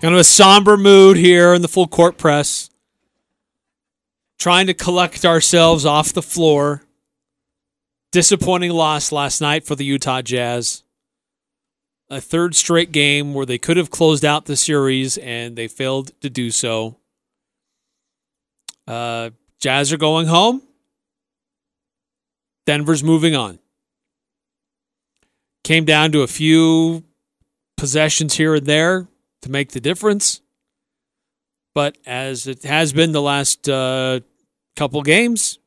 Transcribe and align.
Kind 0.00 0.14
of 0.14 0.20
a 0.20 0.24
somber 0.24 0.76
mood 0.76 1.16
here 1.16 1.54
in 1.54 1.62
the 1.62 1.68
full 1.68 1.86
court 1.86 2.18
press. 2.18 2.70
Trying 4.38 4.66
to 4.66 4.74
collect 4.74 5.24
ourselves 5.24 5.86
off 5.86 6.12
the 6.12 6.22
floor. 6.22 6.82
Disappointing 8.12 8.70
loss 8.70 9.10
last 9.10 9.40
night 9.40 9.64
for 9.64 9.74
the 9.74 9.84
Utah 9.84 10.22
Jazz. 10.22 10.82
A 12.08 12.20
third 12.20 12.54
straight 12.54 12.92
game 12.92 13.34
where 13.34 13.46
they 13.46 13.58
could 13.58 13.76
have 13.76 13.90
closed 13.90 14.24
out 14.24 14.44
the 14.44 14.56
series 14.56 15.18
and 15.18 15.56
they 15.56 15.66
failed 15.66 16.12
to 16.20 16.30
do 16.30 16.50
so. 16.50 16.96
Uh, 18.86 19.30
Jazz 19.60 19.92
are 19.92 19.98
going 19.98 20.26
home. 20.26 20.62
Denver's 22.66 23.02
moving 23.02 23.34
on 23.34 23.58
came 25.66 25.84
down 25.84 26.12
to 26.12 26.22
a 26.22 26.28
few 26.28 27.02
possessions 27.76 28.34
here 28.34 28.54
and 28.54 28.66
there 28.66 29.08
to 29.46 29.50
make 29.52 29.72
the 29.72 29.80
difference. 29.80 30.42
But 31.74 31.98
as 32.06 32.46
it 32.46 32.62
has 32.62 32.92
been 32.92 33.12
the 33.12 33.22
last 33.22 33.68
uh, 33.68 34.20
couple 34.76 35.02
games, 35.02 35.58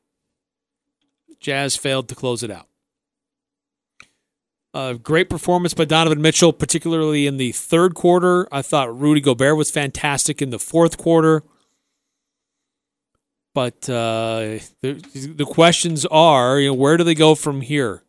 Jazz 1.40 1.76
failed 1.76 2.08
to 2.08 2.14
close 2.14 2.42
it 2.42 2.50
out. 2.50 2.66
A 4.72 4.94
great 4.94 5.28
performance 5.28 5.74
by 5.74 5.84
Donovan 5.84 6.22
Mitchell, 6.22 6.52
particularly 6.52 7.26
in 7.26 7.36
the 7.36 7.52
third 7.52 7.94
quarter. 7.94 8.46
I 8.52 8.62
thought 8.62 8.96
Rudy 8.96 9.20
Gobert 9.20 9.56
was 9.56 9.70
fantastic 9.70 10.40
in 10.40 10.50
the 10.50 10.58
fourth 10.58 10.96
quarter. 10.96 11.42
But 13.52 13.88
uh, 13.88 14.60
the, 14.80 14.92
the 15.12 15.44
questions 15.44 16.06
are, 16.06 16.60
you 16.60 16.68
know, 16.68 16.74
where 16.74 16.96
do 16.96 17.02
they 17.02 17.16
go 17.16 17.34
from 17.34 17.62
here? 17.62 18.04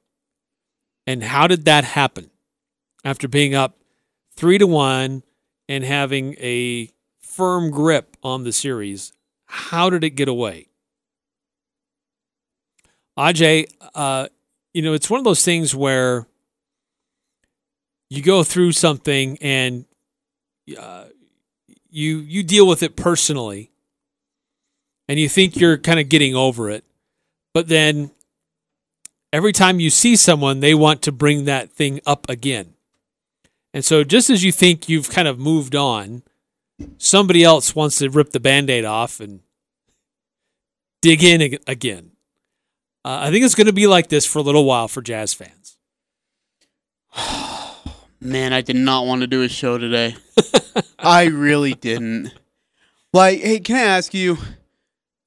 And 1.07 1.23
how 1.23 1.47
did 1.47 1.65
that 1.65 1.83
happen? 1.83 2.29
After 3.03 3.27
being 3.27 3.55
up 3.55 3.77
three 4.35 4.59
to 4.59 4.67
one 4.67 5.23
and 5.71 5.85
having 5.85 6.35
a 6.37 6.89
firm 7.21 7.71
grip 7.71 8.17
on 8.21 8.43
the 8.43 8.51
series, 8.51 9.13
how 9.45 9.89
did 9.89 10.03
it 10.03 10.09
get 10.11 10.27
away? 10.27 10.67
Ajay, 13.17 13.71
uh, 13.95 14.27
you 14.73 14.81
know, 14.81 14.91
it's 14.91 15.09
one 15.09 15.17
of 15.17 15.23
those 15.23 15.45
things 15.45 15.73
where 15.73 16.27
you 18.09 18.21
go 18.21 18.43
through 18.43 18.73
something 18.73 19.37
and 19.39 19.85
uh, 20.77 21.05
you 21.89 22.17
you 22.17 22.43
deal 22.43 22.67
with 22.67 22.83
it 22.83 22.97
personally, 22.97 23.71
and 25.07 25.21
you 25.21 25.29
think 25.29 25.55
you're 25.55 25.77
kind 25.77 26.01
of 26.01 26.09
getting 26.09 26.35
over 26.35 26.69
it, 26.69 26.83
but 27.53 27.69
then 27.69 28.11
every 29.31 29.53
time 29.53 29.79
you 29.79 29.89
see 29.89 30.17
someone, 30.17 30.59
they 30.59 30.73
want 30.73 31.01
to 31.03 31.13
bring 31.13 31.45
that 31.45 31.71
thing 31.71 32.01
up 32.05 32.27
again. 32.27 32.73
And 33.73 33.85
so, 33.85 34.03
just 34.03 34.29
as 34.29 34.43
you 34.43 34.51
think 34.51 34.89
you've 34.89 35.09
kind 35.09 35.27
of 35.27 35.39
moved 35.39 35.75
on, 35.75 36.23
somebody 36.97 37.43
else 37.43 37.75
wants 37.75 37.99
to 37.99 38.09
rip 38.09 38.31
the 38.31 38.39
band 38.39 38.69
aid 38.69 38.85
off 38.85 39.19
and 39.19 39.41
dig 41.01 41.23
in 41.23 41.57
again. 41.67 42.11
Uh, 43.03 43.19
I 43.21 43.31
think 43.31 43.43
it's 43.43 43.55
going 43.55 43.67
to 43.67 43.73
be 43.73 43.87
like 43.87 44.09
this 44.09 44.25
for 44.25 44.39
a 44.39 44.43
little 44.43 44.65
while 44.65 44.87
for 44.87 45.01
Jazz 45.01 45.33
fans. 45.33 45.77
Man, 48.19 48.53
I 48.53 48.61
did 48.61 48.75
not 48.75 49.07
want 49.07 49.21
to 49.21 49.27
do 49.27 49.41
a 49.41 49.49
show 49.49 49.77
today. 49.77 50.15
I 50.99 51.25
really 51.25 51.73
didn't. 51.73 52.33
Like, 53.13 53.39
hey, 53.39 53.59
can 53.59 53.75
I 53.77 53.81
ask 53.81 54.13
you? 54.13 54.37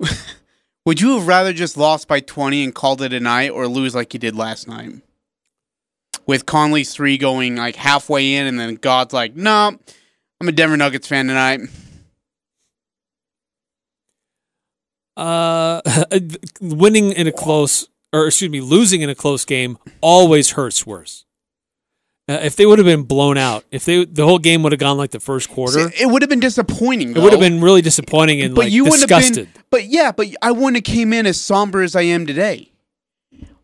Would 0.87 1.01
you 1.01 1.19
have 1.19 1.27
rather 1.27 1.53
just 1.53 1.77
lost 1.77 2.07
by 2.07 2.21
20 2.21 2.63
and 2.63 2.75
called 2.75 3.03
it 3.03 3.13
a 3.13 3.21
night 3.21 3.51
or 3.51 3.67
lose 3.67 3.95
like 3.95 4.15
you 4.15 4.21
did 4.21 4.37
last 4.37 4.69
night? 4.69 5.03
With 6.27 6.47
Conley's 6.47 6.93
three 6.95 7.19
going 7.19 7.57
like 7.57 7.77
halfway 7.77 8.35
in 8.35 8.47
and 8.47 8.59
then 8.59 8.77
God's 8.77 9.13
like, 9.13 9.37
no, 9.37 9.71
nah, 9.71 9.77
I'm 10.41 10.49
a 10.49 10.53
Denver 10.53 10.77
Nuggets 10.77 11.07
fan 11.07 11.27
tonight. 11.27 11.61
Uh, 15.17 15.81
winning 16.61 17.13
in 17.13 17.27
a 17.27 17.33
close, 17.33 17.89
or 18.13 18.27
excuse 18.27 18.51
me, 18.51 18.61
losing 18.61 19.03
in 19.03 19.11
a 19.11 19.15
close 19.15 19.45
game 19.45 19.79
always 20.01 20.53
hurts 20.53 20.87
worse. 20.87 21.25
Uh, 22.27 22.41
if 22.43 22.57
they 22.57 22.65
would 22.65 22.79
have 22.79 22.87
been 22.87 23.03
blown 23.03 23.37
out, 23.37 23.65
if 23.71 23.85
they 23.85 24.07
the 24.07 24.25
whole 24.25 24.39
game 24.39 24.63
would 24.63 24.73
have 24.73 24.79
gone 24.79 24.97
like 24.97 25.11
the 25.11 25.21
first 25.21 25.51
quarter, 25.51 25.93
it 26.01 26.07
would 26.07 26.23
have 26.23 26.31
been 26.31 26.41
disappointing. 26.41 27.13
Though. 27.13 27.21
It 27.21 27.25
would 27.25 27.33
have 27.35 27.41
been 27.41 27.61
really 27.61 27.83
disappointing 27.83 28.41
and 28.41 28.55
but 28.55 28.65
like 28.65 28.73
you 28.73 28.87
disgusted. 28.87 29.47
Have 29.47 29.55
been, 29.55 29.63
but 29.71 29.85
yeah, 29.85 30.11
but 30.11 30.29
I 30.41 30.51
wouldn't 30.51 30.77
have 30.77 30.85
came 30.85 31.13
in 31.13 31.27
as 31.27 31.39
somber 31.39 31.83
as 31.83 31.95
I 31.95 32.03
am 32.03 32.27
today. 32.27 32.73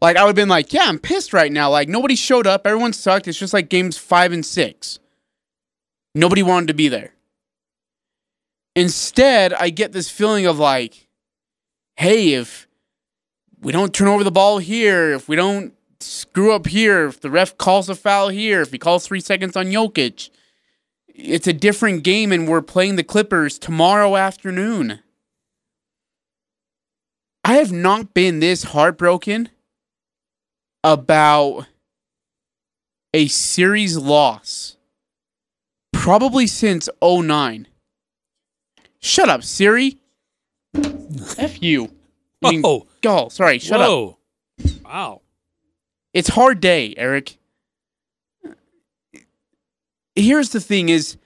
Like 0.00 0.16
I 0.16 0.22
would 0.22 0.30
have 0.30 0.36
been 0.36 0.48
like, 0.48 0.72
yeah, 0.72 0.84
I'm 0.86 0.98
pissed 0.98 1.32
right 1.32 1.52
now. 1.52 1.70
Like 1.70 1.88
nobody 1.88 2.16
showed 2.16 2.46
up, 2.46 2.66
everyone 2.66 2.92
sucked. 2.92 3.28
It's 3.28 3.38
just 3.38 3.52
like 3.52 3.68
games 3.68 3.96
five 3.96 4.32
and 4.32 4.44
six. 4.44 4.98
Nobody 6.14 6.42
wanted 6.42 6.68
to 6.68 6.74
be 6.74 6.88
there. 6.88 7.14
Instead, 8.74 9.52
I 9.52 9.70
get 9.70 9.92
this 9.92 10.10
feeling 10.10 10.46
of 10.46 10.58
like, 10.58 11.08
hey, 11.96 12.34
if 12.34 12.66
we 13.60 13.72
don't 13.72 13.92
turn 13.92 14.08
over 14.08 14.24
the 14.24 14.30
ball 14.30 14.58
here, 14.58 15.12
if 15.12 15.28
we 15.28 15.36
don't 15.36 15.74
screw 16.00 16.52
up 16.52 16.66
here, 16.66 17.06
if 17.06 17.20
the 17.20 17.30
ref 17.30 17.58
calls 17.58 17.88
a 17.88 17.94
foul 17.94 18.28
here, 18.28 18.62
if 18.62 18.72
he 18.72 18.78
calls 18.78 19.06
three 19.06 19.20
seconds 19.20 19.56
on 19.56 19.66
Jokic, 19.66 20.30
it's 21.08 21.47
a 21.47 21.52
different 21.52 22.02
game 22.04 22.32
and 22.32 22.48
we're 22.48 22.62
playing 22.62 22.97
the 22.97 23.04
Clippers 23.04 23.58
tomorrow 23.58 24.16
afternoon. 24.16 25.00
I 27.44 27.54
have 27.54 27.72
not 27.72 28.14
been 28.14 28.41
this 28.41 28.64
heartbroken 28.64 29.50
about 30.82 31.66
a 33.12 33.26
series 33.28 33.96
loss 33.96 34.76
probably 35.92 36.46
since 36.46 36.88
09. 37.02 37.66
Shut 39.00 39.28
up, 39.28 39.42
Siri. 39.42 39.98
F 41.38 41.62
you. 41.62 41.91
I 42.42 42.50
mean, 42.50 42.62
Whoa. 42.62 42.86
Go. 43.02 43.28
Sorry, 43.28 43.58
shut 43.58 43.80
Whoa. 43.80 44.18
up. 44.62 44.70
Wow. 44.84 45.22
It's 46.12 46.28
hard 46.28 46.60
day, 46.60 46.94
Eric. 46.97 47.38
Here's 50.14 50.50
the 50.50 50.60
thing 50.60 50.88
is 50.88 51.16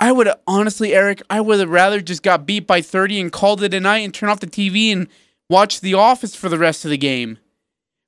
I 0.00 0.12
would 0.12 0.28
honestly, 0.46 0.94
Eric, 0.94 1.22
I 1.30 1.40
would 1.40 1.60
have 1.60 1.70
rather 1.70 2.00
just 2.00 2.22
got 2.22 2.46
beat 2.46 2.66
by 2.66 2.82
30 2.82 3.20
and 3.20 3.32
called 3.32 3.62
it 3.62 3.74
a 3.74 3.80
night 3.80 3.98
and 3.98 4.12
turn 4.12 4.28
off 4.28 4.40
the 4.40 4.46
TV 4.46 4.92
and 4.92 5.08
watch 5.48 5.80
The 5.80 5.94
Office 5.94 6.34
for 6.34 6.48
the 6.48 6.58
rest 6.58 6.84
of 6.84 6.90
the 6.90 6.98
game. 6.98 7.38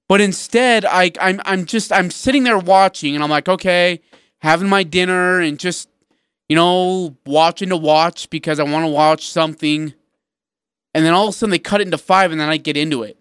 But 0.08 0.20
instead, 0.20 0.84
I 0.84 1.12
I'm 1.20 1.40
I'm 1.44 1.64
just 1.64 1.92
I'm 1.92 2.10
sitting 2.10 2.44
there 2.44 2.58
watching 2.58 3.14
and 3.14 3.24
I'm 3.24 3.30
like, 3.30 3.48
okay, 3.48 4.00
having 4.38 4.68
my 4.68 4.82
dinner 4.82 5.40
and 5.40 5.58
just 5.58 5.88
you 6.48 6.56
know, 6.56 7.16
watching 7.26 7.70
to 7.70 7.76
watch 7.76 8.30
because 8.30 8.60
I 8.60 8.64
want 8.64 8.84
to 8.84 8.90
watch 8.90 9.28
something. 9.28 9.92
And 10.94 11.04
then 11.04 11.12
all 11.12 11.28
of 11.28 11.34
a 11.34 11.36
sudden 11.36 11.50
they 11.50 11.58
cut 11.58 11.80
it 11.80 11.88
into 11.88 11.98
5 11.98 12.32
and 12.32 12.40
then 12.40 12.48
I 12.48 12.56
get 12.56 12.76
into 12.76 13.02
it. 13.02 13.18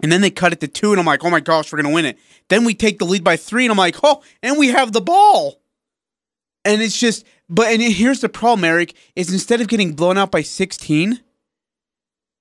And 0.00 0.12
then 0.12 0.20
they 0.20 0.30
cut 0.30 0.52
it 0.52 0.60
to 0.60 0.68
two, 0.68 0.92
and 0.92 1.00
I'm 1.00 1.06
like, 1.06 1.24
oh 1.24 1.30
my 1.30 1.40
gosh, 1.40 1.72
we're 1.72 1.82
to 1.82 1.88
win 1.88 2.04
it. 2.04 2.18
Then 2.48 2.64
we 2.64 2.72
take 2.72 3.00
the 3.00 3.04
lead 3.04 3.24
by 3.24 3.36
three, 3.36 3.64
and 3.64 3.72
I'm 3.72 3.78
like, 3.78 3.96
oh, 4.04 4.22
and 4.44 4.56
we 4.56 4.68
have 4.68 4.92
the 4.92 5.00
ball. 5.00 5.60
And 6.64 6.80
it's 6.80 6.96
just, 6.96 7.26
but, 7.48 7.66
and 7.66 7.82
here's 7.82 8.20
the 8.20 8.28
problem, 8.28 8.64
Eric, 8.64 8.94
is 9.16 9.32
instead 9.32 9.60
of 9.60 9.66
getting 9.66 9.94
blown 9.94 10.16
out 10.16 10.30
by 10.30 10.42
16, 10.42 11.20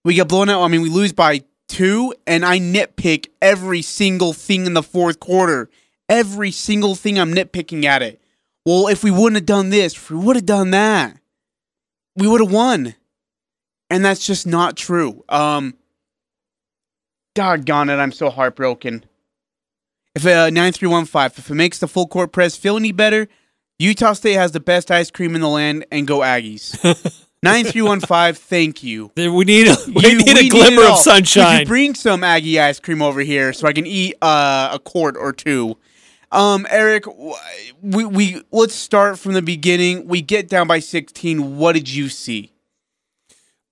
we 0.05 0.13
get 0.13 0.27
blown 0.27 0.49
out. 0.49 0.61
I 0.61 0.67
mean, 0.67 0.83
we 0.83 0.89
lose 0.89 1.13
by 1.13 1.45
two, 1.67 2.13
and 2.25 2.45
I 2.45 2.59
nitpick 2.59 3.27
every 3.41 3.81
single 3.81 4.33
thing 4.33 4.65
in 4.65 4.73
the 4.73 4.83
fourth 4.83 5.19
quarter. 5.19 5.69
Every 6.09 6.51
single 6.51 6.95
thing 6.95 7.19
I'm 7.19 7.33
nitpicking 7.33 7.83
at 7.83 8.01
it. 8.01 8.21
Well, 8.65 8.87
if 8.87 9.03
we 9.03 9.11
wouldn't 9.11 9.35
have 9.35 9.45
done 9.45 9.69
this, 9.69 9.93
if 9.93 10.09
we 10.09 10.17
would 10.17 10.35
have 10.35 10.45
done 10.45 10.71
that, 10.71 11.17
we 12.15 12.27
would 12.27 12.41
have 12.41 12.51
won. 12.51 12.95
And 13.89 14.03
that's 14.03 14.25
just 14.25 14.45
not 14.45 14.75
true. 14.75 15.23
Um, 15.29 15.75
Doggone 17.35 17.89
it, 17.89 17.95
I'm 17.95 18.11
so 18.11 18.29
heartbroken. 18.29 19.05
If 20.15 20.25
uh, 20.25 20.49
9315, 20.49 21.43
if 21.43 21.49
it 21.49 21.53
makes 21.53 21.79
the 21.79 21.87
full 21.87 22.07
court 22.07 22.31
press 22.31 22.57
feel 22.57 22.75
any 22.75 22.91
better, 22.91 23.27
Utah 23.79 24.13
State 24.13 24.33
has 24.33 24.51
the 24.51 24.59
best 24.59 24.89
ice 24.89 25.11
cream 25.11 25.35
in 25.35 25.41
the 25.41 25.47
land 25.47 25.85
and 25.91 26.07
go 26.07 26.19
Aggies. 26.19 26.75
9315, 27.43 28.33
thank 28.33 28.83
you. 28.83 29.11
We 29.17 29.45
need 29.45 29.67
a, 29.67 29.75
we 29.93 30.07
you, 30.07 30.17
need 30.17 30.25
we 30.25 30.47
a 30.47 30.49
glimmer 30.49 30.81
need 30.81 30.91
of 30.91 30.97
sunshine. 30.97 31.59
Could 31.59 31.59
you 31.61 31.65
bring 31.67 31.95
some 31.95 32.23
Aggie 32.23 32.59
ice 32.59 32.79
cream 32.79 33.01
over 33.01 33.21
here 33.21 33.53
so 33.53 33.67
I 33.67 33.73
can 33.73 33.85
eat 33.85 34.15
uh, 34.21 34.69
a 34.73 34.79
quart 34.79 35.15
or 35.17 35.33
two? 35.33 35.77
Um, 36.31 36.67
Eric, 36.69 37.05
we 37.81 38.05
we 38.05 38.41
let's 38.51 38.75
start 38.75 39.17
from 39.17 39.33
the 39.33 39.41
beginning. 39.41 40.07
We 40.07 40.21
get 40.21 40.49
down 40.49 40.67
by 40.67 40.79
16. 40.79 41.57
What 41.57 41.73
did 41.73 41.89
you 41.89 42.09
see? 42.09 42.51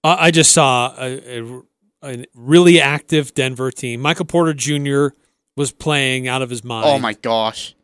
Uh, 0.03 0.15
I 0.19 0.31
just 0.31 0.51
saw 0.51 0.93
a, 0.97 1.41
a, 1.41 1.61
a 2.03 2.25
really 2.33 2.79
active 2.79 3.33
Denver 3.33 3.71
team. 3.71 3.99
Michael 4.01 4.25
Porter 4.25 4.53
Jr. 4.53 5.07
was 5.57 5.71
playing 5.71 6.27
out 6.27 6.41
of 6.41 6.49
his 6.49 6.63
mind. 6.63 6.85
Oh 6.87 6.99
my 6.99 7.13
gosh. 7.13 7.75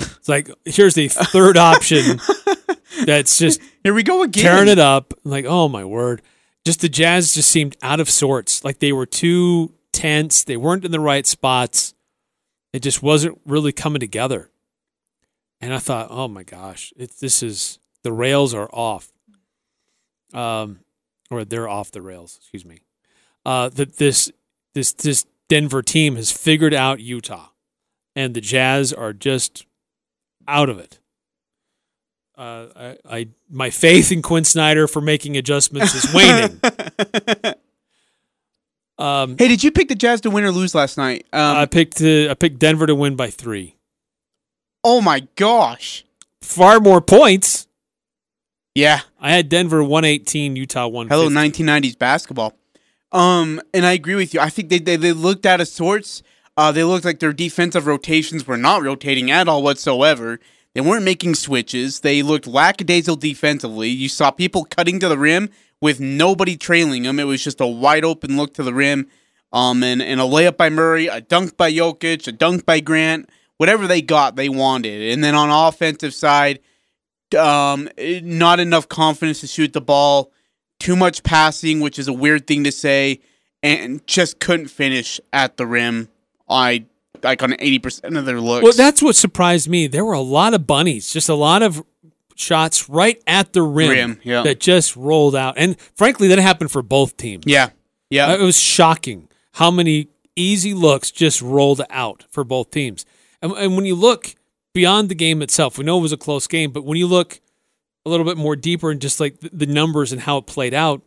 It's 0.00 0.28
like 0.28 0.50
here's 0.64 0.94
the 0.94 1.08
third 1.08 1.56
option 1.56 2.20
that's 3.06 3.38
just 3.38 3.60
Here 3.84 3.94
we 3.94 4.02
go 4.02 4.22
again. 4.22 4.44
tearing 4.44 4.68
it 4.68 4.78
up. 4.78 5.14
Like, 5.24 5.44
oh 5.46 5.68
my 5.68 5.84
word. 5.84 6.22
Just 6.64 6.80
the 6.80 6.88
Jazz 6.88 7.34
just 7.34 7.50
seemed 7.50 7.76
out 7.82 8.00
of 8.00 8.08
sorts. 8.08 8.64
Like 8.64 8.78
they 8.78 8.92
were 8.92 9.06
too 9.06 9.74
tense. 9.92 10.44
They 10.44 10.56
weren't 10.56 10.84
in 10.84 10.92
the 10.92 11.00
right 11.00 11.26
spots. 11.26 11.94
It 12.72 12.80
just 12.80 13.02
wasn't 13.02 13.40
really 13.44 13.72
coming 13.72 14.00
together. 14.00 14.50
And 15.60 15.74
I 15.74 15.78
thought, 15.78 16.08
oh 16.10 16.28
my 16.28 16.42
gosh, 16.42 16.92
it, 16.96 17.12
this 17.20 17.42
is 17.42 17.78
the 18.02 18.12
rails 18.12 18.54
are 18.54 18.68
off. 18.72 19.12
Um, 20.32 20.80
or 21.30 21.44
they're 21.44 21.68
off 21.68 21.90
the 21.90 22.02
rails. 22.02 22.36
Excuse 22.40 22.64
me. 22.64 22.80
Uh, 23.44 23.68
that 23.70 23.96
this 23.96 24.30
this 24.74 24.92
this 24.92 25.26
Denver 25.48 25.82
team 25.82 26.16
has 26.16 26.30
figured 26.30 26.72
out 26.72 27.00
Utah, 27.00 27.48
and 28.16 28.34
the 28.34 28.40
Jazz 28.40 28.92
are 28.92 29.12
just 29.12 29.66
out 30.48 30.68
of 30.68 30.78
it. 30.78 30.98
Uh, 32.36 32.66
I, 32.74 32.96
I 33.08 33.28
my 33.50 33.70
faith 33.70 34.10
in 34.10 34.22
Quin 34.22 34.44
Snyder 34.44 34.88
for 34.88 35.00
making 35.00 35.36
adjustments 35.36 35.94
is 35.94 36.12
waning. 36.14 36.58
um, 38.98 39.36
Hey, 39.38 39.48
did 39.48 39.62
you 39.64 39.70
pick 39.70 39.88
the 39.88 39.94
Jazz 39.94 40.20
to 40.22 40.30
win 40.30 40.44
or 40.44 40.50
lose 40.50 40.74
last 40.74 40.96
night? 40.96 41.26
Um, 41.32 41.56
I 41.56 41.66
picked 41.66 42.00
uh, 42.00 42.30
I 42.30 42.34
picked 42.34 42.58
Denver 42.58 42.86
to 42.86 42.94
win 42.94 43.16
by 43.16 43.30
three. 43.30 43.76
oh 44.84 45.00
my 45.00 45.20
gosh. 45.36 46.04
Far 46.40 46.80
more 46.80 47.00
points. 47.00 47.68
Yeah. 48.74 49.00
I 49.20 49.32
had 49.32 49.48
Denver 49.48 49.84
one 49.84 50.04
eighteen, 50.04 50.56
Utah 50.56 50.88
one. 50.88 51.08
Hello, 51.08 51.28
1990s 51.28 51.98
basketball. 51.98 52.54
Um, 53.12 53.60
and 53.74 53.84
I 53.84 53.92
agree 53.92 54.14
with 54.14 54.32
you. 54.34 54.40
I 54.40 54.48
think 54.48 54.68
they 54.70 54.78
they, 54.78 54.96
they 54.96 55.12
looked 55.12 55.44
out 55.46 55.60
of 55.60 55.68
sorts. 55.68 56.22
Uh, 56.56 56.72
they 56.72 56.84
looked 56.84 57.04
like 57.04 57.18
their 57.20 57.32
defensive 57.32 57.86
rotations 57.86 58.46
were 58.46 58.56
not 58.58 58.82
rotating 58.82 59.30
at 59.30 59.48
all 59.48 59.62
whatsoever. 59.62 60.38
They 60.74 60.80
weren't 60.80 61.04
making 61.04 61.34
switches. 61.34 62.00
They 62.00 62.22
looked 62.22 62.46
lackadaisical 62.46 63.16
defensively. 63.16 63.88
You 63.88 64.08
saw 64.08 64.30
people 64.30 64.64
cutting 64.64 64.98
to 65.00 65.08
the 65.08 65.18
rim 65.18 65.50
with 65.80 66.00
nobody 66.00 66.56
trailing 66.56 67.02
them. 67.02 67.18
It 67.18 67.24
was 67.24 67.44
just 67.44 67.60
a 67.60 67.66
wide 67.66 68.04
open 68.04 68.36
look 68.36 68.54
to 68.54 68.62
the 68.62 68.72
rim. 68.72 69.08
Um, 69.52 69.82
and, 69.82 70.00
and 70.00 70.18
a 70.18 70.24
layup 70.24 70.56
by 70.56 70.70
Murray, 70.70 71.08
a 71.08 71.20
dunk 71.20 71.58
by 71.58 71.70
Jokic, 71.70 72.26
a 72.26 72.32
dunk 72.32 72.64
by 72.64 72.80
Grant. 72.80 73.28
Whatever 73.58 73.86
they 73.86 74.00
got, 74.00 74.34
they 74.34 74.48
wanted. 74.48 75.12
And 75.12 75.22
then 75.22 75.34
on 75.34 75.50
offensive 75.50 76.14
side, 76.14 76.60
um, 77.38 77.88
not 77.98 78.60
enough 78.60 78.88
confidence 78.88 79.40
to 79.40 79.46
shoot 79.46 79.72
the 79.72 79.80
ball, 79.80 80.32
too 80.80 80.96
much 80.96 81.22
passing, 81.22 81.80
which 81.80 81.98
is 81.98 82.08
a 82.08 82.12
weird 82.12 82.46
thing 82.46 82.64
to 82.64 82.72
say, 82.72 83.20
and 83.62 84.04
just 84.06 84.40
couldn't 84.40 84.68
finish 84.68 85.20
at 85.32 85.58
the 85.58 85.66
rim. 85.66 86.08
I 86.48 86.86
like 87.22 87.42
on 87.42 87.54
eighty 87.58 87.78
percent 87.78 88.16
of 88.16 88.24
their 88.24 88.40
looks. 88.40 88.62
Well, 88.64 88.72
that's 88.72 89.02
what 89.02 89.16
surprised 89.16 89.68
me. 89.68 89.86
There 89.86 90.04
were 90.04 90.12
a 90.14 90.20
lot 90.20 90.54
of 90.54 90.66
bunnies, 90.66 91.12
just 91.12 91.28
a 91.28 91.34
lot 91.34 91.62
of 91.62 91.84
shots 92.34 92.88
right 92.88 93.22
at 93.26 93.52
the 93.52 93.62
rim, 93.62 93.90
Rim, 93.90 94.20
yeah. 94.22 94.42
that 94.42 94.58
just 94.60 94.96
rolled 94.96 95.36
out. 95.36 95.54
And 95.56 95.78
frankly, 95.94 96.28
that 96.28 96.38
happened 96.38 96.70
for 96.70 96.82
both 96.82 97.16
teams. 97.16 97.44
yeah, 97.46 97.70
yeah. 98.10 98.28
Uh, 98.28 98.36
It 98.38 98.42
was 98.42 98.58
shocking 98.58 99.28
how 99.52 99.70
many 99.70 100.08
easy 100.34 100.72
looks 100.74 101.10
just 101.10 101.42
rolled 101.42 101.82
out 101.90 102.24
for 102.30 102.42
both 102.44 102.70
teams. 102.70 103.04
And, 103.42 103.52
and 103.52 103.76
when 103.76 103.84
you 103.84 103.94
look 103.94 104.34
beyond 104.72 105.08
the 105.10 105.14
game 105.14 105.42
itself, 105.42 105.76
we 105.76 105.84
know 105.84 105.98
it 105.98 106.02
was 106.02 106.12
a 106.12 106.16
close 106.16 106.46
game, 106.46 106.70
but 106.72 106.84
when 106.84 106.96
you 106.96 107.06
look 107.06 107.40
a 108.06 108.10
little 108.10 108.24
bit 108.24 108.36
more 108.38 108.56
deeper 108.56 108.90
and 108.90 109.00
just 109.00 109.20
like 109.20 109.40
the, 109.40 109.50
the 109.52 109.66
numbers 109.66 110.10
and 110.10 110.22
how 110.22 110.38
it 110.38 110.46
played 110.46 110.72
out, 110.74 111.02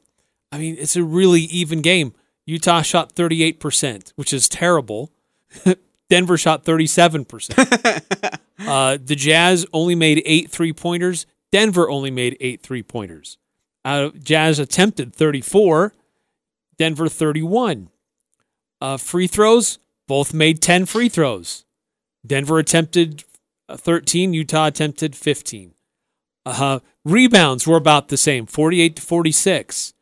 I 0.51 0.59
mean, 0.59 0.77
it's 0.79 0.95
a 0.95 1.03
really 1.03 1.41
even 1.41 1.81
game. 1.81 2.13
Utah 2.45 2.83
shot 2.83 3.15
38%, 3.15 4.13
which 4.15 4.31
is 4.31 4.47
terrible. 4.47 5.11
Denver 6.09 6.37
shot 6.37 6.63
37%. 6.63 8.39
uh, 8.59 8.97
the 9.03 9.15
Jazz 9.15 9.65
only 9.73 9.95
made 9.95 10.21
eight 10.25 10.51
three 10.51 10.73
pointers. 10.73 11.25
Denver 11.51 11.89
only 11.89 12.11
made 12.11 12.37
eight 12.39 12.61
three 12.61 12.83
pointers. 12.83 13.37
Uh, 13.83 14.09
Jazz 14.21 14.57
attempted 14.57 15.13
34, 15.13 15.93
Denver 16.77 17.07
31. 17.07 17.89
Uh, 18.81 18.97
free 18.97 19.27
throws, 19.27 19.79
both 20.07 20.33
made 20.33 20.61
10 20.61 20.85
free 20.85 21.07
throws. 21.07 21.65
Denver 22.25 22.57
attempted 22.57 23.23
uh, 23.69 23.77
13, 23.77 24.33
Utah 24.33 24.67
attempted 24.67 25.15
15. 25.15 25.73
Uh, 26.45 26.79
rebounds 27.03 27.67
were 27.67 27.77
about 27.77 28.09
the 28.09 28.17
same, 28.17 28.45
48 28.45 28.95
to 28.95 29.01
46. 29.01 29.93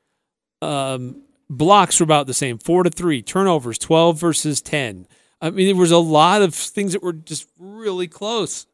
Um, 0.61 1.23
blocks 1.49 1.99
were 1.99 2.05
about 2.05 2.27
the 2.27 2.33
same, 2.33 2.57
4 2.57 2.83
to 2.83 2.89
3. 2.89 3.21
Turnovers, 3.21 3.77
12 3.77 4.19
versus 4.19 4.61
10. 4.61 5.07
I 5.43 5.49
mean, 5.49 5.67
there 5.67 5.75
was 5.75 5.91
a 5.91 5.97
lot 5.97 6.41
of 6.41 6.55
things 6.55 6.93
that 6.93 7.03
were 7.03 7.11
just 7.11 7.49
really 7.59 8.07
close, 8.07 8.65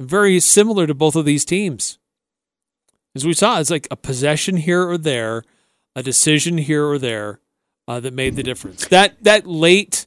very 0.00 0.40
similar 0.40 0.86
to 0.88 0.94
both 0.94 1.14
of 1.14 1.24
these 1.24 1.44
teams. 1.44 1.98
As 3.14 3.24
we 3.24 3.32
saw, 3.32 3.60
it's 3.60 3.70
like 3.70 3.86
a 3.90 3.96
possession 3.96 4.56
here 4.56 4.86
or 4.86 4.98
there, 4.98 5.44
a 5.94 6.02
decision 6.02 6.58
here 6.58 6.84
or 6.84 6.98
there 6.98 7.38
uh, 7.86 8.00
that 8.00 8.12
made 8.12 8.34
the 8.34 8.42
difference. 8.42 8.86
That 8.88 9.22
that 9.22 9.46
late 9.46 10.06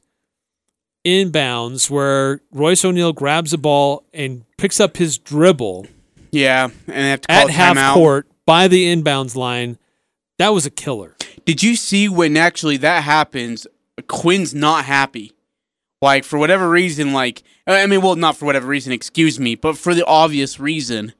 inbounds 1.04 1.88
where 1.88 2.42
Royce 2.52 2.84
O'Neale 2.84 3.14
grabs 3.14 3.52
the 3.52 3.58
ball 3.58 4.04
and 4.12 4.44
picks 4.58 4.80
up 4.80 4.98
his 4.98 5.16
dribble 5.16 5.86
yeah, 6.30 6.64
and 6.64 6.74
they 6.86 7.10
have 7.10 7.20
to 7.22 7.28
call 7.28 7.48
at 7.48 7.50
half 7.50 7.76
timeout. 7.76 7.94
court 7.94 8.26
by 8.46 8.68
the 8.68 8.84
inbounds 8.84 9.34
line, 9.34 9.78
that 10.38 10.48
was 10.48 10.66
a 10.66 10.70
killer. 10.70 11.16
Did 11.44 11.62
you 11.62 11.76
see 11.76 12.08
when 12.08 12.36
actually 12.36 12.78
that 12.78 13.04
happens? 13.04 13.66
Quin's 14.08 14.54
not 14.54 14.84
happy. 14.86 15.32
Like 16.02 16.24
for 16.24 16.38
whatever 16.38 16.68
reason, 16.68 17.12
like 17.12 17.44
I 17.66 17.86
mean, 17.86 18.02
well, 18.02 18.16
not 18.16 18.36
for 18.36 18.44
whatever 18.44 18.66
reason, 18.66 18.92
excuse 18.92 19.38
me, 19.38 19.54
but 19.54 19.78
for 19.78 19.94
the 19.94 20.04
obvious 20.04 20.58
reason, 20.58 21.14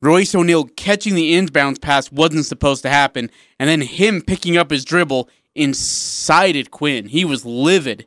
Royce 0.00 0.34
O'Neale 0.34 0.64
catching 0.64 1.16
the 1.16 1.34
inbounds 1.34 1.80
pass 1.80 2.10
wasn't 2.10 2.46
supposed 2.46 2.82
to 2.82 2.88
happen, 2.88 3.30
and 3.58 3.68
then 3.68 3.80
him 3.80 4.22
picking 4.22 4.56
up 4.56 4.70
his 4.70 4.84
dribble 4.84 5.28
incited 5.56 6.70
Quin. 6.70 7.06
He 7.06 7.24
was 7.24 7.44
livid. 7.44 8.06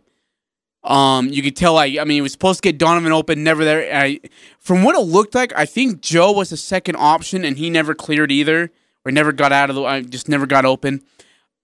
Um, 0.85 1.29
you 1.29 1.41
could 1.41 1.55
tell. 1.55 1.73
Like, 1.73 1.97
I 1.97 2.05
mean, 2.05 2.15
he 2.15 2.21
was 2.21 2.31
supposed 2.31 2.63
to 2.63 2.69
get 2.69 2.77
Donovan 2.77 3.11
open, 3.11 3.43
never 3.43 3.65
there. 3.65 3.93
I, 3.93 4.21
from 4.59 4.83
what 4.83 4.95
it 4.95 5.01
looked 5.01 5.35
like, 5.35 5.51
I 5.55 5.65
think 5.65 5.99
Joe 5.99 6.31
was 6.31 6.49
the 6.49 6.57
second 6.57 6.95
option, 6.95 7.43
and 7.43 7.57
he 7.57 7.69
never 7.69 7.93
cleared 7.93 8.31
either, 8.31 8.71
or 9.03 9.11
never 9.11 9.33
got 9.33 9.51
out 9.51 9.69
of 9.69 9.75
the. 9.75 9.83
I 9.83 10.01
just 10.01 10.29
never 10.29 10.45
got 10.45 10.63
open. 10.63 11.01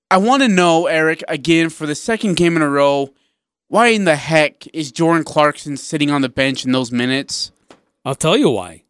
I 0.10 0.18
want 0.18 0.44
to 0.44 0.50
know, 0.50 0.88
Eric, 0.88 1.24
again 1.30 1.70
for 1.70 1.86
the 1.86 1.96
second 1.96 2.36
game 2.36 2.58
in 2.58 2.62
a 2.62 2.70
row, 2.70 3.14
why 3.72 3.88
in 3.88 4.04
the 4.04 4.18
heck 4.18 4.68
is 4.74 4.92
Jordan 4.92 5.24
Clarkson 5.24 5.78
sitting 5.78 6.12
on 6.12 6.22
the 6.22 6.28
bench 6.28 6.66
in 6.66 6.74
those 6.74 6.92
minutes? 6.92 7.54
I'll 8.04 8.16
tell 8.16 8.36
you 8.36 8.50
why. 8.50 8.84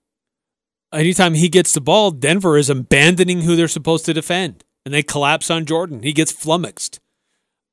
Anytime 0.91 1.35
he 1.35 1.49
gets 1.49 1.71
the 1.71 1.79
ball, 1.79 2.09
Denver 2.09 2.57
is 2.57 2.67
abandoning 2.67 3.41
who 3.41 3.55
they're 3.55 3.67
supposed 3.67 4.05
to 4.05 4.13
defend, 4.13 4.63
and 4.83 4.91
they 4.91 5.03
collapse 5.03 5.51
on 5.51 5.67
Jordan. 5.67 6.01
He 6.01 6.13
gets 6.13 6.31
flummoxed, 6.31 6.99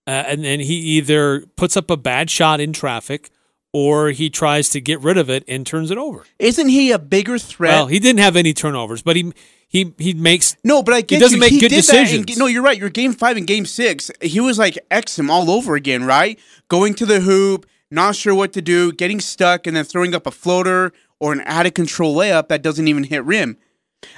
uh, 0.06 0.24
and 0.26 0.44
then 0.44 0.60
he 0.60 0.74
either 0.74 1.46
puts 1.56 1.78
up 1.78 1.90
a 1.90 1.96
bad 1.96 2.28
shot 2.28 2.60
in 2.60 2.74
traffic, 2.74 3.30
or 3.72 4.10
he 4.10 4.30
tries 4.30 4.68
to 4.70 4.80
get 4.80 5.00
rid 5.00 5.18
of 5.18 5.28
it 5.28 5.44
and 5.46 5.66
turns 5.66 5.90
it 5.90 5.98
over. 5.98 6.24
Isn't 6.38 6.68
he 6.68 6.90
a 6.90 6.98
bigger 6.98 7.38
threat? 7.38 7.72
Well, 7.72 7.86
he 7.86 7.98
didn't 7.98 8.20
have 8.20 8.36
any 8.36 8.52
turnovers, 8.54 9.02
but 9.02 9.16
he 9.16 9.32
he 9.68 9.92
he 9.98 10.14
makes 10.14 10.56
No, 10.64 10.82
but 10.82 10.94
I 10.94 11.00
get 11.02 11.20
doesn't 11.20 11.36
you. 11.36 11.40
make 11.40 11.50
he 11.52 11.60
good 11.60 11.70
that 11.70 11.74
in- 11.74 12.22
decisions. 12.22 12.38
no, 12.38 12.46
you're 12.46 12.62
right. 12.62 12.78
Your 12.78 12.88
game 12.88 13.12
five 13.12 13.36
and 13.36 13.46
game 13.46 13.66
six, 13.66 14.10
he 14.22 14.40
was 14.40 14.58
like 14.58 14.78
Exum 14.90 15.28
all 15.30 15.50
over 15.50 15.74
again, 15.74 16.04
right? 16.04 16.38
Going 16.68 16.94
to 16.94 17.06
the 17.06 17.20
hoop, 17.20 17.66
not 17.90 18.16
sure 18.16 18.34
what 18.34 18.52
to 18.54 18.62
do, 18.62 18.92
getting 18.92 19.20
stuck, 19.20 19.66
and 19.66 19.76
then 19.76 19.84
throwing 19.84 20.14
up 20.14 20.26
a 20.26 20.30
floater 20.30 20.92
or 21.20 21.32
an 21.32 21.42
out 21.44 21.66
of 21.66 21.74
control 21.74 22.16
layup 22.16 22.48
that 22.48 22.62
doesn't 22.62 22.88
even 22.88 23.04
hit 23.04 23.24
rim. 23.24 23.58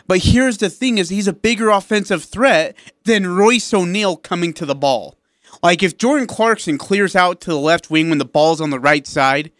But 0.06 0.18
here's 0.24 0.58
the 0.58 0.70
thing: 0.70 0.98
is 0.98 1.08
he's 1.08 1.26
a 1.26 1.32
bigger 1.32 1.70
offensive 1.70 2.22
threat 2.22 2.76
than 3.04 3.26
Royce 3.26 3.72
O'Neale 3.74 4.16
coming 4.16 4.52
to 4.52 4.66
the 4.66 4.74
ball. 4.74 5.16
Like 5.62 5.82
if 5.82 5.98
Jordan 5.98 6.26
Clarkson 6.26 6.78
clears 6.78 7.14
out 7.14 7.40
to 7.42 7.50
the 7.50 7.58
left 7.58 7.90
wing 7.90 8.08
when 8.08 8.18
the 8.18 8.24
ball's 8.24 8.60
on 8.60 8.70
the 8.70 8.80
right 8.80 9.06
side, 9.06 9.50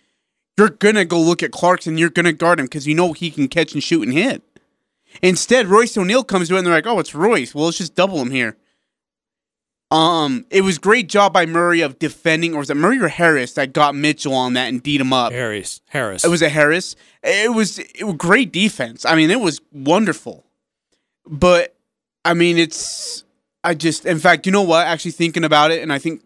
you're 0.56 0.70
gonna 0.70 1.04
go 1.04 1.20
look 1.20 1.42
at 1.42 1.52
Clarkson. 1.52 1.98
You're 1.98 2.10
gonna 2.10 2.32
guard 2.32 2.60
him 2.60 2.66
because 2.66 2.86
you 2.86 2.94
know 2.94 3.12
he 3.12 3.30
can 3.30 3.48
catch 3.48 3.72
and 3.72 3.82
shoot 3.82 4.02
and 4.02 4.12
hit. 4.12 4.42
Instead, 5.22 5.66
Royce 5.66 5.96
O'Neale 5.96 6.24
comes 6.24 6.48
to 6.48 6.54
it 6.54 6.58
and 6.58 6.66
they're 6.66 6.74
like, 6.74 6.86
"Oh, 6.86 6.98
it's 6.98 7.14
Royce. 7.14 7.54
Well, 7.54 7.66
let's 7.66 7.78
just 7.78 7.94
double 7.94 8.20
him 8.20 8.30
here." 8.30 8.56
Um, 9.90 10.46
it 10.50 10.60
was 10.60 10.78
great 10.78 11.08
job 11.08 11.32
by 11.32 11.46
Murray 11.46 11.80
of 11.80 11.98
defending, 11.98 12.54
or 12.54 12.60
was 12.60 12.70
it 12.70 12.76
Murray 12.76 13.00
or 13.00 13.08
Harris 13.08 13.54
that 13.54 13.72
got 13.72 13.96
Mitchell 13.96 14.34
on 14.34 14.52
that 14.52 14.68
and 14.68 14.80
beat 14.80 15.00
him 15.00 15.12
up? 15.12 15.32
Harris. 15.32 15.80
Harris. 15.88 16.24
It 16.24 16.28
was 16.28 16.42
a 16.42 16.48
Harris. 16.48 16.94
It 17.24 17.52
was 17.52 17.80
it 17.80 18.04
was 18.04 18.14
great 18.16 18.52
defense. 18.52 19.04
I 19.04 19.16
mean, 19.16 19.30
it 19.30 19.40
was 19.40 19.60
wonderful. 19.72 20.46
But 21.26 21.74
I 22.24 22.34
mean, 22.34 22.56
it's 22.56 23.24
I 23.62 23.74
just 23.74 24.06
in 24.06 24.18
fact, 24.18 24.46
you 24.46 24.52
know 24.52 24.62
what? 24.62 24.86
Actually 24.86 25.12
thinking 25.12 25.44
about 25.44 25.70
it, 25.70 25.82
and 25.82 25.92
I 25.92 25.98
think 25.98 26.22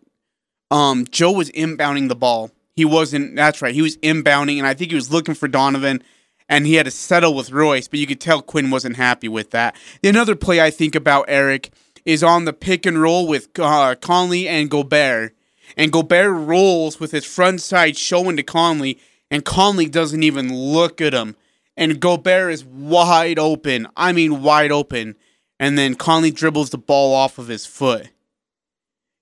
um 0.71 1.07
Joe 1.11 1.33
was 1.33 1.51
inbounding 1.51 2.09
the 2.09 2.17
ball. 2.17 2.51
He 2.77 2.85
wasn't. 2.85 3.37
That's 3.37 3.63
right. 3.63 3.75
He 3.75 3.83
was 3.83 3.97
inbounding, 3.99 4.59
and 4.59 4.67
I 4.67 4.75
think 4.75 4.91
he 4.91 4.97
was 4.97 5.13
looking 5.13 5.35
for 5.35 5.49
Donovan, 5.49 6.03
and 6.49 6.67
he 6.67 6.75
had 6.75 6.87
to 6.87 6.91
settle 6.91 7.35
with 7.35 7.53
Royce. 7.53 7.89
But 7.89 8.01
you 8.01 8.07
could 8.07 8.21
tell 8.21 8.43
Quin 8.43 8.71
wasn't 8.71 8.97
happy 8.97 9.29
with 9.29 9.51
that. 9.51 9.77
The 10.03 10.09
another 10.09 10.35
play 10.35 10.61
I 10.61 10.71
think 10.71 10.95
about 10.95 11.27
Eric 11.29 11.71
is 12.05 12.23
on 12.23 12.45
the 12.45 12.53
pick 12.53 12.85
and 12.85 13.01
roll 13.01 13.27
with 13.27 13.49
uh, 13.59 13.95
Conley 13.95 14.49
and 14.49 14.71
Gobert, 14.71 15.35
and 15.77 15.93
Gobert 15.93 16.33
rolls 16.33 17.01
with 17.01 17.13
his 17.13 17.25
front 17.25 17.61
side 17.61 17.97
showing 17.97 18.37
to 18.37 18.43
Conley, 18.43 18.99
and 19.31 19.45
Conley 19.45 19.87
doesn't 19.87 20.23
even 20.23 20.55
look 20.55 21.01
at 21.01 21.15
him, 21.15 21.37
and 21.77 22.01
Gobert 22.01 22.53
is 22.53 22.65
wide 22.65 23.39
open. 23.39 23.87
I 23.97 24.13
mean, 24.13 24.43
wide 24.43 24.73
open, 24.73 25.17
and 25.65 25.79
then 25.79 25.95
Conley 25.95 26.31
dribbles 26.31 26.69
the 26.71 26.79
ball 26.79 27.15
off 27.15 27.39
of 27.39 27.49
his 27.49 27.65
foot. 27.65 28.09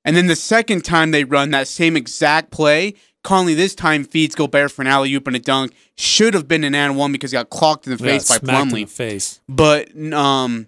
And 0.05 0.17
then 0.17 0.27
the 0.27 0.35
second 0.35 0.85
time 0.85 1.13
they 1.13 1.23
run 1.23 1.51
that 1.53 1.69
same 1.69 1.97
exact 1.97 2.51
play, 2.51 2.95
Conley 3.23 3.55
this 3.55 3.77
time 3.77 4.03
feeds 4.03 4.35
Gobert 4.35 4.73
for 4.73 4.83
an 4.83 4.89
alley 4.89 5.15
oop 5.15 5.29
and 5.29 5.37
a 5.37 5.39
dunk. 5.39 5.73
Should 5.97 6.35
have 6.35 6.49
been 6.49 6.65
an 6.65 6.75
and 6.75 6.97
one 6.97 7.13
because 7.13 7.31
he 7.31 7.37
got 7.37 7.51
clocked 7.51 7.87
in 7.87 7.97
the 7.97 8.05
Yeah, 8.05 8.13
face 8.19 8.29
by 8.29 8.39
Plumlee. 8.39 8.73
the 8.73 8.85
face. 8.87 9.41
But 9.49 9.97
um, 10.13 10.67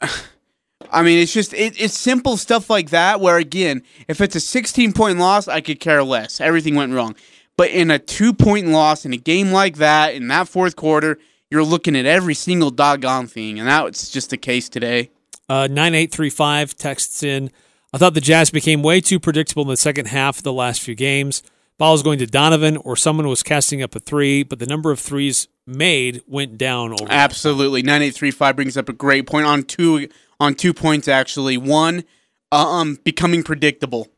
I 0.90 1.02
mean, 1.02 1.18
it's 1.20 1.32
just 1.32 1.54
it, 1.54 1.80
it's 1.80 1.96
simple 1.96 2.36
stuff 2.36 2.68
like 2.68 2.90
that. 2.90 3.20
Where 3.20 3.36
again, 3.38 3.82
if 4.08 4.20
it's 4.20 4.34
a 4.34 4.40
16 4.40 4.92
point 4.92 5.18
loss, 5.18 5.46
I 5.46 5.60
could 5.60 5.78
care 5.78 6.02
less. 6.02 6.40
Everything 6.40 6.74
went 6.74 6.92
wrong. 6.92 7.14
But 7.56 7.70
in 7.70 7.90
a 7.92 7.98
two 7.98 8.32
point 8.32 8.66
loss 8.66 9.04
in 9.06 9.12
a 9.12 9.16
game 9.16 9.52
like 9.52 9.76
that, 9.76 10.14
in 10.14 10.26
that 10.28 10.48
fourth 10.48 10.74
quarter, 10.74 11.18
you're 11.50 11.64
looking 11.64 11.96
at 11.96 12.06
every 12.06 12.34
single 12.34 12.70
doggone 12.70 13.26
thing, 13.26 13.58
and 13.58 13.68
that's 13.68 14.10
just 14.10 14.30
the 14.30 14.36
case 14.36 14.68
today. 14.68 15.10
Uh, 15.48 15.68
9835 15.68 16.76
texts 16.76 17.22
in. 17.22 17.50
I 17.92 17.98
thought 17.98 18.14
the 18.14 18.20
Jazz 18.20 18.50
became 18.50 18.82
way 18.82 19.00
too 19.00 19.20
predictable 19.20 19.62
in 19.62 19.68
the 19.68 19.76
second 19.76 20.06
half 20.06 20.38
of 20.38 20.42
the 20.42 20.52
last 20.52 20.82
few 20.82 20.94
games. 20.94 21.42
Ball 21.78 21.92
was 21.92 22.02
going 22.02 22.18
to 22.18 22.26
Donovan 22.26 22.76
or 22.78 22.96
someone 22.96 23.28
was 23.28 23.42
casting 23.42 23.82
up 23.82 23.94
a 23.94 24.00
three, 24.00 24.42
but 24.42 24.58
the 24.58 24.66
number 24.66 24.90
of 24.90 24.98
threes 24.98 25.46
made 25.66 26.22
went 26.26 26.56
down 26.56 26.92
over. 26.92 27.06
Absolutely. 27.10 27.82
9835 27.82 28.56
brings 28.56 28.76
up 28.76 28.88
a 28.88 28.92
great 28.92 29.26
point 29.26 29.46
on 29.46 29.62
two 29.62 30.08
on 30.40 30.54
two 30.54 30.72
points 30.72 31.06
actually. 31.06 31.56
One, 31.56 32.04
um 32.50 32.98
becoming 33.04 33.42
predictable. 33.42 34.08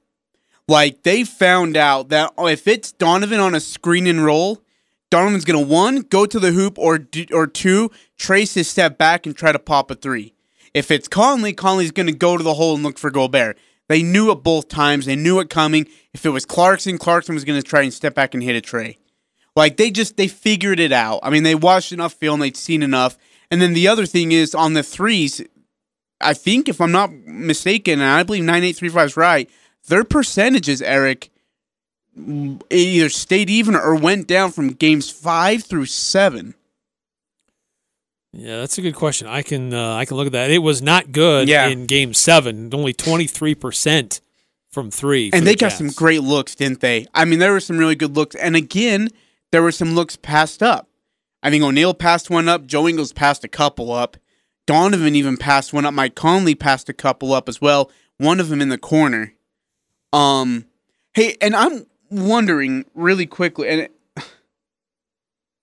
Like 0.69 1.03
they 1.03 1.25
found 1.25 1.77
out 1.77 2.11
that 2.11 2.33
if 2.39 2.69
it's 2.69 2.93
Donovan 2.93 3.41
on 3.41 3.55
a 3.55 3.61
screen 3.61 4.07
and 4.07 4.25
roll, 4.25 4.63
Donovan's 5.11 5.45
going 5.45 5.63
to 5.63 5.73
one 5.73 6.01
go 6.01 6.27
to 6.27 6.39
the 6.39 6.53
hoop 6.53 6.79
or 6.79 7.07
or 7.33 7.47
two 7.47 7.91
trace 8.19 8.55
his 8.55 8.69
step 8.69 8.99
back 8.99 9.27
and 9.27 9.37
try 9.37 9.53
to 9.53 9.59
pop 9.59 9.91
a 9.91 9.95
three. 9.95 10.35
If 10.75 10.91
it's 10.91 11.09
Conley, 11.09 11.53
Conley's 11.53 11.93
going 11.93 12.07
to 12.07 12.13
go 12.13 12.37
to 12.37 12.45
the 12.45 12.55
hole 12.55 12.75
and 12.75 12.85
look 12.85 12.99
for 12.99 13.11
Gobert. 13.11 13.59
They 13.89 14.03
knew 14.03 14.31
it 14.31 14.43
both 14.43 14.69
times. 14.69 15.07
They 15.07 15.17
knew 15.17 15.41
it 15.41 15.49
coming. 15.49 15.89
If 16.13 16.27
it 16.27 16.31
was 16.31 16.45
Clarkson, 16.45 16.99
Clarkson 16.99 17.35
was 17.35 17.45
going 17.45 17.61
to 17.61 17.67
try 17.67 17.83
and 17.83 17.93
step 17.93 18.15
back 18.15 18.35
and 18.35 18.43
hit 18.43 18.55
a 18.55 18.61
tray. 18.61 18.99
Like 19.57 19.77
they 19.77 19.91
just 19.91 20.17
they 20.17 20.29
figured 20.29 20.79
it 20.79 20.93
out. 20.93 21.21
I 21.23 21.31
mean, 21.31 21.43
they 21.43 21.55
watched 21.55 21.93
enough 21.93 22.13
film, 22.13 22.41
they'd 22.41 22.57
seen 22.57 22.83
enough. 22.83 23.17
And 23.51 23.63
then 23.63 23.73
the 23.73 23.89
other 23.89 24.05
thing 24.07 24.31
is 24.31 24.55
on 24.55 24.75
the 24.75 24.83
threes, 24.83 25.43
I 26.21 26.35
think 26.35 26.69
if 26.69 26.81
I'm 26.81 26.93
not 26.93 27.13
mistaken, 27.13 28.01
and 28.01 28.11
I 28.11 28.23
believe 28.23 28.45
9835 28.45 29.07
is 29.07 29.17
right, 29.17 29.51
their 29.89 30.05
percentages, 30.05 30.83
Eric, 30.83 31.31
either 32.71 33.09
stayed 33.09 33.51
even 33.51 33.75
or 33.75 33.95
went 33.95 34.27
down 34.27 34.51
from 34.53 34.69
games 34.73 35.11
five 35.11 35.65
through 35.65 35.87
seven. 35.87 36.55
Yeah, 38.33 38.59
that's 38.59 38.77
a 38.79 38.83
good 38.83 38.95
question. 38.95 39.27
I 39.27 39.43
can 39.43 39.73
uh, 39.73 39.95
I 39.95 40.05
can 40.05 40.17
look 40.17 40.27
at 40.27 40.33
that. 40.33 40.51
It 40.51 40.59
was 40.59 40.83
not 40.83 41.13
good 41.13 41.49
Yeah. 41.49 41.67
in 41.69 41.87
Game 41.87 42.13
Seven. 42.15 42.71
Only 42.75 42.93
twenty 42.93 43.27
three 43.27 43.55
percent 43.55 44.21
from 44.71 44.91
three, 44.91 45.31
And 45.33 45.43
the 45.43 45.47
they 45.53 45.55
got 45.57 45.71
Jazz. 45.71 45.79
some 45.79 45.89
great 45.89 46.23
looks, 46.23 46.55
didn't 46.55 46.81
they? 46.81 47.07
I 47.15 47.25
mean, 47.25 47.39
there 47.39 47.53
were 47.53 47.61
some 47.61 47.79
really 47.79 47.95
good 47.95 48.15
looks. 48.15 48.37
And 48.37 48.55
again, 48.55 49.09
there 49.51 49.63
were 49.63 49.73
some 49.73 49.95
looks 49.95 50.17
passed 50.17 50.63
up. 50.63 50.89
I 51.43 51.49
think 51.51 51.65
O'Neale 51.65 51.95
passed 51.95 52.29
one 52.29 52.49
up. 52.51 52.67
Joe 52.67 52.87
Ingles 52.87 53.13
passed 53.15 53.45
a 53.45 53.49
couple 53.49 53.91
up. 53.91 54.19
Donovan 54.67 55.15
even 55.15 55.39
passed 55.39 55.73
one 55.73 55.87
up. 55.87 55.95
Mike 55.95 56.15
Conley 56.15 56.55
passed 56.55 56.91
a 56.91 56.93
couple 56.93 57.33
up 57.33 57.49
as 57.49 57.63
well. 57.63 57.91
One 58.19 58.41
of 58.41 58.51
them 58.51 58.61
in 58.61 58.69
the 58.69 58.77
corner. 58.77 59.33
Um, 60.13 60.67
hey, 61.15 61.37
and 61.41 61.57
I'm 61.57 61.87
wondering 62.11 62.85
really 62.95 63.27
quickly, 63.27 63.69
and 63.69 63.89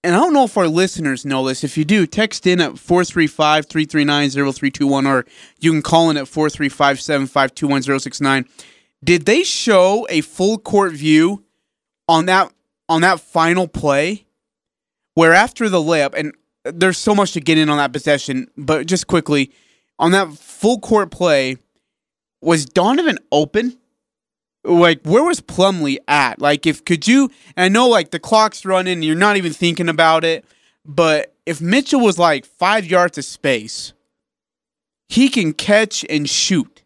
and 0.06 0.16
I 0.16 0.20
don't 0.20 0.34
know 0.34 0.44
if 0.44 0.56
our 0.56 0.68
listeners 0.68 1.26
know 1.26 1.48
this. 1.48 1.64
If 1.64 1.80
you 1.80 1.86
do, 1.86 2.06
text 2.06 2.46
in 2.46 2.62
at 2.62 2.74
435-339-0321 2.74 5.08
or 5.08 5.26
you 5.60 5.72
can 5.72 5.82
call 5.82 6.12
in 6.12 6.18
at 6.18 6.26
435-752-1069. 6.26 8.48
Did 9.04 9.26
they 9.26 9.44
show 9.44 10.06
a 10.12 10.22
full 10.22 10.60
court 10.60 10.94
view 10.94 11.44
on 12.08 12.28
that 12.28 12.54
on 12.88 13.02
that 13.02 13.20
final 13.20 13.68
play 13.68 14.28
where 15.16 15.34
after 15.34 15.70
the 15.70 15.80
layup 15.80 16.14
and 16.14 16.36
there's 16.64 17.00
so 17.00 17.16
much 17.16 17.32
to 17.32 17.42
get 17.42 17.58
in 17.58 17.68
on 17.68 17.78
that 17.78 17.92
possession, 17.92 18.48
but 18.56 18.86
just 18.86 19.08
quickly 19.08 19.52
on 19.98 20.12
that 20.12 20.32
full 20.34 20.80
court 20.80 21.10
play 21.10 21.58
was 22.42 22.66
Donovan 22.66 23.18
open? 23.32 23.76
Like 24.66 25.02
where 25.04 25.24
was 25.24 25.42
Plumlee 25.42 25.98
at? 26.08 26.42
Like 26.42 26.66
if 26.66 26.84
could 26.84 27.08
you 27.08 27.32
I 27.56 27.70
know 27.70 27.88
like 27.88 28.12
the 28.12 28.20
clock's 28.20 28.66
running, 28.66 29.04
you're 29.04 29.16
not 29.16 29.38
even 29.38 29.54
thinking 29.54 29.90
about 29.90 30.24
it, 30.24 30.46
but 30.86 31.34
if 31.46 31.62
Mitchell 31.62 32.02
was 32.02 32.18
like 32.18 32.46
5 32.46 32.86
yards 32.86 33.18
of 33.18 33.26
space, 33.26 33.94
he 35.08 35.30
can 35.30 35.54
catch 35.54 36.04
and 36.10 36.30
shoot. 36.30 36.84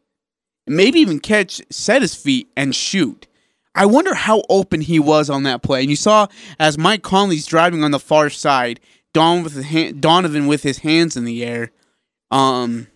Maybe 0.68 1.00
even 1.00 1.20
catch, 1.20 1.62
set 1.72 2.02
his 2.02 2.14
feet 2.14 2.50
and 2.56 2.76
shoot. 2.76 3.28
I 3.74 3.86
wonder 3.86 4.14
how 4.14 4.44
open 4.50 4.82
he 4.82 5.00
was 5.00 5.30
on 5.30 5.44
that 5.44 5.62
play. 5.62 5.82
And 5.82 5.90
you 5.90 5.96
saw 5.96 6.28
as 6.60 6.78
Mike 6.78 7.02
Conley's 7.02 7.46
driving 7.46 7.84
on 7.84 7.92
the 7.92 8.00
far 8.00 8.30
side, 8.30 8.80
Don 9.14 9.44
with 9.44 9.64
hand, 9.64 10.02
Donovan 10.02 10.48
with 10.48 10.64
his 10.64 10.80
hands 10.80 11.16
in 11.18 11.26
the 11.26 11.44
air. 11.44 11.72
Um, 12.30 12.88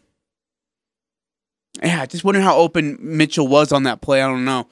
yeah, 1.82 2.02
I 2.02 2.06
just 2.06 2.24
wonder 2.24 2.42
how 2.42 2.58
open 2.58 2.98
Mitchell 3.00 3.48
was 3.48 3.72
on 3.72 3.84
that 3.84 4.02
play. 4.02 4.22
I 4.22 4.28
don't 4.28 4.46
know. 4.46 4.68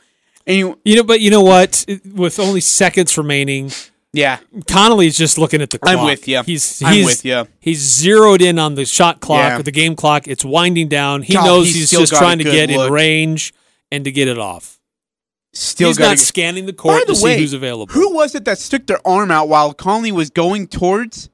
Anyway, 0.45 0.75
You 0.85 0.97
know, 0.97 1.03
but 1.03 1.21
you 1.21 1.29
know 1.31 1.41
what? 1.41 1.85
With 2.13 2.39
only 2.39 2.61
seconds 2.61 3.17
remaining, 3.17 3.71
yeah, 4.13 4.39
Conley's 4.67 5.17
just 5.17 5.37
looking 5.37 5.61
at 5.61 5.69
the 5.69 5.79
clock. 5.79 5.97
I'm 5.97 6.05
with 6.05 6.27
ya. 6.27 6.43
He's 6.43 6.81
I'm 6.83 6.93
he's, 6.93 7.05
with 7.05 7.25
ya. 7.25 7.45
He's 7.59 7.79
zeroed 7.79 8.41
in 8.41 8.59
on 8.59 8.75
the 8.75 8.85
shot 8.85 9.19
clock 9.21 9.51
Yeah. 9.51 9.59
or 9.59 9.63
the 9.63 9.71
game 9.71 9.95
clock. 9.95 10.27
It's 10.27 10.43
winding 10.43 10.89
down. 10.89 11.21
He 11.21 11.33
God, 11.33 11.45
knows 11.45 11.67
he's 11.67 11.89
he's, 11.91 11.99
just 11.99 12.13
trying 12.13 12.39
to 12.39 12.43
get 12.43 12.69
look. 12.69 12.87
in 12.87 12.93
range 12.93 13.53
and 13.91 14.03
to 14.03 14.11
get 14.11 14.27
it 14.27 14.37
off. 14.37 14.79
still 15.53 15.89
he's 15.89 15.97
got 15.97 16.09
not 16.09 16.19
scanning 16.19 16.65
the 16.65 16.73
court 16.73 17.05
the 17.07 17.13
to 17.13 17.23
way, 17.23 17.35
see 17.35 17.41
who's 17.41 17.53
available. 17.53 17.93
Who 17.93 18.13
was 18.13 18.35
it 18.35 18.45
that 18.45 18.57
stuck 18.57 18.85
their 18.87 19.05
arm 19.07 19.31
out 19.31 19.47
while 19.47 19.73
Conley 19.73 20.11
was 20.11 20.29
going 20.29 20.67
towards 20.67 21.29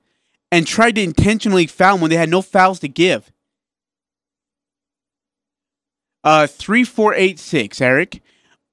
and 0.51 0.67
tried 0.67 0.95
to 0.95 1.01
intentionally 1.01 1.65
foul 1.67 1.97
when 2.00 2.09
they 2.09 2.17
had 2.17 2.29
no 2.29 2.41
fouls 2.41 2.79
to 2.79 2.88
give? 2.88 3.31
Uh, 6.27 6.46
three, 6.46 6.84
four, 6.84 7.13
eight, 7.13 7.39
six. 7.39 7.79
Eric, 7.79 8.22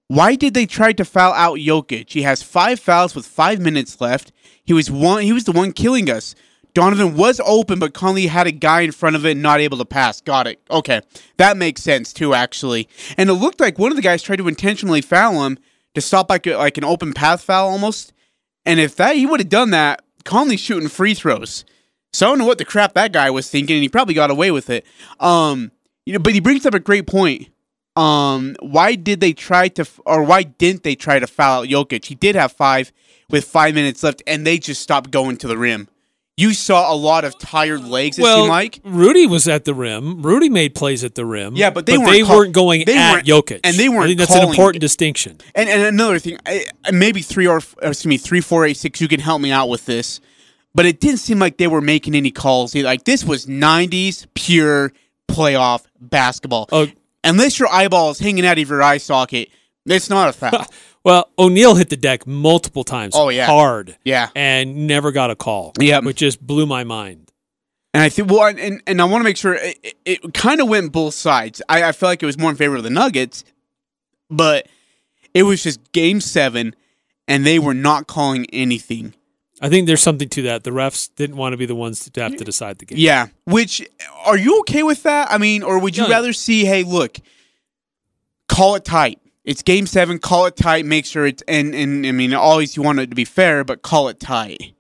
why 0.08 0.34
did 0.34 0.54
they 0.54 0.66
try 0.66 0.92
to 0.92 1.04
foul 1.04 1.32
out 1.34 1.58
Jokic? 1.58 2.10
He 2.10 2.22
has 2.22 2.42
five 2.42 2.80
fouls 2.80 3.14
with 3.14 3.28
five 3.28 3.60
minutes 3.60 4.00
left. 4.00 4.32
He 4.64 4.72
was 4.72 4.90
one. 4.90 5.22
He 5.22 5.32
was 5.32 5.44
the 5.44 5.52
one 5.52 5.70
killing 5.70 6.10
us. 6.10 6.34
Donovan 6.74 7.16
was 7.16 7.40
open, 7.46 7.78
but 7.78 7.94
Conley 7.94 8.26
had 8.26 8.48
a 8.48 8.50
guy 8.50 8.80
in 8.80 8.90
front 8.90 9.14
of 9.14 9.24
it, 9.24 9.36
not 9.36 9.60
able 9.60 9.78
to 9.78 9.84
pass. 9.84 10.20
Got 10.20 10.48
it. 10.48 10.60
Okay, 10.68 11.00
that 11.36 11.56
makes 11.56 11.80
sense 11.80 12.12
too, 12.12 12.34
actually. 12.34 12.88
And 13.16 13.30
it 13.30 13.34
looked 13.34 13.60
like 13.60 13.78
one 13.78 13.92
of 13.92 13.96
the 13.96 14.02
guys 14.02 14.20
tried 14.20 14.38
to 14.38 14.48
intentionally 14.48 15.00
foul 15.00 15.44
him 15.44 15.56
to 15.94 16.00
stop 16.00 16.30
like 16.30 16.46
like 16.46 16.76
an 16.76 16.82
open 16.82 17.12
path 17.12 17.42
foul 17.42 17.68
almost. 17.68 18.12
And 18.66 18.80
if 18.80 18.96
that 18.96 19.14
he 19.14 19.26
would 19.26 19.38
have 19.38 19.48
done 19.48 19.70
that, 19.70 20.02
Conley's 20.24 20.58
shooting 20.58 20.88
free 20.88 21.14
throws. 21.14 21.64
So 22.12 22.26
I 22.26 22.30
don't 22.30 22.38
know 22.38 22.46
what 22.46 22.58
the 22.58 22.64
crap 22.64 22.94
that 22.94 23.12
guy 23.12 23.30
was 23.30 23.48
thinking, 23.48 23.76
and 23.76 23.82
he 23.84 23.88
probably 23.88 24.14
got 24.14 24.32
away 24.32 24.50
with 24.50 24.70
it. 24.70 24.84
Um, 25.20 25.70
you 26.06 26.12
know, 26.12 26.18
but 26.18 26.34
he 26.34 26.40
brings 26.40 26.66
up 26.66 26.74
a 26.74 26.80
great 26.80 27.06
point. 27.06 27.48
Um, 27.96 28.56
why 28.60 28.96
did 28.96 29.20
they 29.20 29.32
try 29.32 29.68
to, 29.68 29.86
or 30.04 30.24
why 30.24 30.42
didn't 30.42 30.82
they 30.82 30.96
try 30.96 31.18
to 31.20 31.26
foul 31.26 31.60
out 31.60 31.68
Jokic? 31.68 32.04
He 32.06 32.14
did 32.16 32.34
have 32.34 32.52
five 32.52 32.92
with 33.30 33.44
five 33.44 33.74
minutes 33.74 34.02
left, 34.02 34.22
and 34.26 34.46
they 34.46 34.58
just 34.58 34.82
stopped 34.82 35.10
going 35.10 35.36
to 35.38 35.48
the 35.48 35.56
rim. 35.56 35.88
You 36.36 36.52
saw 36.52 36.92
a 36.92 36.96
lot 36.96 37.24
of 37.24 37.38
tired 37.38 37.84
legs. 37.84 38.18
It 38.18 38.22
well, 38.22 38.38
seemed 38.38 38.48
like. 38.48 38.80
Rudy 38.82 39.28
was 39.28 39.46
at 39.46 39.64
the 39.64 39.72
rim. 39.72 40.20
Rudy 40.22 40.48
made 40.48 40.74
plays 40.74 41.04
at 41.04 41.14
the 41.14 41.24
rim. 41.24 41.54
Yeah, 41.54 41.70
but 41.70 41.86
they 41.86 41.96
weren't 41.96 42.10
they 42.10 42.22
call- 42.22 42.42
not 42.46 42.52
going 42.52 42.84
they 42.84 42.98
at 42.98 43.12
weren't- 43.12 43.26
Jokic, 43.28 43.60
and 43.62 43.76
they 43.76 43.88
weren't 43.88 44.02
I 44.02 44.06
think 44.08 44.18
that's 44.18 44.34
an 44.34 44.48
important 44.48 44.80
distinction. 44.80 45.38
And 45.54 45.68
and 45.68 45.82
another 45.82 46.18
thing, 46.18 46.36
I- 46.44 46.66
maybe 46.92 47.22
three 47.22 47.46
or 47.46 47.58
or 47.80 47.90
excuse 47.90 48.06
me, 48.06 48.16
three, 48.16 48.40
four, 48.40 48.64
eight, 48.64 48.76
six. 48.76 49.00
You 49.00 49.06
can 49.06 49.20
help 49.20 49.40
me 49.40 49.52
out 49.52 49.68
with 49.68 49.86
this, 49.86 50.20
but 50.74 50.84
it 50.86 50.98
didn't 50.98 51.18
seem 51.18 51.38
like 51.38 51.58
they 51.58 51.68
were 51.68 51.80
making 51.80 52.16
any 52.16 52.32
calls. 52.32 52.74
Like 52.74 53.04
this 53.04 53.22
was 53.22 53.46
'90s 53.46 54.26
pure 54.34 54.92
playoff 55.28 55.84
basketball. 56.00 56.68
Oh. 56.72 56.88
Unless 57.22 57.58
your 57.58 57.68
eyeball 57.68 58.10
is 58.10 58.18
hanging 58.18 58.44
out 58.44 58.58
of 58.58 58.68
your 58.68 58.82
eye 58.82 58.98
socket, 58.98 59.48
it's 59.86 60.10
not 60.10 60.28
a 60.28 60.32
foul. 60.34 60.66
Well, 61.04 61.30
O'Neale 61.38 61.74
hit 61.74 61.90
the 61.90 61.96
deck 61.96 62.26
multiple 62.26 62.84
times. 62.84 63.14
Oh, 63.16 63.28
yeah. 63.28 63.46
hard. 63.46 63.96
Yeah. 64.04 64.30
and 64.34 64.86
never 64.86 65.12
got 65.12 65.30
a 65.30 65.36
call. 65.36 65.72
Yeah, 65.78 66.00
which 66.00 66.18
just 66.18 66.44
blew 66.44 66.66
my 66.66 66.84
mind. 66.84 67.30
And 67.92 68.02
I 68.02 68.08
think, 68.08 68.30
well, 68.30 68.46
and, 68.46 68.82
and, 68.86 69.00
I 69.00 69.04
want 69.04 69.20
to 69.20 69.24
make 69.24 69.36
sure 69.36 69.54
it, 69.54 69.78
it, 69.82 69.94
it 70.04 70.34
kind 70.34 70.60
of 70.60 70.68
went 70.68 70.90
both 70.92 71.14
sides. 71.14 71.62
I, 71.68 71.84
I 71.84 71.92
feel 71.92 72.08
like 72.08 72.22
it 72.22 72.26
was 72.26 72.36
more 72.36 72.50
in 72.50 72.56
favor 72.56 72.74
of 72.74 72.82
the 72.82 72.90
Nuggets, 72.90 73.44
but 74.28 74.66
it 75.32 75.44
was 75.44 75.62
just 75.62 75.92
game 75.92 76.20
seven. 76.20 76.74
and 77.28 77.46
they 77.46 77.58
were 77.58 77.74
not 77.74 78.06
calling 78.06 78.46
anything. 78.52 79.14
I 79.60 79.68
think 79.68 79.86
there's 79.86 80.02
something 80.02 80.28
to 80.30 80.42
that. 80.42 80.64
The 80.64 80.70
refs 80.70 81.08
didn't 81.14 81.36
want 81.36 81.52
to 81.52 81.56
be 81.56 81.66
the 81.66 81.74
ones 81.76 82.08
to 82.10 82.22
have 82.22 82.36
to 82.36 82.44
decide 82.44 82.78
the 82.78 82.86
game. 82.86 82.98
Yeah. 82.98 83.28
Which 83.44 83.86
are 84.24 84.36
you 84.36 84.58
okay 84.60 84.82
with 84.82 85.04
that? 85.04 85.30
I 85.30 85.38
mean, 85.38 85.62
or 85.62 85.78
would 85.78 85.96
you 85.96 86.02
No. 86.04 86.08
rather 86.10 86.32
see, 86.32 86.64
hey, 86.64 86.82
look, 86.82 87.18
call 88.48 88.74
it 88.74 88.84
tight. 88.84 89.20
It's 89.44 89.62
game 89.62 89.86
seven, 89.86 90.18
call 90.18 90.46
it 90.46 90.56
tight, 90.56 90.84
make 90.86 91.04
sure 91.06 91.26
it's 91.26 91.42
and 91.46 91.74
and 91.74 92.06
I 92.06 92.12
mean 92.12 92.32
always 92.34 92.76
you 92.76 92.82
want 92.82 92.98
it 92.98 93.10
to 93.10 93.14
be 93.16 93.24
fair, 93.26 93.62
but 93.62 93.82
call 93.82 94.08
it 94.08 94.18
tight. 94.18 94.72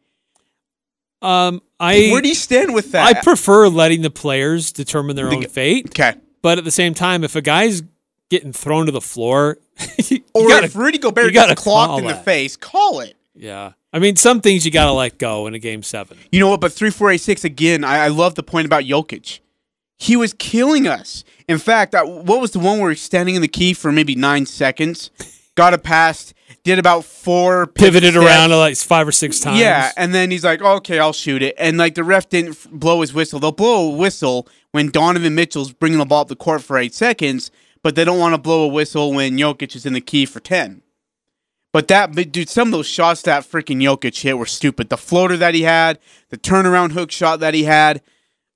Um, 1.22 1.62
I 1.80 2.08
Where 2.10 2.20
do 2.20 2.28
you 2.28 2.34
stand 2.34 2.74
with 2.74 2.92
that? 2.92 3.16
I 3.16 3.20
prefer 3.22 3.68
letting 3.68 4.02
the 4.02 4.10
players 4.10 4.72
determine 4.72 5.16
their 5.16 5.28
The 5.30 5.36
own 5.36 5.46
fate. 5.48 5.86
okay. 5.88 6.14
But 6.42 6.58
at 6.58 6.64
the 6.64 6.70
same 6.70 6.92
time, 6.94 7.24
if 7.24 7.34
a 7.36 7.40
guy's 7.42 7.82
getting 8.28 8.52
thrown 8.52 8.86
to 8.86 8.92
the 8.92 9.00
floor, 9.00 9.58
Or 10.34 10.48
gotta- 10.48 10.66
if 10.66 10.76
Rudy 10.76 10.98
Gobert 10.98 11.32
gets 11.32 11.62
clocked 11.62 12.00
in 12.00 12.06
the 12.06 12.12
that. 12.14 12.24
face, 12.24 12.56
call 12.56 13.00
it. 13.00 13.16
Yeah. 13.34 13.72
I 13.92 13.98
mean, 13.98 14.16
some 14.16 14.40
things 14.40 14.64
you 14.64 14.70
got 14.70 14.86
to 14.86 14.92
let 14.92 15.18
go 15.18 15.46
in 15.46 15.54
a 15.54 15.58
game 15.58 15.82
seven. 15.82 16.18
You 16.32 16.40
know 16.40 16.48
what? 16.48 16.60
But 16.60 16.72
three, 16.72 16.90
four, 16.90 17.10
eight, 17.10 17.20
six 17.20 17.44
again. 17.44 17.84
I, 17.84 18.04
I 18.04 18.08
love 18.08 18.34
the 18.34 18.42
point 18.42 18.66
about 18.66 18.84
Jokic. 18.84 19.40
He 19.96 20.16
was 20.16 20.34
killing 20.34 20.88
us. 20.88 21.24
In 21.46 21.58
fact, 21.58 21.94
I, 21.94 22.02
what 22.02 22.40
was 22.40 22.50
the 22.50 22.58
one 22.58 22.80
where 22.80 22.90
he's 22.90 23.00
standing 23.00 23.36
in 23.36 23.42
the 23.42 23.48
key 23.48 23.72
for 23.72 23.92
maybe 23.92 24.14
nine 24.16 24.46
seconds, 24.46 25.10
got 25.54 25.74
a 25.74 25.78
pass, 25.78 26.34
did 26.64 26.78
about 26.78 27.04
four 27.04 27.66
Pivoted 27.66 28.16
around 28.16 28.50
uh, 28.50 28.58
like 28.58 28.76
five 28.76 29.06
or 29.06 29.12
six 29.12 29.38
times. 29.38 29.60
Yeah, 29.60 29.92
and 29.96 30.14
then 30.14 30.30
he's 30.30 30.44
like, 30.44 30.62
"Okay, 30.62 30.98
I'll 30.98 31.12
shoot 31.12 31.42
it." 31.42 31.54
And 31.58 31.76
like 31.78 31.94
the 31.94 32.02
ref 32.02 32.28
didn't 32.28 32.52
f- 32.52 32.66
blow 32.72 33.02
his 33.02 33.12
whistle. 33.14 33.38
They'll 33.38 33.52
blow 33.52 33.92
a 33.92 33.96
whistle 33.96 34.48
when 34.72 34.90
Donovan 34.90 35.34
Mitchell's 35.34 35.72
bringing 35.72 35.98
the 35.98 36.06
ball 36.06 36.22
up 36.22 36.28
the 36.28 36.36
court 36.36 36.62
for 36.62 36.78
eight 36.78 36.94
seconds, 36.94 37.50
but 37.82 37.94
they 37.94 38.04
don't 38.04 38.18
want 38.18 38.34
to 38.34 38.40
blow 38.40 38.64
a 38.64 38.68
whistle 38.68 39.12
when 39.12 39.36
Jokic 39.36 39.76
is 39.76 39.86
in 39.86 39.92
the 39.92 40.00
key 40.00 40.26
for 40.26 40.40
ten. 40.40 40.82
But 41.74 41.88
that, 41.88 42.14
but 42.14 42.30
dude, 42.30 42.48
some 42.48 42.68
of 42.68 42.72
those 42.72 42.86
shots 42.86 43.22
that 43.22 43.42
freaking 43.42 43.82
Jokic 43.82 44.22
hit 44.22 44.38
were 44.38 44.46
stupid. 44.46 44.90
The 44.90 44.96
floater 44.96 45.36
that 45.38 45.54
he 45.54 45.62
had, 45.62 45.98
the 46.28 46.36
turnaround 46.36 46.92
hook 46.92 47.10
shot 47.10 47.40
that 47.40 47.52
he 47.52 47.64
had, 47.64 48.00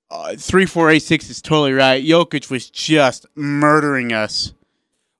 uh, 0.09 0.37
three, 0.37 0.65
four, 0.65 0.89
eight, 0.89 1.03
six 1.03 1.29
is 1.29 1.41
totally 1.41 1.73
right. 1.73 2.01
Jokic 2.01 2.49
was 2.49 2.69
just 2.69 3.25
murdering 3.35 4.13
us. 4.13 4.53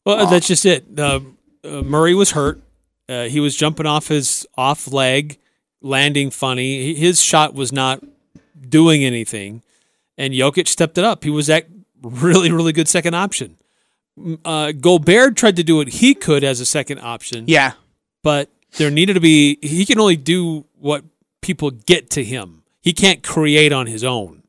Well, 0.05 0.27
that's 0.27 0.47
just 0.47 0.65
it. 0.65 0.85
Uh, 0.97 1.19
uh, 1.65 1.81
Murray 1.81 2.15
was 2.15 2.31
hurt. 2.31 2.61
Uh, 3.09 3.23
he 3.23 3.41
was 3.41 3.53
jumping 3.57 3.85
off 3.85 4.07
his 4.07 4.47
off 4.57 4.87
leg, 4.93 5.37
landing 5.81 6.31
funny. 6.31 6.93
His 6.93 7.21
shot 7.21 7.53
was 7.53 7.73
not 7.73 8.01
doing 8.69 9.03
anything, 9.03 9.61
and 10.17 10.33
Jokic 10.33 10.69
stepped 10.69 10.97
it 10.97 11.03
up. 11.03 11.25
He 11.25 11.29
was 11.29 11.47
that 11.47 11.67
really, 12.01 12.49
really 12.49 12.71
good 12.71 12.87
second 12.87 13.13
option. 13.13 13.57
Uh, 14.45 14.71
Gobert 14.71 15.35
tried 15.35 15.57
to 15.57 15.63
do 15.63 15.75
what 15.75 15.89
he 15.89 16.15
could 16.15 16.45
as 16.45 16.61
a 16.61 16.65
second 16.65 16.99
option, 16.99 17.43
Yeah, 17.47 17.73
but 18.29 18.51
there 18.77 18.91
needed 18.91 19.15
to 19.15 19.19
be. 19.19 19.57
He 19.63 19.87
can 19.87 19.99
only 19.99 20.15
do 20.15 20.65
what 20.77 21.03
people 21.41 21.71
get 21.71 22.11
to 22.11 22.23
him. 22.23 22.61
He 22.79 22.93
can't 22.93 23.23
create 23.23 23.73
on 23.73 23.87
his 23.87 24.03
own, 24.03 24.43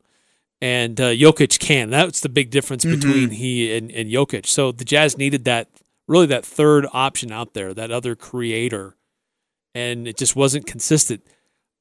and 0.60 1.00
uh, 1.00 1.08
Jokic 1.12 1.58
can. 1.58 1.88
That's 1.88 2.20
the 2.20 2.28
big 2.28 2.50
difference 2.50 2.84
between 2.84 3.30
he 3.30 3.75
and, 3.75 3.90
and 3.90 4.10
Jokic. 4.10 4.44
So 4.44 4.70
the 4.70 4.84
Jazz 4.84 5.16
needed 5.16 5.46
that 5.46 5.68
really 6.06 6.26
that 6.26 6.44
third 6.44 6.87
option 6.92 7.32
out 7.32 7.54
there, 7.54 7.72
that 7.72 7.90
other 7.90 8.14
creator, 8.14 8.96
and 9.75 10.06
it 10.06 10.18
just 10.18 10.37
wasn't 10.37 10.66
consistent. 10.66 11.22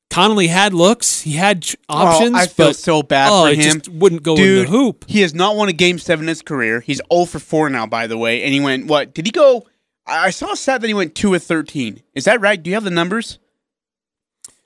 Conley 0.10 0.48
had 0.48 0.74
looks, 0.74 1.20
he 1.20 1.34
had 1.34 1.68
options, 1.90 2.34
Oh, 2.34 2.40
I 2.40 2.48
feel 2.48 2.68
but 2.68 2.76
so 2.78 3.04
bad 3.04 3.30
oh, 3.30 3.46
for 3.46 3.54
him. 3.54 3.62
just 3.62 3.90
wouldn't 3.90 4.24
go 4.24 4.38
Dude, 4.38 4.60
in 4.60 4.64
the 4.64 4.72
hoop. 4.72 5.04
He 5.10 5.20
has 5.20 5.36
not 5.36 5.58
won 5.58 5.68
a 5.68 5.74
game 5.74 6.00
seven 6.00 6.24
in 6.24 6.30
his 6.30 6.42
career. 6.42 6.80
He's 6.80 7.02
0 7.14 7.26
for 7.26 7.40
4 7.40 7.70
now, 7.70 7.86
by 7.86 8.08
the 8.08 8.18
way. 8.18 8.44
And 8.44 8.54
he 8.54 8.62
went, 8.62 8.88
what? 8.88 9.14
Did 9.14 9.26
he 9.26 9.32
go? 9.32 9.68
I 10.10 10.30
saw 10.32 10.52
a 10.54 10.56
stat 10.58 10.82
that 10.82 10.88
he 10.88 10.94
went 10.94 11.16
2 11.16 11.34
of 11.36 11.44
13. 11.44 12.02
Is 12.16 12.26
that 12.26 12.42
right? 12.42 12.62
Do 12.62 12.70
you 12.70 12.76
have 12.76 12.84
the 12.84 12.90
numbers? 12.90 13.40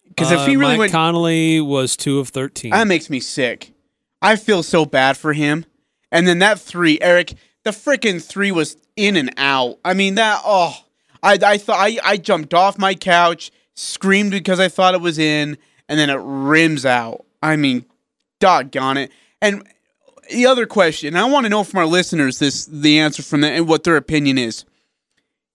Because 0.07 0.31
if 0.31 0.39
Uh, 0.39 0.45
he 0.45 0.55
really 0.55 0.73
Mike 0.73 0.79
went. 0.79 0.91
Conley 0.91 1.59
was 1.59 1.97
two 1.97 2.19
of 2.19 2.29
thirteen. 2.29 2.69
that 2.71 2.87
makes 2.87 3.09
me 3.09 3.19
sick. 3.19 3.71
I 4.21 4.35
feel 4.35 4.61
so 4.61 4.85
bad 4.85 5.17
for 5.17 5.33
him. 5.33 5.65
And 6.11 6.27
then 6.27 6.37
that 6.39 6.59
three, 6.59 6.99
Eric, 7.01 7.33
the 7.63 7.71
freaking 7.71 8.23
three 8.23 8.51
was 8.51 8.77
in 8.95 9.17
and 9.17 9.33
out. 9.37 9.79
I 9.83 9.93
mean, 9.95 10.15
that, 10.15 10.41
oh. 10.45 10.75
I, 11.23 11.39
I 11.43 11.57
thought 11.57 11.79
I, 11.79 11.97
I 12.03 12.17
jumped 12.17 12.53
off 12.53 12.77
my 12.77 12.93
couch, 12.93 13.49
screamed 13.75 14.31
because 14.31 14.59
I 14.59 14.67
thought 14.67 14.93
it 14.93 15.01
was 15.01 15.17
in, 15.17 15.57
and 15.89 15.97
then 15.99 16.09
it 16.11 16.19
rims 16.21 16.85
out. 16.85 17.25
I 17.41 17.55
mean, 17.55 17.85
doggone 18.39 18.97
it. 18.97 19.11
And 19.41 19.67
the 20.31 20.45
other 20.45 20.65
question, 20.67 21.15
I 21.15 21.23
want 21.25 21.45
to 21.45 21.49
know 21.49 21.63
from 21.63 21.79
our 21.79 21.85
listeners 21.87 22.37
this 22.39 22.65
the 22.65 22.99
answer 22.99 23.23
from 23.23 23.41
them 23.41 23.53
and 23.53 23.67
what 23.67 23.83
their 23.83 23.97
opinion 23.97 24.37
is. 24.37 24.63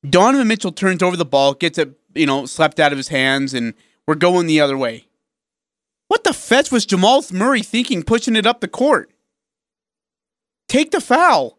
Donovan 0.08 0.48
Mitchell 0.48 0.72
turns 0.72 1.02
over 1.02 1.16
the 1.16 1.24
ball, 1.24 1.54
gets 1.54 1.78
it, 1.78 1.98
you 2.14 2.26
know, 2.26 2.46
slapped 2.46 2.78
out 2.80 2.92
of 2.92 2.98
his 2.98 3.08
hands, 3.08 3.54
and 3.54 3.74
we're 4.06 4.14
going 4.14 4.46
the 4.46 4.60
other 4.60 4.76
way. 4.76 5.06
What 6.08 6.24
the 6.24 6.32
fetch 6.32 6.70
was 6.72 6.86
Jamal 6.86 7.24
Murray 7.32 7.62
thinking 7.62 8.02
pushing 8.02 8.36
it 8.36 8.46
up 8.46 8.60
the 8.60 8.68
court? 8.68 9.10
Take 10.68 10.90
the 10.90 11.00
foul. 11.00 11.58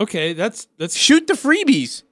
okay, 0.00 0.32
that's 0.32 0.68
that's 0.78 0.94
Shoot 0.96 1.26
the 1.26 1.34
freebies. 1.34 2.02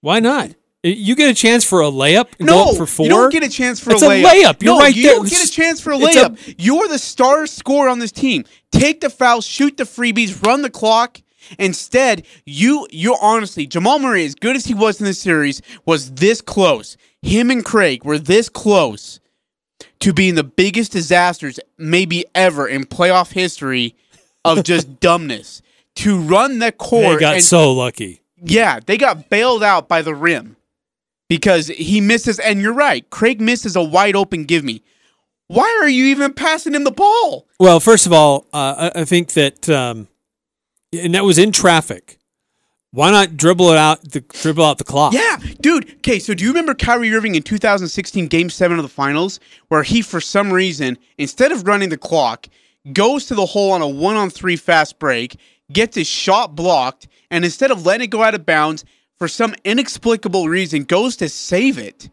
why 0.00 0.20
not? 0.20 0.52
You 0.84 1.16
get 1.16 1.28
a 1.28 1.34
chance 1.34 1.64
for 1.64 1.82
a 1.82 1.90
layup 1.90 2.28
No, 2.38 2.72
for 2.74 2.86
four. 2.86 3.04
you 3.04 3.10
don't 3.10 3.32
get 3.32 3.42
a 3.42 3.48
chance 3.48 3.80
for 3.80 3.90
It's 3.90 4.02
a 4.02 4.06
a 4.06 4.22
layup. 4.22 4.24
layup. 4.42 4.62
You're 4.62 4.74
no, 4.74 4.78
right 4.80 4.94
you 4.94 5.02
there. 5.02 5.14
don't 5.16 5.28
get 5.28 5.44
a 5.44 5.50
chance 5.50 5.80
for 5.80 5.92
a 5.92 5.98
It's 5.98 6.16
a- 6.16 6.30
layup. 6.30 6.54
You're 6.56 6.86
the 6.86 7.00
star 7.00 7.46
scorer 7.48 7.88
on 7.88 7.98
this 7.98 8.12
team. 8.12 8.44
Take 8.70 9.00
the 9.00 9.10
foul, 9.10 9.40
shoot 9.40 9.76
the 9.76 9.82
freebies, 9.84 10.40
run 10.46 10.62
the 10.62 10.70
clock. 10.70 11.20
Instead, 11.58 12.24
you 12.44 12.86
you 12.90 13.16
honestly, 13.20 13.66
Jamal 13.66 13.98
Murray, 13.98 14.24
as 14.24 14.34
good 14.34 14.56
as 14.56 14.66
he 14.66 14.74
was 14.74 15.00
in 15.00 15.06
this 15.06 15.20
series, 15.20 15.62
was 15.86 16.12
this 16.12 16.40
close. 16.40 16.96
Him 17.22 17.50
and 17.50 17.64
Craig 17.64 18.04
were 18.04 18.18
this 18.18 18.48
close 18.48 19.20
to 20.00 20.12
being 20.12 20.34
the 20.34 20.44
biggest 20.44 20.92
disasters 20.92 21.58
maybe 21.76 22.24
ever 22.34 22.66
in 22.68 22.84
playoff 22.84 23.32
history 23.32 23.94
of 24.44 24.62
just 24.64 25.00
dumbness. 25.00 25.62
To 25.96 26.18
run 26.20 26.60
the 26.60 26.70
court, 26.70 27.18
They 27.18 27.20
got 27.20 27.34
and 27.34 27.42
so 27.44 27.72
lucky. 27.72 28.20
yeah, 28.40 28.78
they 28.84 28.96
got 28.96 29.28
bailed 29.30 29.64
out 29.64 29.88
by 29.88 30.00
the 30.02 30.14
rim 30.14 30.56
because 31.28 31.66
he 31.66 32.00
misses. 32.00 32.38
And 32.38 32.60
you're 32.60 32.72
right, 32.72 33.08
Craig 33.10 33.40
misses 33.40 33.74
a 33.74 33.82
wide 33.82 34.14
open 34.14 34.44
give 34.44 34.62
me. 34.62 34.82
Why 35.48 35.78
are 35.82 35.88
you 35.88 36.04
even 36.04 36.34
passing 36.34 36.74
him 36.74 36.84
the 36.84 36.90
ball? 36.92 37.46
Well, 37.58 37.80
first 37.80 38.04
of 38.06 38.12
all, 38.12 38.46
uh, 38.52 38.90
I, 38.94 39.00
I 39.00 39.04
think 39.06 39.32
that, 39.32 39.66
um, 39.70 40.06
and 40.92 41.14
that 41.14 41.24
was 41.24 41.38
in 41.38 41.52
traffic. 41.52 42.18
Why 42.90 43.10
not 43.10 43.36
dribble 43.36 43.70
it 43.70 43.76
out? 43.76 44.02
The 44.02 44.20
dribble 44.20 44.64
out 44.64 44.78
the 44.78 44.84
clock. 44.84 45.12
Yeah, 45.12 45.36
dude. 45.60 45.96
Okay, 45.96 46.18
so 46.18 46.32
do 46.32 46.42
you 46.42 46.50
remember 46.50 46.74
Kyrie 46.74 47.12
Irving 47.12 47.34
in 47.34 47.42
2016 47.42 48.28
Game 48.28 48.48
Seven 48.48 48.78
of 48.78 48.82
the 48.82 48.88
Finals, 48.88 49.40
where 49.68 49.82
he, 49.82 50.00
for 50.00 50.20
some 50.20 50.52
reason, 50.52 50.96
instead 51.18 51.52
of 51.52 51.66
running 51.66 51.90
the 51.90 51.98
clock, 51.98 52.46
goes 52.94 53.26
to 53.26 53.34
the 53.34 53.44
hole 53.44 53.72
on 53.72 53.82
a 53.82 53.88
one-on-three 53.88 54.56
fast 54.56 54.98
break, 54.98 55.38
gets 55.70 55.96
his 55.96 56.06
shot 56.06 56.54
blocked, 56.54 57.08
and 57.30 57.44
instead 57.44 57.70
of 57.70 57.84
letting 57.84 58.04
it 58.04 58.10
go 58.10 58.22
out 58.22 58.34
of 58.34 58.46
bounds, 58.46 58.86
for 59.18 59.28
some 59.28 59.54
inexplicable 59.64 60.48
reason, 60.48 60.84
goes 60.84 61.16
to 61.16 61.28
save 61.28 61.76
it, 61.76 62.08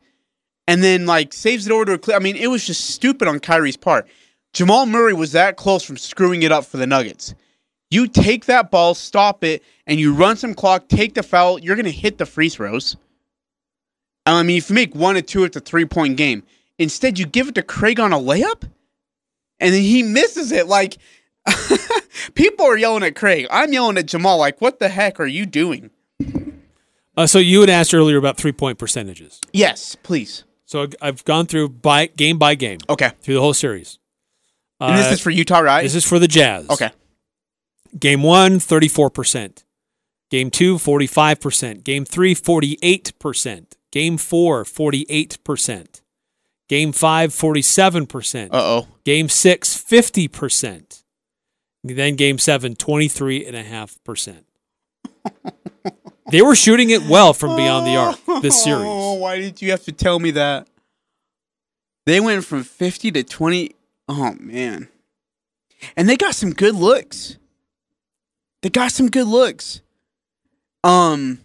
and 0.67 0.83
then 0.83 1.05
like 1.05 1.31
saves 1.31 1.67
it 1.67 1.71
over 1.71 1.85
to 1.85 1.93
a 1.93 1.97
clear. 1.97 2.17
I 2.17 2.19
mean, 2.19 2.35
it 2.35 2.47
was 2.47 2.65
just 2.65 2.89
stupid 2.89 3.29
on 3.29 3.39
Kyrie's 3.39 3.77
part. 3.77 4.07
Jamal 4.51 4.85
Murray 4.85 5.13
was 5.13 5.31
that 5.31 5.55
close 5.55 5.83
from 5.83 5.97
screwing 5.97 6.43
it 6.43 6.51
up 6.51 6.65
for 6.65 6.77
the 6.77 6.87
Nuggets. 6.87 7.33
You 7.95 8.07
take 8.07 8.45
that 8.45 8.71
ball, 8.71 8.93
stop 8.93 9.41
it, 9.45 9.63
and 9.87 9.97
you 10.01 10.13
run 10.13 10.35
some 10.35 10.53
clock, 10.53 10.89
take 10.89 11.13
the 11.13 11.23
foul, 11.23 11.57
you're 11.59 11.77
going 11.77 11.85
to 11.85 11.91
hit 11.91 12.17
the 12.17 12.25
free 12.25 12.49
throws. 12.49 12.97
I 14.25 14.43
mean, 14.43 14.57
if 14.57 14.69
you 14.69 14.73
make 14.75 14.93
one 14.93 15.15
or 15.15 15.21
two, 15.21 15.45
it's 15.45 15.55
a 15.55 15.61
three 15.61 15.85
point 15.85 16.17
game. 16.17 16.43
Instead, 16.77 17.17
you 17.17 17.25
give 17.25 17.47
it 17.47 17.55
to 17.55 17.63
Craig 17.63 17.99
on 18.01 18.11
a 18.11 18.17
layup, 18.19 18.63
and 19.61 19.73
then 19.73 19.81
he 19.81 20.03
misses 20.03 20.51
it. 20.51 20.67
Like, 20.67 20.97
people 22.33 22.65
are 22.65 22.75
yelling 22.77 23.03
at 23.03 23.15
Craig. 23.15 23.47
I'm 23.49 23.71
yelling 23.71 23.97
at 23.97 24.07
Jamal, 24.07 24.37
like, 24.39 24.59
what 24.59 24.79
the 24.79 24.89
heck 24.89 25.19
are 25.21 25.25
you 25.25 25.45
doing? 25.45 25.89
Uh, 27.15 27.27
so 27.27 27.39
you 27.39 27.61
had 27.61 27.69
asked 27.69 27.93
earlier 27.93 28.17
about 28.17 28.35
three 28.35 28.51
point 28.51 28.77
percentages. 28.77 29.39
Yes, 29.53 29.95
please. 30.03 30.43
So 30.65 30.83
I- 30.83 31.07
I've 31.07 31.23
gone 31.23 31.45
through 31.45 31.69
by 31.69 32.07
game 32.07 32.37
by 32.37 32.55
game 32.55 32.79
Okay. 32.89 33.11
through 33.21 33.35
the 33.35 33.41
whole 33.41 33.53
series. 33.53 33.99
Uh, 34.81 34.87
And 34.87 34.97
this 34.99 35.13
is 35.13 35.21
for 35.21 35.29
Utah, 35.29 35.59
right? 35.59 35.83
this 35.83 35.95
is 35.95 36.03
for 36.03 36.19
the 36.19 36.27
Jazz. 36.27 36.69
okay. 36.69 36.89
Game 37.97 38.23
one, 38.23 38.59
34%. 38.59 39.63
Game 40.29 40.49
two, 40.51 40.75
45%. 40.75 41.83
Game 41.83 42.03
three, 42.05 42.35
48%. 42.35 43.65
Game 43.91 44.17
four, 44.17 44.63
48%. 44.65 46.01
Game 46.67 46.91
five, 46.91 47.29
47%. 47.31 48.47
Uh 48.47 48.49
oh. 48.53 48.87
Game 49.05 49.29
six, 49.29 49.77
50%. 49.81 51.03
Then 51.83 52.15
game 52.15 52.39
seven, 52.39 52.75
23.5%. 52.75 54.43
they 56.31 56.41
were 56.41 56.55
shooting 56.55 56.89
it 56.89 57.03
well 57.07 57.33
from 57.33 57.55
beyond 57.55 57.85
the 57.85 57.95
arc 57.95 58.41
this 58.41 58.55
Oh, 58.61 58.63
series. 58.63 59.21
why 59.21 59.37
did 59.39 59.61
you 59.61 59.69
have 59.71 59.83
to 59.83 59.91
tell 59.91 60.19
me 60.19 60.31
that? 60.31 60.67
They 62.07 62.19
went 62.19 62.43
from 62.45 62.63
50 62.63 63.11
to 63.11 63.23
20. 63.23 63.75
Oh, 64.09 64.35
man. 64.39 64.89
And 65.95 66.09
they 66.09 66.17
got 66.17 66.33
some 66.35 66.51
good 66.51 66.75
looks. 66.75 67.37
They 68.65 68.69
got 68.69 68.91
some 68.91 69.11
good 69.11 69.27
looks. 69.27 69.81
Um, 70.83 71.39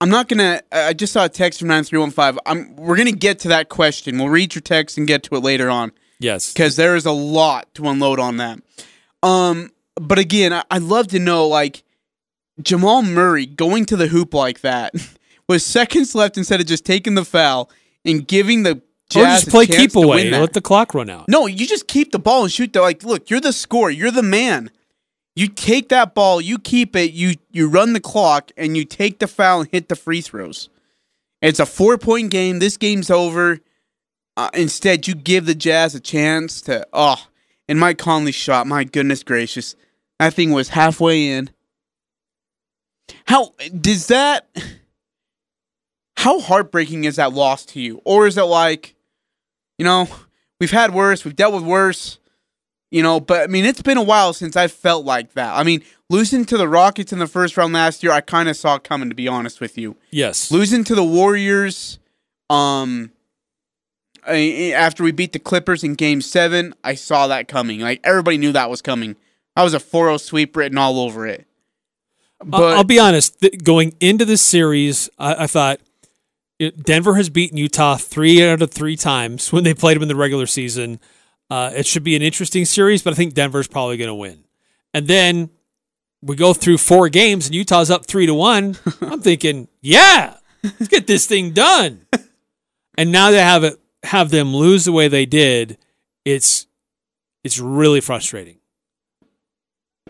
I'm 0.00 0.08
not 0.10 0.26
gonna. 0.26 0.60
I 0.72 0.92
just 0.92 1.12
saw 1.12 1.26
a 1.26 1.28
text 1.28 1.60
from 1.60 1.68
nine 1.68 1.84
three 1.84 2.00
one 2.00 2.10
five. 2.10 2.36
I'm. 2.44 2.74
We're 2.74 2.96
gonna 2.96 3.12
get 3.12 3.38
to 3.40 3.48
that 3.50 3.68
question. 3.68 4.18
We'll 4.18 4.28
read 4.28 4.52
your 4.52 4.62
text 4.62 4.98
and 4.98 5.06
get 5.06 5.22
to 5.22 5.36
it 5.36 5.38
later 5.38 5.70
on 5.70 5.92
Yes. 6.18 6.52
because 6.52 6.74
there 6.74 6.96
is 6.96 7.06
a 7.06 7.12
lot 7.12 7.72
to 7.76 7.86
unload 7.86 8.18
on 8.18 8.38
that. 8.38 8.58
Um, 9.22 9.70
but 9.94 10.18
again, 10.18 10.52
I, 10.52 10.64
I'd 10.68 10.82
love 10.82 11.06
to 11.08 11.20
know 11.20 11.46
like 11.46 11.84
Jamal 12.60 13.02
Murray 13.02 13.46
going 13.46 13.84
to 13.86 13.96
the 13.96 14.08
hoop 14.08 14.34
like 14.34 14.62
that 14.62 14.94
with 15.48 15.62
seconds 15.62 16.12
left 16.12 16.36
instead 16.36 16.58
of 16.60 16.66
just 16.66 16.84
taking 16.84 17.14
the 17.14 17.24
foul 17.24 17.70
and 18.04 18.26
giving 18.26 18.64
the 18.64 18.82
Or 19.14 19.22
just 19.22 19.48
play 19.48 19.68
keep 19.68 19.94
away. 19.94 20.28
Let 20.28 20.54
the 20.54 20.60
clock 20.60 20.92
run 20.92 21.08
out. 21.08 21.28
No, 21.28 21.46
you 21.46 21.68
just 21.68 21.86
keep 21.86 22.10
the 22.10 22.18
ball 22.18 22.42
and 22.42 22.50
shoot 22.50 22.72
the 22.72 22.80
like 22.80 23.04
look, 23.04 23.30
you're 23.30 23.40
the 23.40 23.52
scorer, 23.52 23.90
you're 23.90 24.10
the 24.10 24.24
man. 24.24 24.72
You 25.34 25.48
take 25.48 25.88
that 25.88 26.14
ball, 26.14 26.40
you 26.40 26.58
keep 26.58 26.94
it, 26.94 27.12
you 27.12 27.36
you 27.50 27.68
run 27.68 27.94
the 27.94 28.00
clock 28.00 28.50
and 28.56 28.76
you 28.76 28.84
take 28.84 29.18
the 29.18 29.26
foul 29.26 29.60
and 29.60 29.70
hit 29.70 29.88
the 29.88 29.96
free 29.96 30.20
throws. 30.20 30.68
It's 31.40 31.58
a 31.58 31.64
4-point 31.64 32.30
game. 32.30 32.58
This 32.58 32.76
game's 32.76 33.10
over. 33.10 33.58
Uh, 34.36 34.50
instead, 34.54 35.08
you 35.08 35.14
give 35.14 35.46
the 35.46 35.54
Jazz 35.54 35.94
a 35.94 36.00
chance 36.00 36.60
to 36.62 36.86
oh, 36.92 37.26
and 37.66 37.80
Mike 37.80 37.98
Conley 37.98 38.32
shot, 38.32 38.66
my 38.66 38.84
goodness 38.84 39.22
gracious. 39.22 39.74
That 40.18 40.34
thing 40.34 40.52
was 40.52 40.68
halfway 40.70 41.28
in. 41.28 41.50
How 43.24 43.52
does 43.80 44.08
that 44.08 44.48
how 46.16 46.40
heartbreaking 46.40 47.04
is 47.04 47.16
that 47.16 47.32
loss 47.32 47.64
to 47.66 47.80
you? 47.80 48.00
Or 48.04 48.26
is 48.26 48.36
it 48.36 48.42
like 48.42 48.94
you 49.78 49.84
know, 49.84 50.08
we've 50.60 50.70
had 50.70 50.94
worse, 50.94 51.24
we've 51.24 51.34
dealt 51.34 51.54
with 51.54 51.64
worse, 51.64 52.18
you 52.92 53.02
know, 53.02 53.18
but 53.18 53.42
I 53.42 53.46
mean, 53.48 53.64
it's 53.64 53.82
been 53.82 53.96
a 53.98 54.02
while 54.02 54.32
since 54.34 54.54
I 54.54 54.68
felt 54.68 55.04
like 55.04 55.32
that. 55.32 55.54
I 55.56 55.64
mean, 55.64 55.82
losing 56.10 56.44
to 56.44 56.56
the 56.58 56.68
Rockets 56.68 57.12
in 57.12 57.18
the 57.18 57.26
first 57.26 57.56
round 57.56 57.72
last 57.72 58.02
year, 58.02 58.12
I 58.12 58.20
kind 58.20 58.48
of 58.48 58.56
saw 58.56 58.76
it 58.76 58.84
coming, 58.84 59.08
to 59.08 59.14
be 59.14 59.26
honest 59.26 59.60
with 59.60 59.76
you. 59.78 59.96
Yes. 60.10 60.50
Losing 60.52 60.84
to 60.84 60.94
the 60.94 61.02
Warriors, 61.02 61.98
um, 62.50 63.10
after 64.26 65.02
we 65.02 65.10
beat 65.10 65.32
the 65.32 65.38
Clippers 65.38 65.82
in 65.82 65.94
game 65.94 66.20
seven, 66.20 66.74
I 66.84 66.94
saw 66.94 67.26
that 67.26 67.48
coming. 67.48 67.80
Like, 67.80 68.00
everybody 68.04 68.38
knew 68.38 68.52
that 68.52 68.70
was 68.70 68.82
coming. 68.82 69.16
I 69.56 69.64
was 69.64 69.74
a 69.74 69.80
4 69.80 70.06
0 70.06 70.16
sweep 70.18 70.56
written 70.56 70.78
all 70.78 71.00
over 71.00 71.26
it. 71.26 71.46
I'll- 72.40 72.48
But 72.60 72.76
I'll 72.76 72.84
be 72.84 72.98
honest. 72.98 73.40
Th- 73.40 73.62
going 73.62 73.94
into 74.00 74.24
this 74.24 74.42
series, 74.42 75.08
I, 75.18 75.44
I 75.44 75.46
thought 75.46 75.80
Denver 76.82 77.14
has 77.14 77.30
beaten 77.30 77.56
Utah 77.58 77.96
three 77.96 78.46
out 78.46 78.62
of 78.62 78.70
three 78.70 78.96
times 78.96 79.50
when 79.52 79.64
they 79.64 79.74
played 79.74 79.96
them 79.96 80.02
in 80.02 80.08
the 80.08 80.16
regular 80.16 80.46
season. 80.46 81.00
Uh, 81.52 81.70
it 81.74 81.86
should 81.86 82.02
be 82.02 82.16
an 82.16 82.22
interesting 82.22 82.64
series, 82.64 83.02
but 83.02 83.12
I 83.12 83.16
think 83.16 83.34
Denver's 83.34 83.68
probably 83.68 83.98
going 83.98 84.08
to 84.08 84.14
win. 84.14 84.42
And 84.94 85.06
then 85.06 85.50
we 86.22 86.34
go 86.34 86.54
through 86.54 86.78
four 86.78 87.10
games, 87.10 87.44
and 87.44 87.54
Utah's 87.54 87.90
up 87.90 88.06
three 88.06 88.24
to 88.24 88.32
one. 88.32 88.78
I'm 89.02 89.20
thinking, 89.20 89.68
yeah, 89.82 90.38
let's 90.64 90.88
get 90.88 91.06
this 91.06 91.26
thing 91.26 91.50
done. 91.50 92.06
and 92.96 93.12
now 93.12 93.32
to 93.32 93.42
have 93.42 93.64
it 93.64 93.78
have 94.02 94.30
them 94.30 94.56
lose 94.56 94.86
the 94.86 94.92
way 94.92 95.08
they 95.08 95.26
did, 95.26 95.76
it's 96.24 96.68
it's 97.44 97.58
really 97.58 98.00
frustrating 98.00 98.56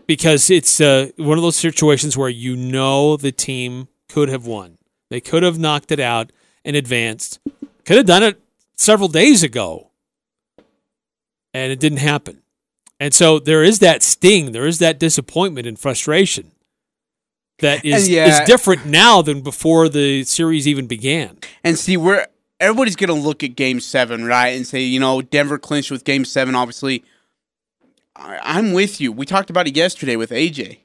because 0.06 0.48
it's 0.48 0.80
uh, 0.80 1.10
one 1.16 1.38
of 1.38 1.42
those 1.42 1.56
situations 1.56 2.16
where 2.16 2.28
you 2.28 2.54
know 2.54 3.16
the 3.16 3.32
team 3.32 3.88
could 4.08 4.28
have 4.28 4.46
won. 4.46 4.78
They 5.10 5.20
could 5.20 5.42
have 5.42 5.58
knocked 5.58 5.90
it 5.90 5.98
out 5.98 6.30
and 6.64 6.76
advanced. 6.76 7.40
Could 7.84 7.96
have 7.96 8.06
done 8.06 8.22
it 8.22 8.40
several 8.76 9.08
days 9.08 9.42
ago, 9.42 9.90
and 11.54 11.72
it 11.72 11.80
didn't 11.80 11.98
happen. 11.98 12.42
And 13.00 13.12
so 13.12 13.38
there 13.38 13.64
is 13.64 13.80
that 13.80 14.02
sting, 14.02 14.52
there 14.52 14.66
is 14.66 14.78
that 14.78 14.98
disappointment 14.98 15.66
and 15.66 15.78
frustration 15.78 16.52
that 17.62 17.84
is 17.84 18.08
yeah. 18.08 18.26
is 18.26 18.46
different 18.46 18.86
now 18.86 19.22
than 19.22 19.40
before 19.40 19.88
the 19.88 20.24
series 20.24 20.68
even 20.68 20.86
began. 20.86 21.38
And 21.64 21.78
see, 21.78 21.96
we're 21.96 22.26
everybody's 22.60 22.96
gonna 22.96 23.14
look 23.14 23.42
at 23.42 23.56
Game 23.56 23.80
Seven, 23.80 24.24
right, 24.24 24.48
and 24.48 24.66
say, 24.66 24.82
you 24.82 25.00
know, 25.00 25.22
Denver 25.22 25.58
clinched 25.58 25.90
with 25.90 26.04
Game 26.04 26.24
Seven. 26.24 26.54
Obviously, 26.54 27.04
I, 28.14 28.38
I'm 28.42 28.72
with 28.72 29.00
you. 29.00 29.10
We 29.10 29.24
talked 29.24 29.50
about 29.50 29.66
it 29.66 29.76
yesterday 29.76 30.16
with 30.16 30.30
AJ. 30.30 30.78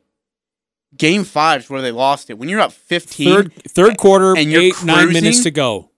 Game 0.95 1.23
Five 1.23 1.61
is 1.61 1.69
where 1.69 1.81
they 1.81 1.91
lost 1.91 2.29
it. 2.29 2.37
When 2.37 2.47
you're 2.47 2.61
up 2.61 2.71
15, 2.71 3.27
Third 3.27 3.53
third 3.67 3.97
quarter, 3.97 4.35
and 4.37 4.51
you're 4.51 4.61
eight 4.61 4.83
nine 4.83 5.11
minutes 5.11 5.43
to 5.43 5.51
go. 5.51 5.91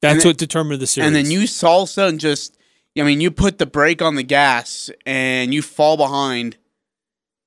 That's 0.00 0.22
then- 0.22 0.30
what 0.30 0.38
determined 0.38 0.80
the 0.80 0.86
series. 0.86 1.06
and 1.06 1.14
then 1.14 1.30
you 1.30 1.40
salsa 1.40 2.08
and 2.08 2.18
just, 2.18 2.56
I 2.98 3.02
mean, 3.02 3.20
you 3.20 3.30
put 3.30 3.58
the 3.58 3.66
brake 3.66 4.02
on 4.02 4.16
the 4.16 4.22
gas 4.22 4.90
and 5.06 5.54
you 5.54 5.62
fall 5.62 5.96
behind, 5.96 6.56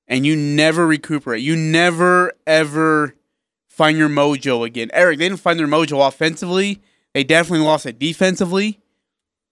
and 0.08 0.26
you 0.26 0.36
never 0.36 0.88
recuperate. 0.88 1.42
You 1.42 1.56
never 1.56 2.34
ever 2.48 3.16
find 3.70 3.98
your 3.98 4.10
mojo 4.10 4.66
again. 4.66 4.90
Eric, 4.94 5.20
they 5.20 5.28
didn't 5.28 5.42
find 5.42 5.60
their 5.60 5.68
mojo 5.68 6.08
offensively. 6.08 6.82
They 7.14 7.24
definitely 7.24 7.66
lost 7.66 7.86
it 7.86 8.00
defensively. 8.00 8.80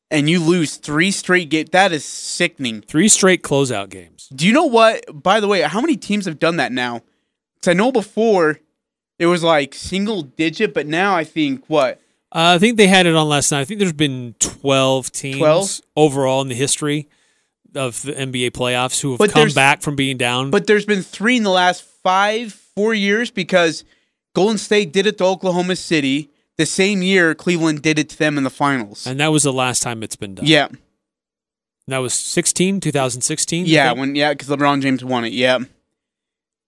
And 0.10 0.30
you 0.30 0.40
lose 0.40 0.76
three 0.76 1.12
straight 1.12 1.50
games. 1.50 1.70
That 1.72 1.92
is 1.94 2.04
sickening. 2.04 2.82
three 2.82 3.08
straight 3.08 3.44
closeout 3.44 3.90
games. 3.90 4.30
Do 4.34 4.46
you 4.46 4.54
know 4.54 4.66
what? 4.66 5.06
By 5.24 5.40
the 5.40 5.48
way, 5.48 5.62
how 5.62 5.80
many 5.80 5.96
teams 5.96 6.26
have 6.26 6.38
done 6.38 6.58
that 6.58 6.72
now? 6.72 7.02
Because 7.56 7.70
I 7.70 7.74
know 7.74 7.92
before 7.92 8.60
it 9.20 9.28
was 9.28 9.44
like 9.44 9.74
single 9.74 10.22
digit, 10.22 10.74
but 10.74 10.88
now 10.88 11.16
I 11.16 11.24
think 11.24 11.64
what? 11.68 12.02
Uh, 12.34 12.56
I 12.56 12.60
think 12.60 12.78
they 12.78 12.88
had 12.88 13.06
it 13.06 13.16
on 13.16 13.28
last 13.28 13.52
night. 13.52 13.62
I 13.62 13.66
think 13.66 13.80
there's 13.80 13.92
been 13.94 14.36
12 14.40 15.12
teams 15.12 15.38
12? 15.38 15.82
overall 15.98 16.42
in 16.42 16.48
the 16.48 16.56
history 16.56 17.10
of 17.76 18.02
the 18.04 18.14
NBA 18.14 18.52
playoffs 18.52 19.02
who 19.02 19.12
have 19.12 19.18
But 19.20 19.32
come 19.32 19.50
back 19.50 19.82
from 19.82 19.96
being 19.96 20.18
down. 20.18 20.50
But 20.50 20.68
there's 20.68 20.86
been 20.86 21.02
three 21.04 21.38
in 21.38 21.44
the 21.44 21.50
last 21.50 21.84
five, 21.84 22.54
four 22.54 22.94
years 22.94 23.32
because 23.32 23.84
Golden 24.34 24.58
State 24.58 24.94
did 24.94 25.08
it 25.08 25.18
to 25.18 25.26
Oklahoma 25.26 25.76
City. 25.76 26.30
The 26.58 26.66
same 26.66 27.02
year, 27.02 27.34
Cleveland 27.34 27.82
did 27.82 27.98
it 27.98 28.10
to 28.10 28.18
them 28.18 28.38
in 28.38 28.44
the 28.44 28.50
finals. 28.50 29.08
and 29.08 29.20
that 29.20 29.30
was 29.30 29.44
the 29.44 29.54
last 29.54 29.82
time 29.82 30.04
it's 30.04 30.16
been 30.16 30.36
done. 30.36 30.46
yeah, 30.46 30.68
That 31.88 31.98
was 32.00 32.14
16, 32.14 32.80
2016. 32.82 33.66
Yeah, 33.66 33.92
when 33.94 34.16
yeah, 34.16 34.34
because 34.34 34.48
LeBron 34.48 34.82
James 34.82 35.04
won 35.04 35.26
it. 35.26 35.34
Yeah, 35.34 35.60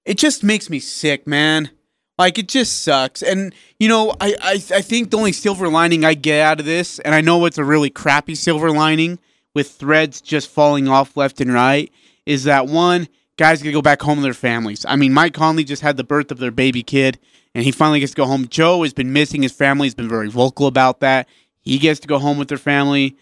it 0.04 0.17
just 0.17 0.43
makes 0.43 0.69
me 0.69 0.80
sick, 0.80 1.28
man. 1.28 1.69
Like 2.17 2.38
it 2.38 2.47
just 2.47 2.84
sucks. 2.84 3.23
And 3.23 3.54
you 3.80 3.88
know, 3.89 4.15
I, 4.21 4.36
I 4.41 4.54
I 4.54 4.82
think 4.82 5.10
the 5.10 5.17
only 5.17 5.32
silver 5.32 5.67
lining 5.67 6.06
I 6.06 6.13
get 6.13 6.41
out 6.41 6.60
of 6.60 6.65
this, 6.65 6.99
and 6.99 7.15
I 7.15 7.21
know 7.21 7.45
it's 7.45 7.58
a 7.58 7.63
really 7.63 7.89
crappy 7.89 8.36
silver 8.36 8.71
lining 8.71 9.19
with 9.56 9.71
threads 9.71 10.21
just 10.21 10.49
falling 10.49 10.88
off 10.88 11.17
left 11.17 11.41
and 11.41 11.54
right, 11.54 11.91
is 12.26 12.43
that 12.43 12.67
one 12.67 13.08
guys 13.38 13.62
gonna 13.62 13.73
go 13.73 13.82
back 13.82 14.02
home 14.02 14.17
to 14.17 14.21
their 14.21 14.34
families. 14.34 14.86
I 14.88 14.95
mean, 14.95 15.13
Mike 15.13 15.34
Conley 15.34 15.63
just 15.63 15.82
had 15.82 15.97
the 15.97 16.04
birth 16.04 16.32
of 16.32 16.38
their 16.38 16.52
baby 16.52 16.84
kid, 16.84 17.19
and 17.56 17.63
he 17.63 17.71
finally 17.71 17.99
gets 17.99 18.12
to 18.13 18.17
go 18.17 18.26
home. 18.26 18.47
Joe 18.47 18.84
has 18.84 18.93
been 18.93 19.12
missing 19.12 19.41
his 19.41 19.52
family. 19.52 19.88
He's 19.88 19.95
been 19.95 20.10
very 20.10 20.30
vocal 20.30 20.67
about 20.67 20.99
that. 20.99 21.28
He 21.62 21.80
gets 21.80 21.99
to 22.02 22.08
go 22.08 22.19
home 22.19 22.38
with 22.38 22.49
their 22.49 22.58
family. 22.58 23.15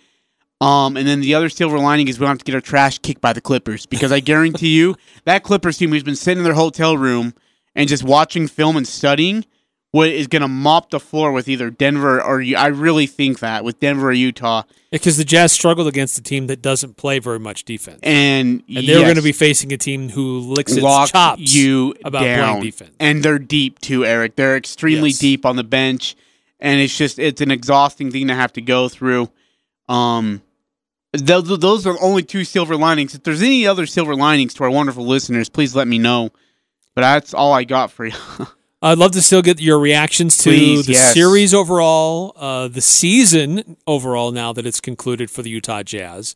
Um, 0.59 0.95
and 0.95 1.07
then 1.07 1.21
the 1.21 1.33
other 1.33 1.49
silver 1.49 1.79
lining 1.79 2.07
is 2.07 2.19
we 2.19 2.25
don't 2.25 2.31
have 2.31 2.39
to 2.39 2.45
get 2.45 2.53
our 2.53 2.61
trash 2.61 2.99
kicked 2.99 3.21
by 3.21 3.33
the 3.33 3.41
Clippers 3.41 3.87
because 3.87 4.11
I 4.11 4.19
guarantee 4.19 4.77
you 4.77 4.95
that 5.25 5.43
Clippers 5.43 5.77
team 5.77 5.89
who's 5.89 6.03
been 6.03 6.15
sitting 6.15 6.39
in 6.39 6.43
their 6.43 6.53
hotel 6.53 6.97
room 6.97 7.33
and 7.75 7.87
just 7.89 8.03
watching 8.03 8.47
film 8.47 8.77
and 8.77 8.87
studying 8.87 9.45
what 9.91 10.07
is 10.07 10.27
going 10.27 10.41
to 10.41 10.47
mop 10.47 10.89
the 10.89 10.99
floor 11.01 11.33
with 11.33 11.49
either 11.49 11.69
Denver 11.69 12.21
or 12.21 12.41
I 12.57 12.67
really 12.67 13.07
think 13.07 13.39
that 13.39 13.65
with 13.65 13.79
Denver 13.81 14.07
or 14.09 14.13
Utah 14.13 14.63
Because 14.89 15.17
the 15.17 15.25
Jazz 15.25 15.51
struggled 15.51 15.87
against 15.89 16.17
a 16.17 16.21
team 16.21 16.47
that 16.47 16.61
doesn't 16.61 16.95
play 16.95 17.19
very 17.19 17.39
much 17.39 17.65
defense. 17.65 17.99
and 18.01 18.63
And 18.73 18.87
they're 18.87 19.03
going 19.03 19.15
to 19.17 19.21
be 19.21 19.33
facing 19.33 19.73
a 19.73 19.77
team 19.77 20.07
who 20.07 20.39
licks 20.39 20.71
its 20.71 20.81
lock 20.81 21.11
chops 21.11 21.53
you 21.53 21.93
about 22.05 22.23
down. 22.23 22.47
playing 22.51 22.63
defense. 22.63 22.95
And 23.01 23.21
they're 23.21 23.37
deep 23.39 23.79
too, 23.79 24.05
Eric. 24.05 24.37
They're 24.37 24.55
extremely 24.55 25.09
Yes. 25.09 25.19
deep 25.19 25.45
on 25.45 25.57
the 25.57 25.63
bench, 25.65 26.15
and 26.61 26.79
it's 26.79 26.97
just 26.97 27.19
it's 27.19 27.41
an 27.41 27.51
exhausting 27.51 28.11
thing 28.11 28.27
to 28.29 28.35
have 28.35 28.53
to 28.53 28.61
go 28.61 28.87
through. 28.87 29.29
Um, 29.89 30.41
those, 31.13 31.59
those 31.59 31.85
are 31.85 31.97
only 32.01 32.23
two 32.23 32.45
silver 32.45 32.77
linings. 32.77 33.13
If 33.13 33.23
there's 33.23 33.41
any 33.41 33.67
other 33.67 33.85
silver 33.85 34.15
linings 34.15 34.53
to 34.53 34.63
our 34.63 34.69
wonderful 34.71 35.05
listeners, 35.05 35.49
please 35.49 35.75
let 35.75 35.85
me 35.89 35.99
know. 35.99 36.31
But 36.95 37.01
that's 37.01 37.33
all 37.33 37.53
I 37.53 37.63
got 37.63 37.91
for 37.91 38.05
you. 38.05 38.15
I'd 38.81 38.97
love 38.97 39.11
to 39.11 39.21
still 39.21 39.43
get 39.43 39.61
your 39.61 39.79
reactions 39.79 40.37
to 40.37 40.49
Please, 40.49 40.87
the 40.87 40.93
yes. 40.93 41.13
series 41.13 41.53
overall, 41.53 42.33
uh, 42.35 42.67
the 42.67 42.81
season 42.81 43.77
overall, 43.85 44.31
now 44.31 44.53
that 44.53 44.65
it's 44.65 44.81
concluded 44.81 45.29
for 45.29 45.43
the 45.43 45.51
Utah 45.51 45.83
Jazz, 45.83 46.33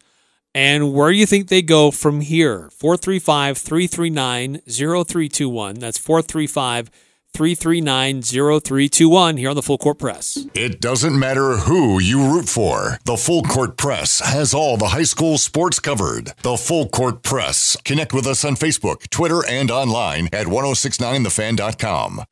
and 0.54 0.94
where 0.94 1.10
you 1.10 1.26
think 1.26 1.48
they 1.48 1.64
go 1.64 1.90
from 1.90 2.22
here. 2.22 2.70
435 2.70 3.58
339 3.58 4.62
0321. 4.68 5.76
That's 5.76 5.98
435 5.98 6.92
339 7.36 8.22
0321 8.22 9.38
here 9.38 9.50
on 9.50 9.56
the 9.56 9.62
Full 9.62 9.78
Court 9.78 10.00
Press. 10.00 10.48
It 10.54 10.80
doesn't 10.80 11.20
matter 11.20 11.58
who 11.58 12.00
you 12.00 12.32
root 12.34 12.48
for. 12.48 12.98
The 13.04 13.18
Full 13.18 13.44
Court 13.44 13.76
Press 13.78 14.22
has 14.22 14.54
all 14.54 14.78
the 14.78 14.88
high 14.88 15.04
school 15.04 15.38
sports 15.38 15.80
covered. 15.80 16.32
The 16.44 16.56
Full 16.56 16.88
Court 16.88 17.24
Press. 17.24 17.76
Connect 17.84 18.14
with 18.14 18.26
us 18.26 18.46
on 18.46 18.56
Facebook, 18.56 19.10
Twitter, 19.10 19.46
and 19.46 19.70
online 19.70 20.30
at 20.32 20.48
1069thefan.com. 20.48 22.24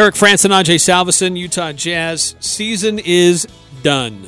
Eric 0.00 0.14
Frandsen 0.14 0.46
and 0.46 0.66
Ajay 0.66 0.76
Salvesen, 0.76 1.36
Utah 1.36 1.72
Jazz. 1.72 2.34
Season 2.40 2.98
is 2.98 3.46
done. 3.82 4.26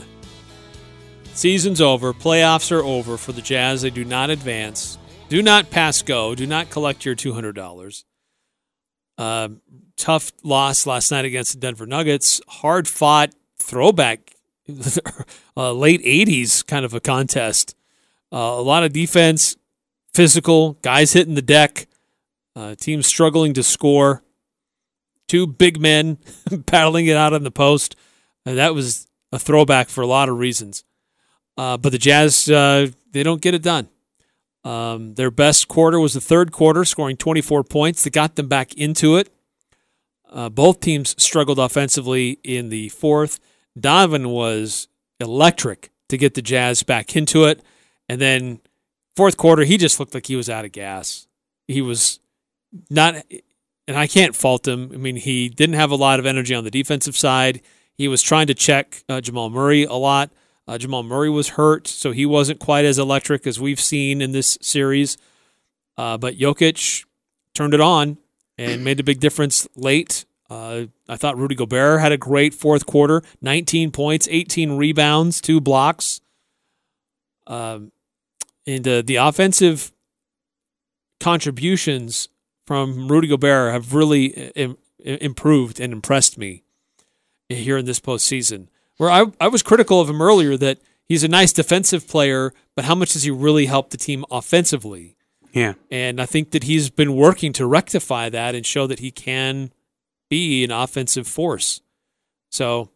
Season's 1.33 1.81
over. 1.81 2.13
Playoffs 2.13 2.71
are 2.71 2.85
over 2.85 3.17
for 3.17 3.33
the 3.33 3.41
Jazz. 3.41 3.81
They 3.81 3.89
do 3.89 4.05
not 4.05 4.29
advance. 4.29 4.99
Do 5.31 5.41
not 5.41 5.71
pass 5.71 6.03
go. 6.03 6.35
Do 6.35 6.47
not 6.47 6.69
collect 6.69 7.07
your 7.07 7.17
$200. 7.17 8.05
Uh, 9.17 9.49
tough 9.97 10.33
loss 10.43 10.87
last 10.87 11.11
night 11.11 11.25
against 11.25 11.55
the 11.55 11.59
Denver 11.59 11.87
Nuggets. 11.87 12.43
Hard 12.49 12.87
fought 12.87 13.35
throwback, 13.57 14.35
uh, 15.57 15.73
late 15.73 16.03
80s 16.03 16.67
kind 16.67 16.85
of 16.85 16.93
a 16.93 17.01
contest. 17.01 17.75
Uh, 18.31 18.37
a 18.37 18.61
lot 18.61 18.85
of 18.85 18.93
defense, 18.93 19.57
physical, 20.13 20.75
guys 20.83 21.15
hitting 21.15 21.35
the 21.35 21.41
deck, 21.41 21.87
uh, 22.55 22.75
teams 22.75 23.07
struggling 23.07 23.55
to 23.55 23.63
score. 23.63 24.23
Two 25.33 25.47
big 25.47 25.81
men 25.81 26.19
battling 26.51 27.07
it 27.07 27.17
out 27.17 27.33
on 27.33 27.43
the 27.43 27.51
post. 27.51 27.97
And 28.45 28.59
that 28.59 28.75
was 28.75 29.07
a 29.33 29.39
throwback 29.39 29.89
for 29.89 30.03
a 30.03 30.07
lot 30.07 30.29
of 30.29 30.37
reasons. 30.37 30.85
Uh, 31.57 31.79
but 31.79 31.91
the 31.91 31.97
Jazz, 31.97 32.51
uh, 32.51 32.89
they 33.13 33.23
don't 33.23 33.41
get 33.41 33.55
it 33.55 33.63
done. 33.63 33.89
Um, 34.63 35.15
their 35.15 35.31
best 35.31 35.69
quarter 35.69 35.99
was 35.99 36.13
the 36.13 36.21
third 36.21 36.53
quarter, 36.53 36.85
scoring 36.85 37.17
24 37.17 37.65
points 37.65 38.05
that 38.05 38.13
got 38.13 38.37
them 38.37 38.47
back 38.47 38.75
into 38.75 39.17
it. 39.17 39.33
Uh, 40.31 40.51
both 40.51 40.81
teams 40.81 41.15
struggled 41.17 41.59
offensively 41.59 42.39
in 42.45 42.69
the 42.69 42.91
fourth. 42.91 43.41
Donovan 43.81 44.29
was 44.29 44.87
electric 45.19 45.91
to 46.11 46.19
get 46.19 46.35
the 46.35 46.43
Jazz 46.43 46.83
back 46.83 47.17
into 47.17 47.45
it. 47.45 47.63
And 48.07 48.21
then 48.21 48.61
fourth 49.17 49.39
quarter, 49.39 49.65
he 49.65 49.79
just 49.79 49.99
looked 49.99 50.13
like 50.13 50.27
he 50.27 50.37
was 50.37 50.51
out 50.51 50.67
of 50.67 50.73
gas. 50.73 51.27
He 51.69 51.81
was 51.81 52.21
not, 52.91 53.15
and 53.87 53.97
I 53.97 54.07
can't 54.07 54.37
fault 54.37 54.67
him. 54.67 54.91
I 54.93 54.97
mean, 54.97 55.17
he 55.17 55.49
didn't 55.49 55.75
have 55.75 55.91
a 55.91 55.97
lot 55.97 56.19
of 56.19 56.27
energy 56.27 56.55
on 56.55 56.65
the 56.65 56.71
defensive 56.71 57.17
side. 57.17 57.61
He 57.95 58.09
was 58.09 58.23
trying 58.23 58.47
to 58.47 58.55
check 58.55 59.05
uh, 59.09 59.21
Jamal 59.21 59.51
Murray 59.51 59.85
a 59.85 59.95
lot. 59.95 60.31
Uh, 60.67 60.79
Jamal 60.79 61.03
Murray 61.03 61.31
was 61.31 61.51
hurt, 61.51 61.89
so 61.89 62.13
he 62.13 62.25
wasn't 62.25 62.61
quite 62.61 62.85
as 62.85 62.99
electric 62.99 63.47
as 63.47 63.61
we've 63.61 63.81
seen 63.81 64.23
in 64.23 64.33
this 64.33 64.57
series. 64.61 65.19
Uh, 65.97 66.17
but 66.17 66.39
Jokic 66.39 67.05
turned 67.55 67.75
it 67.75 67.81
on 67.81 68.19
and 68.57 68.85
made 68.85 69.01
a 69.01 69.05
big 69.05 69.21
difference 69.21 69.67
late. 69.75 70.25
Uh, 70.49 70.87
I 71.09 71.17
thought 71.17 71.37
Rudy 71.37 71.55
Gobert 71.55 72.01
had 72.01 72.13
a 72.13 72.19
great 72.19 72.55
fourth 72.55 72.87
quarter 72.87 73.23
19 73.41 73.91
points, 73.91 74.29
18 74.31 74.77
rebounds, 74.77 75.41
two 75.41 75.61
blocks. 75.61 76.21
Um, 77.47 77.91
and 78.67 78.87
uh, 78.87 79.03
the 79.03 79.17
offensive 79.17 79.93
contributions 81.19 82.29
from 82.67 83.09
Rudy 83.09 83.29
Gobert 83.29 83.73
have 83.73 83.95
really 83.95 84.27
Im- 84.27 84.79
improved 84.99 85.81
and 85.81 85.93
impressed 85.93 86.39
me 86.39 86.65
here 87.49 87.77
in 87.77 87.85
this 87.85 88.01
postseason. 88.01 88.69
Where 88.97 89.11
I, 89.11 89.27
I 89.41 89.49
was 89.49 89.63
critical 89.63 90.01
of 90.01 90.09
him 90.09 90.23
earlier 90.23 90.57
that 90.57 90.79
he's 91.05 91.25
a 91.25 91.29
nice 91.29 91.53
defensive 91.53 92.07
player, 92.07 92.53
but 92.75 92.85
how 92.85 92.95
much 92.95 93.13
does 93.13 93.25
he 93.25 93.31
really 93.31 93.67
help 93.67 93.91
the 93.91 93.97
team 93.97 94.25
offensively? 94.31 95.17
Yeah. 95.53 95.75
And 95.91 96.21
I 96.21 96.27
think 96.27 96.53
that 96.53 96.65
he's 96.65 96.89
been 96.89 97.15
working 97.15 97.53
to 97.55 97.67
rectify 97.67 98.29
that 98.31 98.55
and 98.55 98.65
show 98.65 98.87
that 98.87 99.01
he 99.01 99.11
can 99.11 99.73
be 100.31 100.65
an 100.65 100.71
offensive 100.71 101.27
force. 101.27 101.83
So, 102.51 102.91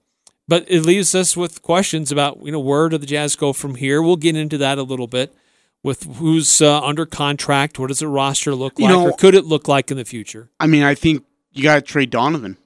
but 0.48 0.64
it 0.68 0.82
leaves 0.82 1.14
us 1.14 1.36
with 1.36 1.60
questions 1.60 2.12
about, 2.12 2.40
you 2.42 2.52
know, 2.52 2.60
where 2.60 2.88
do 2.88 2.98
the 2.98 3.06
Jazz 3.06 3.36
go 3.36 3.52
from 3.52 3.74
here? 3.74 4.00
We'll 4.00 4.16
get 4.16 4.36
into 4.36 4.58
that 4.58 4.78
a 4.78 4.82
little 4.82 5.06
bit 5.06 5.34
with 5.82 6.02
who's 6.16 6.60
uh, 6.60 6.80
under 6.80 7.06
contract. 7.06 7.78
What 7.78 7.88
does 7.88 8.00
the 8.00 8.08
roster 8.08 8.54
look 8.54 8.78
You 8.78 8.84
like, 8.86 8.92
know- 8.94 9.08
or 9.08 9.12
could 9.16 9.34
it 9.34 9.44
look 9.44 9.68
like 9.68 9.90
in 9.90 9.96
the 9.96 10.04
future? 10.04 10.50
I 10.60 10.66
mean, 10.66 10.82
I 10.82 10.94
think 10.94 11.24
you 11.52 11.62
got 11.62 11.76
to 11.76 11.80
trade 11.82 12.10
Donovan. 12.10 12.56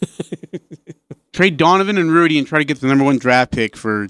trade 1.32 1.56
Donovan 1.56 1.98
and 1.98 2.10
Rudy 2.10 2.38
and 2.38 2.46
try 2.46 2.58
to 2.58 2.64
get 2.64 2.80
the 2.80 2.86
number 2.86 3.04
one 3.04 3.18
draft 3.18 3.52
pick 3.52 3.76
for 3.76 4.08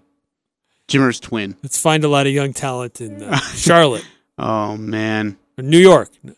Jimmer's 0.88 1.20
twin. 1.20 1.57
Let's 1.62 1.81
find 1.81 2.05
a 2.05 2.09
lot 2.09 2.27
of 2.27 2.33
young 2.33 2.53
talent 2.53 3.01
in 3.01 3.23
uh, 3.23 3.37
Charlotte, 3.55 4.07
Oh 4.38 4.77
man. 4.77 5.37
or 5.59 5.62
New 5.64 5.79
York. 5.79 6.11
You 6.25 6.35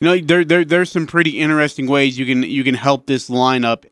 know, 0.00 0.18
there, 0.18 0.44
there 0.44 0.64
there's 0.64 0.90
some 0.90 1.06
pretty 1.06 1.38
interesting 1.40 1.86
ways 1.86 2.18
you 2.18 2.24
can 2.24 2.42
you 2.42 2.64
can 2.64 2.74
help 2.74 3.06
this 3.06 3.28
lineup, 3.28 3.84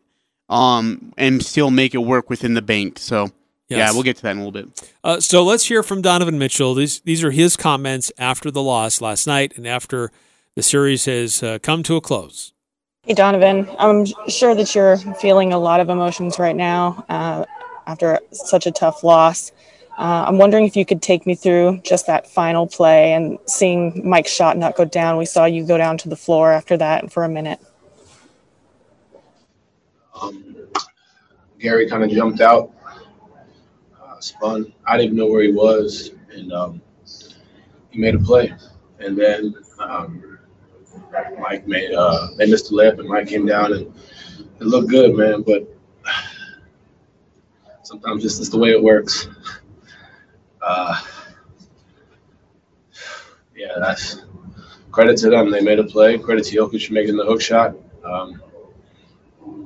um, 0.49 1.13
and 1.19 1.45
still 1.45 1.71
make 1.71 1.95
it 1.95 1.99
work 1.99 2.31
within 2.31 2.55
the 2.55 2.63
bank. 2.63 2.99
So 2.99 3.31
yeah, 3.69 3.93
we'll 3.93 4.03
get 4.03 4.17
to 4.17 4.23
that 4.23 4.33
in 4.33 4.39
a 4.39 4.45
little 4.45 4.53
bit. 4.53 4.93
Uh, 5.05 5.21
so 5.21 5.45
let's 5.45 5.67
hear 5.67 5.83
from 5.83 6.03
Donovan 6.03 6.39
Mitchell. 6.39 6.75
These 6.75 7.01
these 7.01 7.23
are 7.23 7.31
his 7.31 7.57
comments 7.57 8.11
after 8.19 8.51
the 8.51 8.63
loss 8.63 9.01
last 9.01 9.27
night 9.27 9.53
and 9.57 9.67
after 9.67 10.11
the 10.55 10.63
series 10.63 11.05
has 11.05 11.43
uh, 11.43 11.59
come 11.63 11.83
to 11.85 11.97
a 11.97 12.01
close. 12.01 12.53
Hey, 13.05 13.15
Donovan. 13.15 13.69
I'm 13.79 14.07
sure 14.29 14.55
that 14.55 14.75
you're 14.75 14.97
feeling 14.97 15.53
a 15.53 15.59
lot 15.59 15.81
of 15.81 15.89
emotions 15.89 16.39
right 16.39 16.57
now 16.57 17.05
uh, 17.09 17.45
after 17.87 18.21
such 18.33 18.67
a 18.67 18.71
tough 18.71 19.05
loss. 19.05 19.53
Uh, 19.99 20.25
I'm 20.29 20.39
wondering 20.39 20.65
if 20.65 20.77
you 20.77 20.87
could 20.87 21.03
take 21.03 21.27
me 21.27 21.35
through 21.35 21.81
just 21.83 22.07
that 22.07 22.29
final 22.29 22.67
play 22.67 23.15
and 23.15 23.39
seeing 23.47 24.09
Mike's 24.09 24.31
shot 24.31 24.57
not 24.57 24.77
go 24.77 24.85
down. 24.85 25.17
We 25.17 25.27
saw 25.27 25.45
you 25.45 25.67
go 25.67 25.77
down 25.77 25.99
to 25.99 26.09
the 26.09 26.17
floor 26.17 26.53
after 26.53 26.77
that 26.77 27.13
for 27.13 27.25
a 27.25 27.29
minute. 27.29 27.59
Um, 30.21 30.55
Gary 31.59 31.89
kind 31.89 32.05
of 32.05 32.11
jumped 32.11 32.41
out, 32.41 32.73
spun. 34.25 34.73
I 34.87 34.97
didn't 34.97 35.17
know 35.17 35.27
where 35.27 35.43
he 35.43 35.53
was, 35.53 36.11
and 36.31 36.53
um, 36.53 36.81
he 37.91 37.99
made 37.99 38.15
a 38.15 38.19
play. 38.19 38.55
And 39.01 39.17
then 39.17 39.55
um, 39.79 40.39
Mike 41.39 41.67
made 41.67 41.93
uh, 41.93 42.29
they 42.37 42.47
missed 42.51 42.71
the 42.71 42.77
layup, 42.77 42.99
and 42.99 43.09
Mike 43.09 43.29
came 43.29 43.47
down, 43.47 43.73
and 43.73 43.95
it 44.61 44.65
looked 44.65 44.89
good, 44.89 45.15
man. 45.17 45.43
But 45.43 45.69
sometimes 47.83 48.23
this 48.23 48.39
is 48.39 48.51
the 48.51 48.59
way 48.59 48.71
it 48.71 48.83
works. 48.83 49.29
Uh, 50.61 51.01
yeah, 53.57 53.75
that's 53.79 54.25
credit 54.91 55.17
to 55.19 55.31
them. 55.31 55.51
They 55.51 55.61
made 55.61 55.79
a 55.79 55.85
play. 55.85 56.19
Credit 56.19 56.45
to 56.47 56.57
Jokic 56.57 56.87
for 56.87 56.93
making 56.93 57.17
the 57.17 57.25
hook 57.25 57.41
shot. 57.41 57.77
Um, 58.05 58.43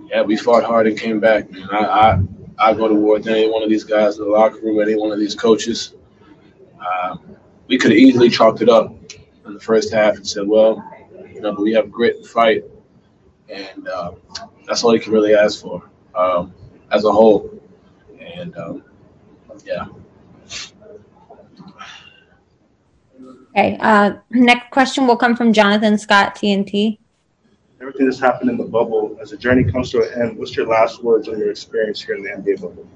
yeah, 0.09 0.23
we 0.23 0.37
fought 0.37 0.65
hard 0.65 0.87
and 0.87 0.99
came 0.99 1.21
back. 1.21 1.51
Man. 1.51 1.67
I, 1.71 1.79
I 1.79 2.23
I 2.63 2.73
go 2.75 2.87
to 2.87 2.95
war 2.95 3.15
with 3.15 3.27
any 3.27 3.51
one 3.51 3.65
of 3.65 3.69
these 3.69 3.83
guys 3.83 4.19
in 4.19 4.25
the 4.25 4.31
locker 4.31 4.61
room, 4.61 4.81
any 4.81 4.95
one 4.95 5.11
of 5.11 5.19
these 5.19 5.35
coaches. 5.35 5.95
Um, 6.79 7.37
we 7.67 7.77
could 7.77 7.91
have 7.91 7.99
easily 7.99 8.31
chalked 8.31 8.63
it 8.63 8.69
up 8.69 8.95
in 9.45 9.55
the 9.55 9.61
first 9.61 9.93
half 9.93 10.15
and 10.15 10.27
said, 10.27 10.47
well, 10.47 10.83
you 11.35 11.41
know, 11.41 11.53
we 11.53 11.73
have 11.73 11.91
grit 11.91 12.19
and 12.19 12.27
fight, 12.27 12.63
and 13.49 13.89
uh, 13.89 14.13
that's 14.65 14.85
all 14.85 14.95
you 14.95 15.01
can 15.01 15.13
really 15.13 15.35
ask 15.35 15.61
for 15.61 15.91
um, 16.15 16.55
as 16.93 17.05
a 17.05 17.11
whole. 17.11 17.51
And 18.21 18.57
um, 18.57 18.85
yeah. 19.65 19.87
Okay. 23.51 23.77
Uh, 23.81 24.15
next 24.31 24.71
question 24.71 25.09
will 25.09 25.17
come 25.17 25.35
from 25.35 25.53
Jonathan 25.53 25.99
Scott, 25.99 26.37
TNT. 26.37 26.99
Everything 27.83 28.07
that's 28.07 28.21
happened 28.21 28.49
in 28.49 28.57
the 28.57 28.65
bubble, 28.65 29.19
as 29.21 29.31
the 29.31 29.37
journey 29.37 29.71
comes 29.71 29.91
to 29.91 30.03
an 30.03 30.23
end, 30.23 30.39
what's 30.39 30.57
your 30.57 30.69
last 30.69 31.03
words 31.03 31.29
on 31.29 31.37
your 31.37 31.51
experience 31.51 32.01
here 32.01 32.15
in 32.15 32.23
the 32.23 32.31
NBA 32.31 32.61
bubble? 32.61 32.89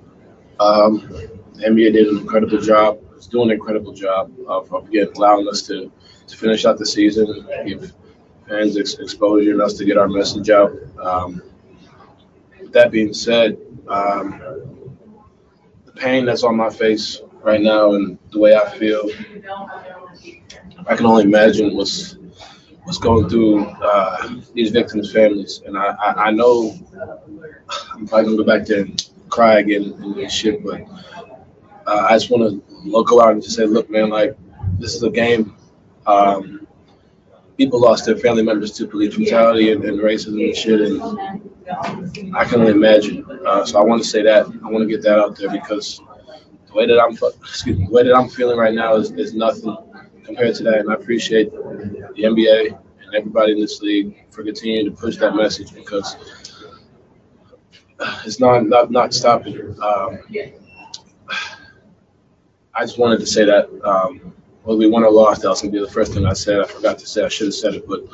Um, 0.60 1.08
the 1.54 1.64
NBA 1.64 1.92
did 1.92 2.06
an 2.06 2.18
incredible 2.18 2.60
job. 2.60 3.00
It's 3.16 3.26
doing 3.26 3.50
an 3.50 3.56
incredible 3.56 3.92
job 3.92 4.32
of, 4.46 4.72
of 4.72 4.88
again 4.88 5.08
allowing 5.16 5.48
us 5.48 5.62
to, 5.62 5.90
to 6.28 6.36
finish 6.36 6.64
out 6.64 6.78
the 6.78 6.86
season, 6.86 7.48
give 7.66 7.92
fans 8.48 8.78
ex- 8.78 8.94
exposure, 8.94 9.50
and 9.50 9.60
us 9.60 9.74
to 9.74 9.84
get 9.84 9.98
our 9.98 10.08
message 10.08 10.50
out. 10.50 10.72
Um, 11.02 11.42
with 12.60 12.72
that 12.72 12.92
being 12.92 13.12
said, 13.12 13.58
um, 13.88 14.40
the 15.84 15.92
pain 15.92 16.24
that's 16.24 16.44
on 16.44 16.56
my 16.56 16.70
face 16.70 17.20
right 17.42 17.60
now 17.60 17.94
and 17.94 18.18
the 18.30 18.38
way 18.38 18.54
I 18.54 18.70
feel, 18.78 19.10
I 20.86 20.94
can 20.94 21.06
only 21.06 21.24
imagine 21.24 21.76
what's 21.76 22.16
what's 22.86 22.98
going 22.98 23.28
through 23.28 23.64
uh, 23.64 24.36
these 24.54 24.70
victims' 24.70 25.12
families, 25.12 25.60
and 25.66 25.76
I, 25.76 25.86
I, 25.86 26.26
I 26.26 26.30
know 26.30 26.72
I'm 27.92 28.06
probably 28.06 28.24
gonna 28.24 28.36
go 28.36 28.44
back 28.44 28.64
there 28.64 28.82
and 28.82 29.10
cry 29.28 29.58
again 29.58 29.92
and, 30.00 30.16
and 30.16 30.30
shit, 30.30 30.64
but 30.64 30.82
uh, 31.86 32.06
I 32.08 32.12
just 32.12 32.30
want 32.30 32.48
to 32.48 32.74
look 32.88 33.08
out 33.12 33.32
and 33.32 33.42
just 33.42 33.56
say, 33.56 33.66
look, 33.66 33.90
man, 33.90 34.08
like 34.08 34.36
this 34.78 34.94
is 34.94 35.02
a 35.02 35.10
game. 35.10 35.56
Um, 36.06 36.68
people 37.58 37.80
lost 37.80 38.06
their 38.06 38.16
family 38.16 38.44
members 38.44 38.70
to 38.72 38.86
police 38.86 39.16
brutality 39.16 39.72
and, 39.72 39.84
and 39.84 39.98
racism 39.98 40.44
and 40.44 40.56
shit, 40.56 40.80
and 40.80 42.36
I 42.36 42.44
can 42.44 42.60
only 42.60 42.72
imagine. 42.72 43.26
Uh, 43.44 43.66
so 43.66 43.80
I 43.80 43.84
want 43.84 44.00
to 44.00 44.08
say 44.08 44.22
that. 44.22 44.46
I 44.46 44.70
want 44.70 44.82
to 44.82 44.86
get 44.86 45.02
that 45.02 45.18
out 45.18 45.36
there 45.36 45.50
because 45.50 46.00
the 46.68 46.72
way 46.72 46.86
that 46.86 47.00
I'm, 47.02 47.18
excuse 47.42 47.78
me, 47.78 47.86
the 47.86 47.90
way 47.92 48.04
that 48.04 48.14
I'm 48.14 48.28
feeling 48.28 48.56
right 48.56 48.74
now 48.74 48.94
is, 48.94 49.10
is 49.10 49.34
nothing 49.34 49.76
compared 50.26 50.54
to 50.56 50.64
that, 50.64 50.80
and 50.80 50.90
I 50.90 50.94
appreciate 50.94 51.52
the 51.52 52.12
NBA 52.22 52.78
and 53.06 53.14
everybody 53.14 53.52
in 53.52 53.60
this 53.60 53.80
league 53.80 54.24
for 54.30 54.42
continuing 54.42 54.84
to 54.86 54.90
push 54.90 55.16
that 55.18 55.34
message 55.34 55.72
because 55.72 56.16
it's 58.24 58.40
not 58.40 58.66
not, 58.66 58.90
not 58.90 59.14
stopping. 59.14 59.58
Um, 59.80 60.18
I 62.74 62.84
just 62.84 62.98
wanted 62.98 63.20
to 63.20 63.26
say 63.26 63.44
that 63.44 63.70
um, 63.84 64.34
whether 64.64 64.78
we 64.78 64.88
won 64.88 65.04
or 65.04 65.10
lost, 65.10 65.42
that 65.42 65.48
was 65.48 65.62
gonna 65.62 65.72
be 65.72 65.78
the 65.78 65.88
first 65.88 66.12
thing 66.12 66.26
I 66.26 66.32
said. 66.32 66.60
I 66.60 66.66
forgot 66.66 66.98
to 66.98 67.06
say. 67.06 67.24
I 67.24 67.28
should 67.28 67.46
have 67.46 67.54
said 67.54 67.74
it, 67.74 67.88
but 67.88 68.04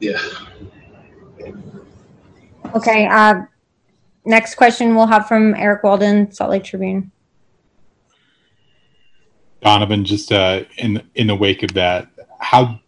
yeah. 0.00 0.18
Okay. 2.74 3.06
Uh, 3.06 3.42
next 4.24 4.54
question 4.54 4.94
we'll 4.94 5.06
have 5.06 5.28
from 5.28 5.54
Eric 5.56 5.82
Walden, 5.82 6.30
Salt 6.32 6.50
Lake 6.50 6.64
Tribune. 6.64 7.10
Donovan, 9.62 10.04
just 10.04 10.32
uh, 10.32 10.64
in 10.78 11.02
in 11.14 11.28
the 11.28 11.34
wake 11.34 11.62
of 11.62 11.72
that, 11.74 12.08
how 12.40 12.80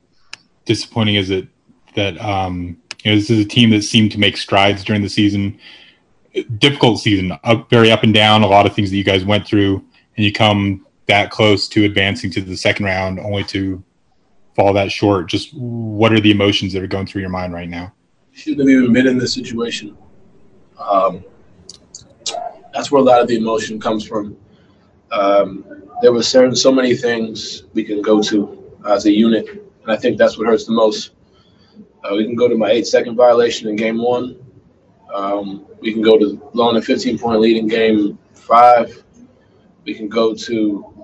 disappointing 0.64 1.14
is 1.14 1.30
it 1.30 1.46
that 1.94 2.20
um, 2.20 2.76
you 3.02 3.12
know 3.12 3.16
this 3.16 3.30
is 3.30 3.44
a 3.44 3.48
team 3.48 3.70
that 3.70 3.82
seemed 3.82 4.12
to 4.12 4.18
make 4.18 4.36
strides 4.36 4.84
during 4.84 5.02
the 5.02 5.08
season? 5.08 5.58
Difficult 6.58 6.98
season, 6.98 7.32
up, 7.44 7.70
very 7.70 7.92
up 7.92 8.02
and 8.02 8.12
down. 8.12 8.42
A 8.42 8.46
lot 8.46 8.66
of 8.66 8.74
things 8.74 8.90
that 8.90 8.96
you 8.96 9.04
guys 9.04 9.24
went 9.24 9.46
through, 9.46 9.76
and 10.16 10.24
you 10.24 10.32
come 10.32 10.84
that 11.06 11.30
close 11.30 11.68
to 11.68 11.84
advancing 11.84 12.30
to 12.32 12.40
the 12.40 12.56
second 12.56 12.86
round, 12.86 13.20
only 13.20 13.44
to 13.44 13.82
fall 14.56 14.72
that 14.72 14.90
short. 14.90 15.28
Just 15.28 15.54
what 15.54 16.12
are 16.12 16.20
the 16.20 16.32
emotions 16.32 16.72
that 16.72 16.82
are 16.82 16.88
going 16.88 17.06
through 17.06 17.20
your 17.20 17.30
mind 17.30 17.52
right 17.52 17.68
now? 17.68 17.92
Shouldn't 18.32 18.60
have 18.60 18.68
even 18.68 18.92
been 18.92 19.06
in 19.06 19.16
this 19.16 19.32
situation. 19.32 19.96
Um, 20.76 21.24
that's 22.72 22.90
where 22.90 23.00
a 23.00 23.04
lot 23.04 23.20
of 23.20 23.28
the 23.28 23.36
emotion 23.36 23.78
comes 23.78 24.04
from. 24.04 24.36
Um, 25.10 25.64
there 26.02 26.12
were 26.12 26.22
certain 26.22 26.56
so 26.56 26.72
many 26.72 26.94
things 26.94 27.64
we 27.72 27.84
can 27.84 28.02
go 28.02 28.22
to 28.22 28.72
as 28.86 29.06
a 29.06 29.12
unit, 29.12 29.48
and 29.48 29.92
I 29.92 29.96
think 29.96 30.18
that's 30.18 30.36
what 30.36 30.46
hurts 30.46 30.64
the 30.64 30.72
most. 30.72 31.12
Uh, 32.02 32.14
we 32.16 32.24
can 32.24 32.34
go 32.34 32.48
to 32.48 32.56
my 32.56 32.70
eight 32.70 32.86
second 32.86 33.16
violation 33.16 33.68
in 33.68 33.76
game 33.76 34.02
one. 34.02 34.36
Um, 35.12 35.66
we 35.80 35.92
can 35.92 36.02
go 36.02 36.18
to 36.18 36.36
blowing 36.52 36.76
a 36.76 36.82
15 36.82 37.18
point 37.18 37.40
lead 37.40 37.56
in 37.56 37.68
game 37.68 38.18
five. 38.34 39.02
We 39.84 39.94
can 39.94 40.08
go 40.08 40.34
to 40.34 40.94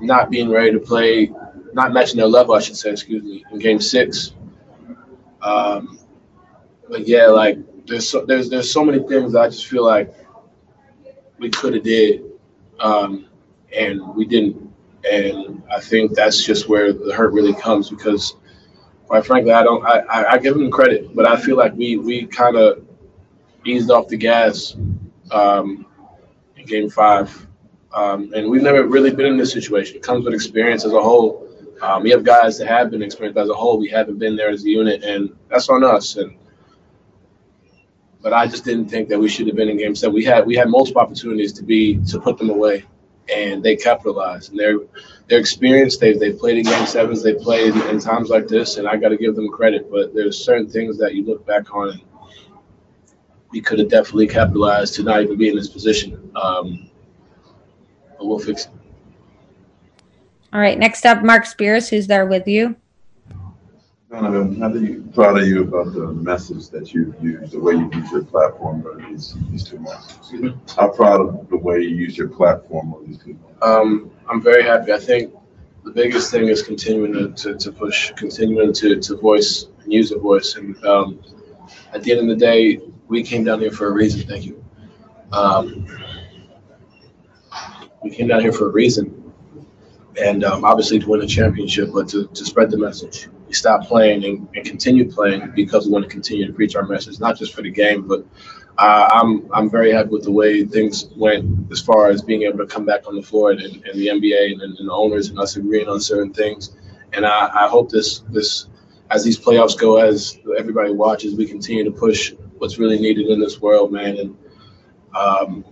not 0.00 0.30
being 0.30 0.50
ready 0.50 0.72
to 0.72 0.78
play, 0.80 1.30
not 1.72 1.92
matching 1.92 2.16
their 2.16 2.26
level, 2.26 2.54
I 2.54 2.60
should 2.60 2.76
say, 2.76 2.90
excuse 2.90 3.22
me, 3.22 3.44
in 3.52 3.58
game 3.58 3.80
six. 3.80 4.32
Um, 5.42 5.98
but 6.88 7.06
yeah, 7.06 7.26
like 7.26 7.58
there's 7.86 8.08
so, 8.08 8.24
there's 8.24 8.50
there's 8.50 8.72
so 8.72 8.84
many 8.84 9.00
things 9.06 9.34
I 9.34 9.48
just 9.48 9.66
feel 9.66 9.84
like 9.84 10.14
we 11.38 11.50
could 11.50 11.74
have 11.74 11.82
did, 11.82 12.24
um, 12.78 13.26
and 13.76 14.14
we 14.14 14.24
didn't. 14.24 14.70
And 15.10 15.62
I 15.70 15.80
think 15.80 16.14
that's 16.14 16.44
just 16.44 16.68
where 16.68 16.92
the 16.92 17.14
hurt 17.14 17.32
really 17.32 17.54
comes 17.54 17.88
because, 17.88 18.36
quite 19.06 19.24
frankly, 19.24 19.52
I 19.52 19.62
don't. 19.62 19.84
I, 19.84 20.00
I, 20.00 20.32
I 20.32 20.38
give 20.38 20.54
them 20.54 20.70
credit, 20.70 21.14
but 21.14 21.26
I 21.26 21.40
feel 21.40 21.56
like 21.56 21.74
we 21.74 21.96
we 21.96 22.26
kind 22.26 22.56
of 22.56 22.84
eased 23.64 23.90
off 23.90 24.08
the 24.08 24.16
gas 24.16 24.76
um, 25.30 25.86
in 26.56 26.66
Game 26.66 26.90
Five, 26.90 27.46
um, 27.94 28.32
and 28.34 28.50
we've 28.50 28.62
never 28.62 28.86
really 28.86 29.10
been 29.10 29.26
in 29.26 29.36
this 29.38 29.52
situation. 29.52 29.96
It 29.96 30.02
comes 30.02 30.24
with 30.24 30.34
experience 30.34 30.84
as 30.84 30.92
a 30.92 31.00
whole. 31.00 31.46
Um, 31.80 32.02
we 32.02 32.10
have 32.10 32.24
guys 32.24 32.58
that 32.58 32.66
have 32.68 32.90
been 32.90 33.02
experienced 33.02 33.38
as 33.38 33.48
a 33.48 33.54
whole. 33.54 33.78
We 33.78 33.88
haven't 33.88 34.18
been 34.18 34.36
there 34.36 34.50
as 34.50 34.64
a 34.64 34.68
unit, 34.68 35.02
and 35.02 35.34
that's 35.48 35.70
on 35.70 35.82
us. 35.82 36.16
And 36.16 36.36
but 38.22 38.32
I 38.32 38.46
just 38.46 38.64
didn't 38.64 38.88
think 38.88 39.08
that 39.08 39.18
we 39.18 39.28
should 39.28 39.46
have 39.46 39.56
been 39.56 39.68
in 39.68 39.78
game 39.78 39.94
seven. 39.94 40.14
We 40.14 40.24
had 40.24 40.46
we 40.46 40.56
had 40.56 40.68
multiple 40.68 41.00
opportunities 41.00 41.52
to 41.54 41.62
be 41.62 41.98
to 42.06 42.20
put 42.20 42.38
them 42.38 42.50
away, 42.50 42.84
and 43.32 43.62
they 43.62 43.76
capitalized. 43.76 44.50
And 44.50 44.58
they're 44.58 44.78
they're 45.28 45.38
experienced. 45.38 46.00
They've 46.00 46.18
they've 46.18 46.38
played 46.38 46.58
in 46.58 46.64
game 46.64 46.86
sevens. 46.86 47.22
They 47.22 47.34
played 47.34 47.74
in 47.74 48.00
times 48.00 48.28
like 48.28 48.48
this, 48.48 48.76
and 48.76 48.88
I 48.88 48.96
got 48.96 49.10
to 49.10 49.16
give 49.16 49.36
them 49.36 49.48
credit. 49.48 49.90
But 49.90 50.14
there's 50.14 50.42
certain 50.42 50.68
things 50.68 50.98
that 50.98 51.14
you 51.14 51.24
look 51.24 51.46
back 51.46 51.74
on, 51.74 51.90
and 51.90 52.02
we 53.50 53.60
could 53.60 53.78
have 53.78 53.88
definitely 53.88 54.26
capitalized 54.26 54.94
to 54.94 55.02
not 55.02 55.22
even 55.22 55.38
be 55.38 55.48
in 55.48 55.56
this 55.56 55.68
position. 55.68 56.30
Um, 56.34 56.90
but 58.18 58.26
we'll 58.26 58.38
fix 58.38 58.66
it. 58.66 58.70
All 60.52 60.60
right. 60.60 60.78
Next 60.78 61.06
up, 61.06 61.22
Marc 61.22 61.46
Spears, 61.46 61.88
who's 61.88 62.06
there 62.06 62.26
with 62.26 62.48
you. 62.48 62.76
Donovan, 64.10 64.60
I'm 64.60 64.72
really 64.72 64.96
proud 65.12 65.38
of 65.38 65.46
you 65.46 65.62
about 65.62 65.94
the 65.94 66.08
message 66.08 66.68
that 66.70 66.92
you 66.92 67.14
use, 67.22 67.52
the 67.52 67.60
way 67.60 67.74
you 67.74 67.88
use 67.92 68.10
your 68.10 68.24
platform 68.24 68.84
on 68.84 69.08
these, 69.08 69.36
these 69.52 69.62
two 69.62 69.78
months. 69.78 70.32
I'm 70.76 70.92
proud 70.94 71.20
of 71.20 71.48
the 71.48 71.56
way 71.56 71.78
you 71.82 71.94
use 71.94 72.18
your 72.18 72.26
platform 72.26 72.92
on 72.92 73.06
these 73.06 73.18
two 73.18 73.34
months. 73.34 73.62
Um, 73.62 74.10
I'm 74.28 74.42
very 74.42 74.64
happy. 74.64 74.92
I 74.92 74.98
think 74.98 75.32
the 75.84 75.92
biggest 75.92 76.32
thing 76.32 76.48
is 76.48 76.60
continuing 76.60 77.12
to, 77.12 77.52
to, 77.52 77.56
to 77.56 77.70
push, 77.70 78.10
continuing 78.16 78.72
to, 78.72 78.96
to 78.98 79.16
voice 79.16 79.68
and 79.84 79.92
use 79.92 80.10
a 80.10 80.18
voice. 80.18 80.56
And 80.56 80.84
um, 80.84 81.20
at 81.92 82.02
the 82.02 82.10
end 82.10 82.20
of 82.20 82.26
the 82.26 82.44
day, 82.44 82.80
we 83.06 83.22
came 83.22 83.44
down 83.44 83.60
here 83.60 83.70
for 83.70 83.86
a 83.86 83.92
reason. 83.92 84.26
Thank 84.26 84.44
you. 84.44 84.64
Um, 85.32 85.86
we 88.02 88.10
came 88.10 88.26
down 88.26 88.40
here 88.40 88.52
for 88.52 88.70
a 88.70 88.72
reason. 88.72 89.19
And 90.20 90.44
um, 90.44 90.64
obviously 90.64 90.98
to 90.98 91.08
win 91.08 91.22
a 91.22 91.26
championship, 91.26 91.90
but 91.92 92.08
to, 92.10 92.26
to 92.26 92.44
spread 92.44 92.70
the 92.70 92.78
message. 92.78 93.28
We 93.46 93.54
stopped 93.54 93.86
playing 93.86 94.24
and, 94.24 94.48
and 94.54 94.64
continued 94.64 95.10
playing 95.12 95.52
because 95.56 95.86
we 95.86 95.92
want 95.92 96.04
to 96.04 96.10
continue 96.10 96.46
to 96.46 96.52
preach 96.52 96.76
our 96.76 96.86
message, 96.86 97.18
not 97.18 97.38
just 97.38 97.54
for 97.54 97.62
the 97.62 97.70
game, 97.70 98.06
but 98.06 98.24
uh, 98.78 99.08
I'm 99.12 99.50
I'm 99.52 99.68
very 99.68 99.92
happy 99.92 100.08
with 100.08 100.24
the 100.24 100.30
way 100.30 100.64
things 100.64 101.06
went 101.16 101.70
as 101.70 101.80
far 101.80 102.08
as 102.08 102.22
being 102.22 102.42
able 102.42 102.58
to 102.58 102.66
come 102.66 102.86
back 102.86 103.06
on 103.06 103.14
the 103.14 103.22
floor 103.22 103.50
and, 103.50 103.60
and 103.60 104.00
the 104.00 104.06
NBA 104.06 104.52
and, 104.52 104.62
and, 104.62 104.88
the 104.88 104.92
owners 104.92 105.28
and 105.28 105.38
us 105.38 105.56
agreeing 105.56 105.88
on 105.88 106.00
certain 106.00 106.32
things. 106.32 106.76
And 107.12 107.26
I, 107.26 107.50
I 107.64 107.68
hope 107.68 107.90
this 107.90 108.20
this 108.30 108.68
as 109.10 109.24
these 109.24 109.38
playoffs 109.38 109.78
go, 109.78 109.98
as 109.98 110.38
everybody 110.56 110.92
watches, 110.92 111.34
we 111.34 111.46
continue 111.46 111.84
to 111.84 111.90
push 111.90 112.32
what's 112.58 112.78
really 112.78 112.98
needed 112.98 113.26
in 113.26 113.40
this 113.40 113.60
world, 113.60 113.92
man. 113.92 114.16
And 114.16 114.38
um, 115.14 115.64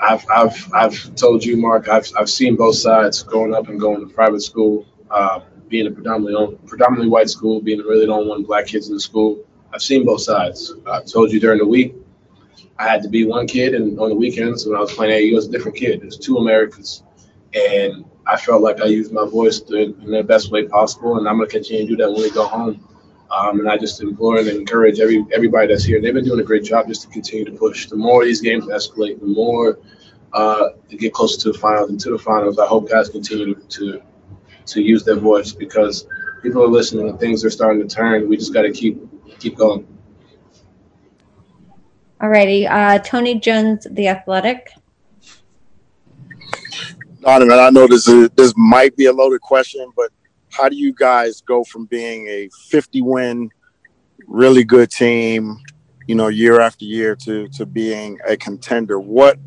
I've 0.00 0.24
I've 0.30 0.72
I've 0.74 1.14
told 1.16 1.44
you, 1.44 1.56
Mark, 1.56 1.88
I've 1.88 2.10
I've 2.18 2.30
seen 2.30 2.56
both 2.56 2.76
sides 2.76 3.22
growing 3.22 3.54
up 3.54 3.68
and 3.68 3.80
going 3.80 4.06
to 4.06 4.12
private 4.14 4.40
school. 4.42 4.86
Uh, 5.10 5.40
being 5.68 5.86
a 5.86 5.90
predominantly 5.90 6.56
predominantly 6.66 7.08
white 7.08 7.28
school, 7.30 7.60
being 7.60 7.80
really 7.80 8.06
the 8.06 8.12
only 8.12 8.28
one 8.28 8.42
black 8.44 8.66
kids 8.66 8.88
in 8.88 8.94
the 8.94 9.00
school. 9.00 9.44
I've 9.72 9.82
seen 9.82 10.04
both 10.04 10.22
sides. 10.22 10.74
I 10.86 11.02
told 11.02 11.32
you 11.32 11.40
during 11.40 11.58
the 11.58 11.66
week, 11.66 11.94
I 12.78 12.88
had 12.88 13.02
to 13.02 13.08
be 13.08 13.26
one 13.26 13.46
kid, 13.46 13.74
and 13.74 13.98
on 13.98 14.10
the 14.10 14.14
weekends 14.14 14.66
when 14.66 14.76
I 14.76 14.80
was 14.80 14.92
playing 14.92 15.12
AAU, 15.12 15.32
I 15.32 15.34
was 15.34 15.48
a 15.48 15.50
different 15.50 15.76
kid. 15.76 16.02
There's 16.02 16.18
two 16.18 16.38
Americans, 16.38 17.02
and 17.54 18.04
I 18.26 18.36
felt 18.36 18.62
like 18.62 18.80
I 18.80 18.86
used 18.86 19.12
my 19.12 19.26
voice 19.26 19.60
in 19.70 20.10
the 20.10 20.22
best 20.22 20.50
way 20.50 20.66
possible, 20.66 21.18
and 21.18 21.28
I'm 21.28 21.38
gonna 21.38 21.48
continue 21.48 21.82
to 21.82 21.88
do 21.88 21.96
that 21.96 22.10
when 22.12 22.22
we 22.22 22.30
go 22.30 22.46
home. 22.46 22.86
Um, 23.30 23.60
and 23.60 23.68
I 23.68 23.76
just 23.76 24.00
implore 24.00 24.38
and 24.38 24.48
encourage 24.48 25.00
every 25.00 25.24
everybody 25.34 25.68
that's 25.68 25.84
here. 25.84 26.00
They've 26.00 26.14
been 26.14 26.24
doing 26.24 26.40
a 26.40 26.44
great 26.44 26.64
job 26.64 26.86
just 26.86 27.02
to 27.02 27.08
continue 27.08 27.44
to 27.44 27.52
push. 27.52 27.86
The 27.86 27.96
more 27.96 28.24
these 28.24 28.40
games 28.40 28.66
escalate, 28.66 29.20
the 29.20 29.26
more 29.26 29.78
uh, 30.32 30.70
to 30.88 30.96
get 30.96 31.12
closer 31.12 31.40
to 31.40 31.52
the 31.52 31.58
finals 31.58 31.90
and 31.90 32.00
to 32.00 32.10
the 32.10 32.18
finals. 32.18 32.58
I 32.58 32.66
hope 32.66 32.88
guys 32.88 33.08
continue 33.08 33.54
to, 33.54 33.68
to 33.68 34.02
to 34.66 34.82
use 34.82 35.04
their 35.04 35.16
voice 35.16 35.52
because 35.52 36.06
people 36.42 36.62
are 36.62 36.68
listening 36.68 37.08
and 37.08 37.18
things 37.18 37.44
are 37.44 37.50
starting 37.50 37.86
to 37.86 37.94
turn. 37.94 38.28
We 38.28 38.36
just 38.36 38.52
got 38.52 38.62
to 38.62 38.72
keep 38.72 39.00
keep 39.38 39.56
going. 39.56 39.86
Alrighty, 42.20 42.70
uh, 42.70 42.98
Tony 43.00 43.38
Jones, 43.38 43.86
The 43.90 44.08
Athletic. 44.08 44.70
Donovan, 47.20 47.58
I 47.58 47.70
know 47.70 47.86
this 47.86 48.08
is 48.08 48.30
this 48.36 48.54
might 48.56 48.96
be 48.96 49.06
a 49.06 49.12
loaded 49.12 49.40
question, 49.40 49.90
but 49.96 50.10
how 50.56 50.68
do 50.68 50.76
you 50.76 50.92
guys 50.92 51.40
go 51.40 51.64
from 51.64 51.86
being 51.86 52.26
a 52.28 52.48
50 52.68 53.02
win, 53.02 53.50
really 54.26 54.64
good 54.64 54.90
team, 54.90 55.58
you 56.06 56.14
know, 56.14 56.28
year 56.28 56.60
after 56.60 56.84
year 56.84 57.16
to 57.24 57.48
to 57.48 57.66
being 57.66 58.18
a 58.26 58.36
contender? 58.36 58.98
What 58.98 59.38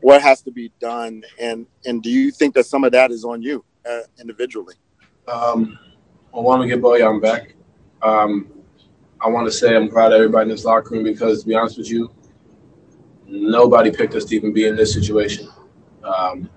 what 0.00 0.22
has 0.22 0.42
to 0.42 0.50
be 0.50 0.72
done, 0.80 1.22
and 1.40 1.66
and 1.84 2.02
do 2.02 2.10
you 2.10 2.30
think 2.30 2.54
that 2.54 2.66
some 2.66 2.84
of 2.84 2.92
that 2.92 3.10
is 3.10 3.24
on 3.24 3.42
you? 3.42 3.64
uh, 3.88 4.00
individually? 4.20 4.74
Um, 5.28 5.78
well, 6.32 6.42
when 6.42 6.60
we 6.60 6.68
get 6.68 6.80
Bojan 6.80 7.20
back, 7.20 7.54
um, 8.02 8.50
I 9.20 9.28
want 9.28 9.46
to 9.46 9.52
say 9.52 9.76
I'm 9.76 9.88
proud 9.88 10.12
of 10.12 10.16
everybody 10.16 10.50
in 10.50 10.56
this 10.56 10.64
locker 10.64 10.94
room 10.94 11.04
because, 11.04 11.42
to 11.42 11.48
be 11.48 11.54
honest 11.54 11.78
with 11.78 11.90
you, 11.90 12.10
nobody 13.26 13.90
picked 13.90 14.14
us 14.14 14.24
to 14.26 14.36
even 14.36 14.52
be 14.52 14.66
in 14.66 14.76
this 14.76 14.92
situation. 14.92 15.48
Um, 16.02 16.50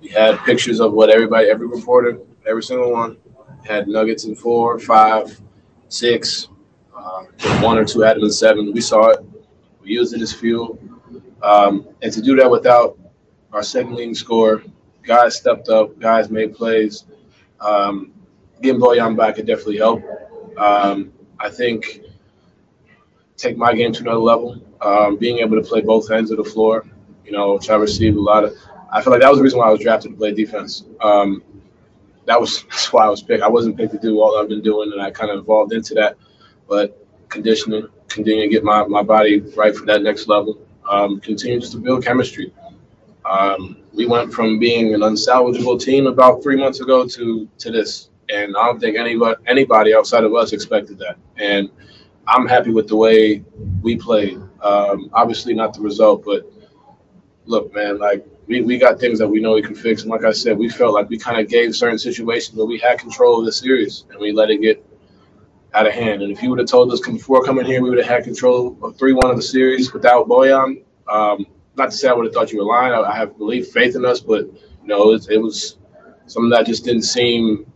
we 0.00 0.08
had 0.08 0.38
pictures 0.44 0.80
of 0.80 0.92
what 0.92 1.10
everybody, 1.10 1.48
every 1.48 1.66
reporter, 1.66 2.18
every 2.48 2.62
single 2.62 2.92
one 2.92 3.18
had 3.64 3.88
Nuggets 3.88 4.24
in 4.24 4.34
four, 4.34 4.78
five, 4.78 5.40
six, 5.88 6.48
uh, 6.96 7.24
one 7.60 7.78
or 7.78 7.84
two 7.84 8.00
had 8.00 8.16
them 8.16 8.24
in 8.24 8.32
seven. 8.32 8.72
We 8.72 8.80
saw 8.80 9.08
it. 9.08 9.20
We 9.82 9.90
used 9.90 10.14
it 10.14 10.22
as 10.22 10.32
fuel. 10.32 10.78
Um, 11.42 11.88
and 12.02 12.12
to 12.12 12.20
do 12.20 12.36
that 12.36 12.50
without 12.50 12.98
our 13.52 13.62
second 13.62 13.94
leading 13.94 14.14
scorer, 14.14 14.62
guys 15.02 15.36
stepped 15.36 15.68
up, 15.68 15.98
guys 15.98 16.30
made 16.30 16.54
plays. 16.54 17.04
Um, 17.60 18.12
getting 18.60 18.80
Bojan 18.80 19.16
back 19.16 19.36
could 19.36 19.46
definitely 19.46 19.78
help. 19.78 20.02
Um, 20.56 21.12
I 21.38 21.48
think 21.50 22.02
take 23.36 23.56
my 23.56 23.72
game 23.74 23.92
to 23.92 24.02
another 24.02 24.18
level. 24.18 24.60
Um, 24.80 25.16
being 25.16 25.38
able 25.38 25.60
to 25.60 25.66
play 25.66 25.80
both 25.80 26.10
ends 26.10 26.30
of 26.30 26.36
the 26.36 26.44
floor, 26.44 26.84
you 27.24 27.32
know, 27.32 27.54
which 27.54 27.70
I 27.70 27.76
received 27.76 28.16
a 28.16 28.20
lot 28.20 28.44
of. 28.44 28.54
I 28.92 29.02
feel 29.02 29.12
like 29.12 29.22
that 29.22 29.28
was 29.28 29.38
the 29.38 29.44
reason 29.44 29.58
why 29.58 29.66
I 29.66 29.70
was 29.70 29.80
drafted 29.80 30.12
to 30.12 30.16
play 30.16 30.32
defense. 30.32 30.84
Um, 31.00 31.42
that 32.28 32.38
was 32.40 32.62
that's 32.64 32.92
why 32.92 33.04
I 33.06 33.08
was 33.08 33.22
picked. 33.22 33.42
I 33.42 33.48
wasn't 33.48 33.76
picked 33.76 33.92
to 33.92 33.98
do 33.98 34.20
all 34.20 34.36
I've 34.38 34.48
been 34.48 34.62
doing, 34.62 34.92
and 34.92 35.00
I 35.00 35.10
kind 35.10 35.30
of 35.30 35.38
evolved 35.40 35.72
into 35.72 35.94
that. 35.94 36.16
But 36.68 37.04
conditioning, 37.30 37.88
continue 38.08 38.42
to 38.42 38.48
get 38.48 38.62
my, 38.62 38.84
my 38.86 39.02
body 39.02 39.40
right 39.56 39.74
for 39.74 39.86
that 39.86 40.02
next 40.02 40.28
level. 40.28 40.58
Um, 40.88 41.20
continue 41.20 41.60
to 41.60 41.76
build 41.78 42.04
chemistry. 42.04 42.52
Um, 43.28 43.78
we 43.94 44.06
went 44.06 44.32
from 44.32 44.58
being 44.58 44.94
an 44.94 45.00
unsalvageable 45.00 45.80
team 45.80 46.06
about 46.06 46.42
three 46.42 46.56
months 46.56 46.80
ago 46.80 47.06
to 47.06 47.48
to 47.58 47.70
this, 47.70 48.10
and 48.28 48.56
I 48.56 48.66
don't 48.66 48.78
think 48.78 48.96
anybody 48.96 49.36
anybody 49.46 49.94
outside 49.94 50.24
of 50.24 50.34
us 50.34 50.52
expected 50.52 50.98
that. 50.98 51.16
And 51.36 51.70
I'm 52.26 52.46
happy 52.46 52.70
with 52.70 52.88
the 52.88 52.96
way 52.96 53.42
we 53.82 53.96
played. 53.96 54.38
Um, 54.62 55.10
obviously, 55.14 55.54
not 55.54 55.72
the 55.72 55.80
result, 55.80 56.24
but 56.26 56.50
look, 57.46 57.74
man, 57.74 57.98
like 57.98 58.26
we, 58.48 58.62
we 58.62 58.78
got 58.78 58.98
things 58.98 59.18
that 59.18 59.28
we 59.28 59.40
know 59.40 59.52
we 59.52 59.62
can 59.62 59.74
fix. 59.74 60.02
And 60.02 60.10
like 60.10 60.24
I 60.24 60.32
said, 60.32 60.56
we 60.58 60.70
felt 60.70 60.94
like 60.94 61.08
we 61.10 61.18
kind 61.18 61.38
of 61.38 61.48
gave 61.48 61.76
certain 61.76 61.98
situations 61.98 62.56
where 62.56 62.66
we 62.66 62.78
had 62.78 62.98
control 62.98 63.38
of 63.38 63.44
the 63.44 63.52
series 63.52 64.06
and 64.10 64.18
we 64.18 64.32
let 64.32 64.50
it 64.50 64.62
get 64.62 64.84
out 65.74 65.86
of 65.86 65.92
hand. 65.92 66.22
And 66.22 66.32
if 66.32 66.42
you 66.42 66.48
would 66.50 66.58
have 66.58 66.68
told 66.68 66.90
us 66.92 67.00
before 67.00 67.44
coming 67.44 67.66
here, 67.66 67.82
we 67.82 67.90
would 67.90 67.98
have 67.98 68.08
had 68.08 68.24
control 68.24 68.76
of 68.82 68.96
3 68.98 69.12
1 69.12 69.30
of 69.30 69.36
the 69.36 69.42
series 69.42 69.92
without 69.92 70.28
Bojan. 70.28 70.82
Um, 71.06 71.46
not 71.76 71.90
to 71.90 71.96
say 71.96 72.08
I 72.08 72.14
would 72.14 72.24
have 72.24 72.34
thought 72.34 72.50
you 72.50 72.58
were 72.58 72.64
lying. 72.64 72.92
I, 72.92 73.02
I 73.02 73.16
have 73.16 73.36
belief, 73.36 73.68
faith 73.68 73.94
in 73.94 74.04
us, 74.04 74.20
but 74.20 74.46
you 74.46 74.86
know, 74.86 75.12
it, 75.12 75.28
it 75.30 75.38
was 75.38 75.76
something 76.26 76.50
that 76.50 76.66
just 76.66 76.84
didn't 76.84 77.02
seem. 77.02 77.70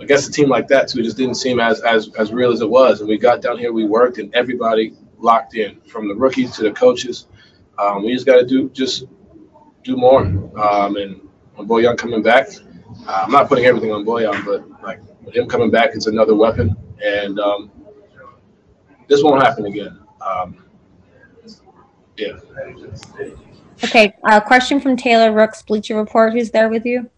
I 0.00 0.04
guess 0.04 0.26
a 0.26 0.32
team 0.32 0.48
like 0.48 0.68
that 0.68 0.88
too 0.88 1.02
just 1.02 1.16
didn't 1.16 1.34
seem 1.36 1.60
as 1.60 1.80
as 1.82 2.10
as 2.18 2.32
real 2.32 2.52
as 2.52 2.60
it 2.60 2.70
was. 2.70 3.00
And 3.00 3.08
we 3.08 3.18
got 3.18 3.42
down 3.42 3.58
here, 3.58 3.72
we 3.72 3.84
worked, 3.84 4.18
and 4.18 4.34
everybody 4.34 4.94
locked 5.18 5.54
in, 5.54 5.80
from 5.82 6.08
the 6.08 6.14
rookies 6.14 6.56
to 6.56 6.62
the 6.62 6.72
coaches. 6.72 7.26
Um, 7.78 8.04
we 8.04 8.12
just 8.12 8.26
got 8.26 8.36
to 8.36 8.46
do 8.46 8.68
just 8.70 9.04
do 9.82 9.96
more. 9.96 10.20
Um, 10.22 10.96
and 10.96 11.20
when 11.54 11.68
Bojan 11.68 11.98
coming 11.98 12.22
back, 12.22 12.48
uh, 13.06 13.22
I'm 13.24 13.30
not 13.30 13.48
putting 13.48 13.64
everything 13.64 13.92
on 13.92 14.04
Bojan, 14.04 14.44
but 14.44 14.82
like 14.82 15.00
with 15.24 15.34
him 15.34 15.48
coming 15.48 15.70
back, 15.70 15.90
it's 15.94 16.06
another 16.06 16.34
weapon, 16.34 16.76
and 17.02 17.38
um, 17.40 17.70
this 19.08 19.22
won't 19.22 19.42
happen 19.42 19.66
again. 19.66 19.98
Um, 20.20 20.64
yeah. 22.16 22.38
Okay, 23.84 24.14
uh, 24.24 24.40
question 24.40 24.80
from 24.80 24.96
Taylor 24.96 25.32
Rooks, 25.32 25.62
Bleacher 25.62 25.96
Report. 25.96 26.32
Who's 26.32 26.50
there 26.50 26.68
with 26.68 26.86
you? 26.86 27.10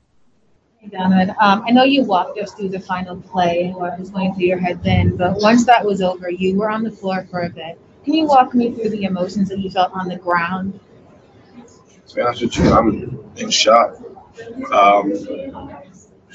Hey, 0.79 0.89
Donovan. 0.89 1.31
Um, 1.41 1.65
I 1.67 1.71
know 1.71 1.85
you 1.85 2.05
walked 2.05 2.39
us 2.39 2.53
through 2.55 2.71
the 2.71 2.81
final 2.81 3.21
play 3.21 3.65
and 3.65 3.75
what 3.75 3.99
was 3.99 4.11
going 4.11 4.35
through 4.35 4.45
your 4.45 4.59
head 4.59 4.83
then, 4.83 5.17
but 5.17 5.37
once 5.41 5.67
that 5.67 5.85
was 5.85 6.01
over, 6.01 6.31
you 6.31 6.57
were 6.57 6.71
on 6.71 6.83
the 6.83 6.91
floor 6.91 7.27
for 7.31 7.41
a 7.41 7.51
bit. 7.51 7.79
Can 8.05 8.15
you 8.15 8.27
walk 8.27 8.55
me 8.55 8.73
through 8.73 8.91
the 8.91 9.05
emotions 9.05 9.49
that 9.49 9.59
you 9.59 9.71
felt 9.71 9.93
on 9.93 10.09
the 10.09 10.17
ground? 10.17 10.79
To 12.15 12.21
be 12.21 12.27
honest 12.27 12.43
with 12.43 12.57
you, 12.59 12.73
I'm 12.73 13.33
in 13.35 13.51
shock. 13.51 13.97
Um, 14.73 15.11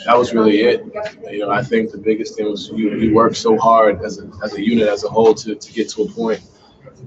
that 0.06 0.18
was 0.18 0.34
really 0.34 0.60
it. 0.60 0.84
You 1.32 1.40
know, 1.40 1.52
I 1.52 1.64
think 1.64 1.92
the 1.92 1.98
biggest 1.98 2.36
thing 2.36 2.52
was 2.52 2.68
you, 2.68 2.98
you 2.98 3.14
worked 3.14 3.38
so 3.38 3.58
hard 3.58 4.04
as 4.04 4.20
a, 4.20 4.30
as 4.44 4.56
a 4.56 4.62
unit, 4.62 4.90
as 4.90 5.06
a 5.06 5.08
whole, 5.08 5.34
to, 5.36 5.56
to 5.56 5.72
get 5.72 5.88
to 5.92 6.02
a 6.02 6.10
point 6.10 6.42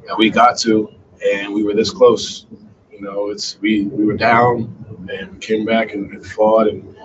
that 0.07 0.17
we 0.17 0.31
got 0.31 0.57
to, 0.61 0.91
and 1.35 1.53
we 1.53 1.63
were 1.65 1.75
this 1.75 1.91
close. 1.91 2.47
You 2.91 3.03
know, 3.03 3.29
it's 3.29 3.61
we, 3.61 3.83
we 3.89 4.07
were 4.07 4.17
down 4.17 4.75
and 5.13 5.39
came 5.39 5.67
back 5.67 5.93
and, 5.93 6.11
and 6.11 6.27
fought 6.27 6.69
and, 6.69 6.97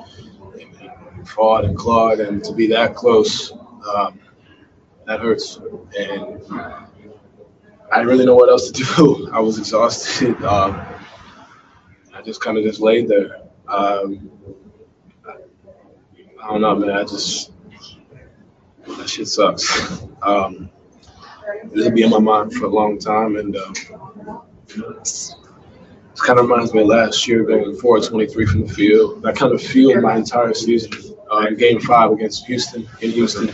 and, 0.53 0.91
and, 1.17 1.27
fought 1.27 1.65
and 1.65 1.77
clawed, 1.77 2.21
and 2.21 2.41
to 2.45 2.53
be 2.53 2.67
that 2.67 2.95
close, 2.95 3.51
um, 3.93 4.21
that 5.05 5.19
hurts. 5.19 5.57
And 5.99 6.41
I 7.91 7.97
didn't 7.97 8.07
really 8.07 8.25
know 8.25 8.35
what 8.35 8.47
else 8.47 8.71
to 8.71 8.83
do. 8.95 9.29
I 9.33 9.41
was 9.41 9.59
exhausted. 9.59 10.41
Um, 10.45 10.81
just 12.27 12.41
kind 12.41 12.57
of 12.57 12.65
just 12.65 12.81
laid 12.81 13.07
there. 13.07 13.39
Um, 13.69 14.29
I 16.43 16.49
don't 16.49 16.61
know, 16.61 16.75
man. 16.75 16.89
I 16.91 17.03
just 17.03 17.53
that 18.85 19.09
shit 19.09 19.29
sucks. 19.29 20.03
Um, 20.21 20.69
it'll 21.73 21.91
be 21.91 22.03
in 22.03 22.09
my 22.09 22.19
mind 22.19 22.53
for 22.53 22.65
a 22.65 22.69
long 22.69 22.99
time, 22.99 23.37
and 23.37 23.55
uh, 23.55 23.71
it 24.67 25.35
kind 26.17 26.37
of 26.37 26.49
reminds 26.49 26.73
me 26.73 26.81
of 26.81 26.87
last 26.87 27.25
year 27.29 27.45
going 27.45 27.77
4 27.77 28.01
23 28.01 28.45
from 28.45 28.67
the 28.67 28.73
field. 28.73 29.21
That 29.21 29.37
kind 29.37 29.53
of 29.53 29.61
fueled 29.61 30.03
my 30.03 30.17
entire 30.17 30.53
season. 30.53 31.15
Uh, 31.31 31.51
Game 31.51 31.79
Five 31.79 32.11
against 32.11 32.45
Houston, 32.47 32.89
in 33.01 33.11
Houston, 33.11 33.47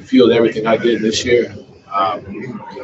fueled 0.00 0.30
everything 0.30 0.68
I 0.68 0.76
did 0.76 1.02
this 1.02 1.24
year. 1.24 1.52
Um, 1.92 2.24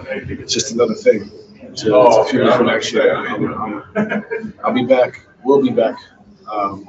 it's 0.03 0.53
just 0.53 0.73
another 0.73 0.95
thing 0.95 1.31
to, 1.77 1.85
to 1.85 2.25
fuel 2.29 2.53
for 2.53 2.65
next 2.65 2.93
year. 2.93 3.15
I'm, 3.15 3.85
I'm, 3.97 4.55
I'll 4.65 4.73
be 4.73 4.85
back. 4.85 5.27
We'll 5.45 5.63
be 5.63 5.71
back. 5.71 5.97
Um, 6.51 6.89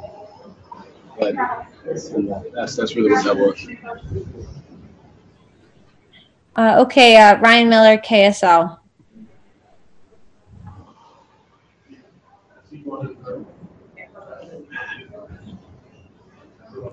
but 1.20 1.36
that's 2.54 2.76
that's 2.76 2.96
really 2.96 3.12
what 3.12 3.24
that 3.24 3.38
was. 3.38 3.68
Uh, 6.56 6.82
okay, 6.82 7.18
uh, 7.18 7.40
Ryan 7.40 7.70
Miller, 7.70 7.98
KSL. 7.98 8.78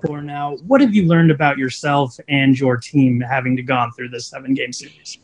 For 0.05 0.21
now, 0.21 0.55
what 0.67 0.79
have 0.79 0.95
you 0.95 1.07
learned 1.07 1.31
about 1.31 1.57
yourself 1.57 2.17
and 2.29 2.57
your 2.57 2.77
team 2.77 3.19
having 3.19 3.57
to 3.57 3.63
gone 3.63 3.91
through 3.91 4.09
this 4.09 4.27
seven 4.27 4.53
game 4.53 4.71
series? 4.71 5.17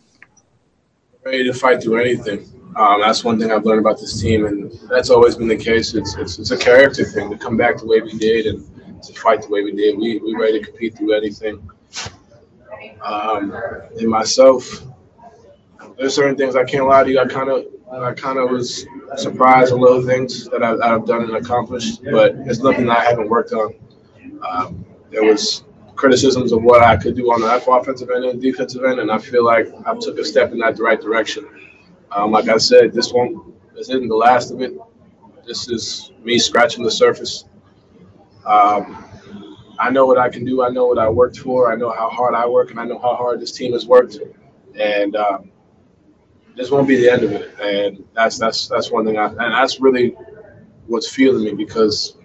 Ready 1.26 1.44
to 1.46 1.54
fight 1.54 1.82
through 1.82 2.02
anything. 2.02 2.48
Um, 2.76 3.02
that's 3.02 3.24
one 3.24 3.40
thing 3.40 3.52
I've 3.52 3.66
learned 3.66 3.80
about 3.80 4.00
this 4.00 4.22
team, 4.22 4.46
and 4.46 4.72
that's 4.88 5.10
always 5.10 5.36
been 5.36 5.48
the 5.48 5.58
case. 5.58 5.96
It's, 5.96 6.16
it's, 6.18 6.38
it's 6.38 6.52
a 6.52 6.58
character 6.58 7.04
thing 7.04 7.32
to 7.32 7.38
come 7.38 7.58
back 7.58 7.78
the 7.78 7.88
way 7.88 8.00
we 8.00 8.14
did 8.16 8.46
and 8.46 9.02
to 9.02 9.14
fight 9.14 9.42
the 9.42 9.48
way 9.48 9.64
we 9.64 9.72
did. 9.72 9.98
We 9.98 10.20
we 10.20 10.36
ready 10.36 10.60
to 10.60 10.66
compete 10.66 10.96
through 10.96 11.14
anything. 11.14 11.68
Um, 13.02 13.52
and 14.00 14.08
myself, 14.08 14.84
there's 15.98 16.14
certain 16.14 16.38
things 16.38 16.56
I 16.56 16.64
can't 16.64 16.86
lie 16.86 17.04
to 17.04 17.10
you. 17.10 17.20
I 17.20 17.26
kind 17.26 17.50
of 17.50 17.66
I 17.92 18.14
kind 18.14 18.38
of 18.38 18.52
was 18.52 18.86
surprised 19.16 19.74
at 19.74 19.80
little 19.80 20.06
things 20.06 20.46
that 20.50 20.62
I've, 20.62 20.80
I've, 20.80 21.08
done 21.08 21.24
and 21.24 21.38
accomplished, 21.38 22.04
but 22.04 22.36
it's 22.46 22.60
nothing 22.60 22.88
I 22.88 23.04
haven't 23.04 23.30
worked 23.30 23.52
on. 23.52 23.74
Um, 24.48 24.86
there 25.10 25.24
was 25.24 25.64
criticisms 25.96 26.52
of 26.52 26.64
what 26.64 26.84
I 26.84 26.98
could 26.98 27.16
do 27.16 27.32
on 27.32 27.42
the 27.42 27.72
offensive 27.72 28.10
end 28.10 28.26
and 28.26 28.42
defensive 28.42 28.84
end, 28.84 29.00
and 29.00 29.12
I 29.12 29.18
feel 29.18 29.44
like 29.46 29.68
I 29.86 29.96
took 30.00 30.18
a 30.20 30.26
step 30.26 30.52
in 30.52 30.60
that 30.60 30.80
right 30.80 31.00
direction. 31.00 31.48
Um, 32.12 32.32
like 32.32 32.50
I 32.50 32.58
said, 32.58 32.94
this 32.94 33.12
won't 33.12 33.54
this 33.76 33.90
isn't 33.90 34.08
the 34.08 34.16
last 34.16 34.52
of 34.52 34.62
it. 34.62 34.74
This 35.46 35.70
is 35.70 36.12
me 36.24 36.40
scratching 36.40 36.84
the 36.84 36.92
surface. 36.92 37.46
Um, 38.46 39.04
I 39.80 39.90
know 39.90 40.06
what 40.06 40.18
I 40.18 40.30
can 40.30 40.46
do. 40.46 40.64
I 40.64 40.70
know 40.70 40.86
what 40.86 40.98
I 40.98 41.10
worked 41.10 41.40
for. 41.40 41.72
I 41.72 41.76
know 41.76 41.92
how 41.92 42.10
hard 42.10 42.36
I 42.36 42.48
work, 42.48 42.72
and 42.72 42.80
I 42.80 42.86
know 42.86 43.00
how 43.00 43.16
hard 43.16 43.42
this 43.42 43.52
team 43.52 43.74
has 43.74 43.86
worked. 43.86 44.20
And 44.80 45.16
um, 45.16 45.52
this 46.56 46.72
won't 46.72 46.88
be 46.88 46.96
the 46.96 47.10
end 47.10 47.24
of 47.24 47.32
it. 47.32 47.56
And 47.60 48.06
that's 48.14 48.38
that's 48.38 48.68
that's 48.68 48.92
one 48.92 49.06
thing. 49.06 49.18
I, 49.18 49.28
and 49.28 49.40
that's 49.40 49.80
really 49.80 50.16
what's 50.88 51.10
fueling 51.10 51.44
me 51.44 51.54
because 51.54 52.18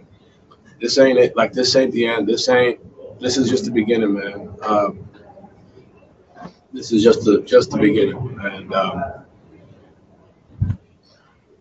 this 0.80 0.98
ain't 0.98 1.18
it. 1.18 1.36
Like 1.36 1.52
this 1.52 1.74
ain't 1.76 1.92
the 1.92 2.06
end. 2.06 2.28
This 2.28 2.48
ain't. 2.48 2.80
This 3.20 3.36
is 3.36 3.50
just 3.50 3.66
the 3.66 3.70
beginning, 3.70 4.14
man. 4.14 4.56
Um, 4.62 5.08
this 6.72 6.90
is 6.92 7.02
just 7.02 7.24
the 7.24 7.42
just 7.42 7.70
the 7.70 7.78
beginning, 7.78 8.38
and 8.42 8.72
um, 8.72 9.04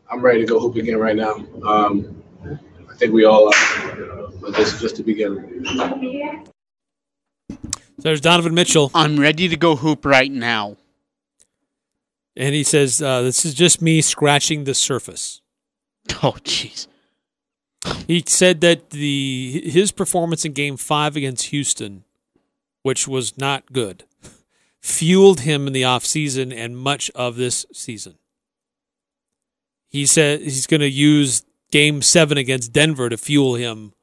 I'm 0.10 0.22
ready 0.22 0.41
to 0.41 0.45
go 0.45 0.60
hoop 0.60 0.76
again 0.76 0.97
right 0.97 1.16
now. 1.16 1.36
Um, 1.66 2.24
I 2.89 2.95
think 2.95 3.14
we 3.14 3.26
all 3.26 3.53
are, 3.53 4.32
but 4.41 4.55
this 4.55 4.74
is 4.74 4.80
just 4.82 4.95
the 4.95 5.03
beginning. 5.03 5.66
So 7.99 8.03
there's 8.03 8.22
Donovan 8.22 8.53
Mitchell. 8.53 8.91
I'm 8.93 9.20
ready 9.20 9.49
to 9.49 9.57
go 9.57 9.76
hoop 9.76 10.05
right 10.05 10.32
now. 10.32 10.78
And 12.38 12.55
he 12.55 12.64
says, 12.64 13.01
uh, 13.01 13.22
This 13.22 13.43
is 13.43 13.53
just 13.53 13.82
me 13.82 14.01
scratching 14.01 14.64
the 14.64 14.74
surface. 14.74 15.41
Oh, 16.24 16.38
jeez. 16.43 16.88
He 18.10 18.24
said 18.26 18.62
that 18.62 18.89
the 18.89 19.62
his 19.66 19.91
performance 19.91 20.43
in 20.43 20.53
game 20.53 20.78
five 20.78 21.16
against 21.16 21.45
Houston, 21.49 22.05
which 22.82 23.07
was 23.07 23.38
not 23.38 23.72
good, 23.72 24.03
fueled 24.82 25.41
him 25.41 25.68
in 25.68 25.74
the 25.74 25.84
offseason 25.84 26.51
and 26.51 26.76
much 26.76 27.12
of 27.12 27.36
this 27.36 27.68
season. 27.72 28.18
He 29.89 30.07
said 30.07 30.41
he's 30.41 30.66
going 30.66 30.82
to 30.82 30.89
use 30.89 31.43
game 31.72 32.01
seven 32.01 32.39
against 32.39 32.74
Denver 32.74 33.10
to 33.10 33.18
fuel 33.18 33.53
him 33.53 33.93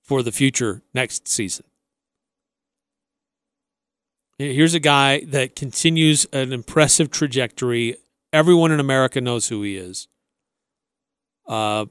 for 0.00 0.22
the 0.22 0.30
future 0.30 0.82
next 0.94 1.26
season. 1.26 1.66
Here's 4.38 4.74
a 4.74 4.80
guy 4.80 5.24
that 5.24 5.56
continues 5.56 6.24
an 6.32 6.52
impressive 6.52 7.10
trajectory. 7.10 7.96
Everyone 8.32 8.70
in 8.70 8.78
America 8.78 9.20
knows 9.20 9.48
who 9.48 9.64
he 9.64 9.76
is. 9.76 10.06
Uh, 11.48 11.86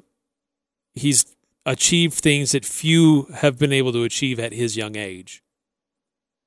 he's 0.93 1.34
achieved 1.65 2.13
things 2.13 2.51
that 2.51 2.65
few 2.65 3.23
have 3.35 3.57
been 3.57 3.73
able 3.73 3.91
to 3.91 4.03
achieve 4.03 4.39
at 4.39 4.53
his 4.53 4.77
young 4.77 4.95
age. 4.95 5.43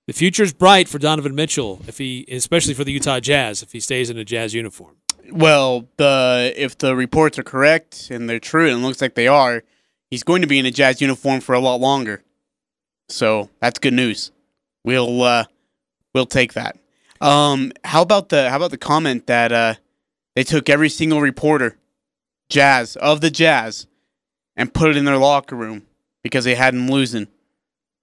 The 0.06 0.12
future 0.14 0.42
is 0.42 0.54
bright 0.54 0.88
for 0.88 0.98
Donovan 0.98 1.34
Mitchell 1.34 1.82
if 1.86 1.98
he, 1.98 2.24
especially 2.30 2.74
for 2.74 2.84
the 2.84 2.92
Utah 2.92 3.20
Jazz, 3.20 3.62
if 3.62 3.72
he 3.72 3.80
stays 3.80 4.08
in 4.08 4.16
a 4.16 4.24
Jazz 4.24 4.54
uniform. 4.54 4.96
Well, 5.30 5.86
the 5.98 6.54
if 6.56 6.78
the 6.78 6.96
reports 6.96 7.38
are 7.38 7.42
correct 7.42 8.08
and 8.10 8.30
they're 8.30 8.40
true, 8.40 8.70
and 8.70 8.82
it 8.82 8.86
looks 8.86 9.02
like 9.02 9.14
they 9.14 9.28
are, 9.28 9.64
he's 10.10 10.22
going 10.22 10.40
to 10.40 10.48
be 10.48 10.58
in 10.58 10.64
a 10.64 10.70
Jazz 10.70 11.02
uniform 11.02 11.40
for 11.40 11.54
a 11.54 11.60
lot 11.60 11.80
longer. 11.80 12.22
So 13.10 13.50
that's 13.60 13.78
good 13.78 13.92
news. 13.92 14.32
We'll 14.84 15.22
uh, 15.22 15.44
we'll 16.14 16.24
take 16.26 16.54
that. 16.54 16.78
Um, 17.20 17.72
how 17.84 18.00
about 18.00 18.30
the 18.30 18.48
how 18.48 18.56
about 18.56 18.70
the 18.70 18.78
comment 18.78 19.26
that 19.26 19.52
uh, 19.52 19.74
they 20.34 20.44
took 20.44 20.70
every 20.70 20.88
single 20.88 21.20
reporter, 21.20 21.76
Jazz 22.48 22.96
of 22.96 23.20
the 23.20 23.30
Jazz, 23.30 23.87
and 24.58 24.74
put 24.74 24.90
it 24.90 24.96
in 24.98 25.06
their 25.06 25.16
locker 25.16 25.56
room 25.56 25.86
because 26.22 26.44
they 26.44 26.54
had 26.56 26.74
him 26.74 26.90
losing. 26.90 27.28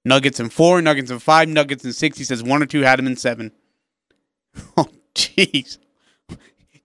Nuggets 0.04 0.40
in 0.40 0.50
four, 0.50 0.82
Nuggets 0.82 1.12
in 1.12 1.20
five, 1.20 1.50
Nuggets 1.50 1.86
in 1.86 1.94
six. 1.94 2.18
He 2.18 2.24
says 2.24 2.42
one 2.42 2.64
or 2.64 2.66
two 2.66 2.82
had 2.82 2.98
him 2.98 3.06
in 3.06 3.16
seven. 3.18 3.52
Oh, 4.78 4.88
jeez. 5.14 5.78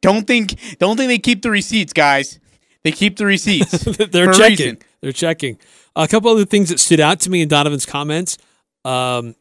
Don't 0.02 0.26
think 0.26 0.56
don't 0.80 0.96
think 0.96 1.08
they 1.08 1.18
keep 1.18 1.42
the 1.42 1.50
receipts, 1.50 1.92
guys. 1.92 2.40
They 2.82 2.90
keep 2.90 3.16
the 3.16 3.26
receipts. 3.26 3.70
They're 4.10 4.32
checking. 4.32 4.78
They're 5.00 5.12
checking. 5.12 5.56
A 5.94 6.08
couple 6.08 6.30
other 6.32 6.44
things 6.44 6.70
that 6.70 6.80
stood 6.80 6.98
out 6.98 7.20
to 7.20 7.30
me 7.30 7.42
in 7.42 7.48
Donovan's 7.48 7.86
comments. 7.86 8.38
Um, 8.84 9.36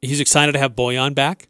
he's 0.00 0.18
excited 0.18 0.52
to 0.52 0.58
have 0.58 0.74
Bojan 0.74 1.14
back. 1.14 1.48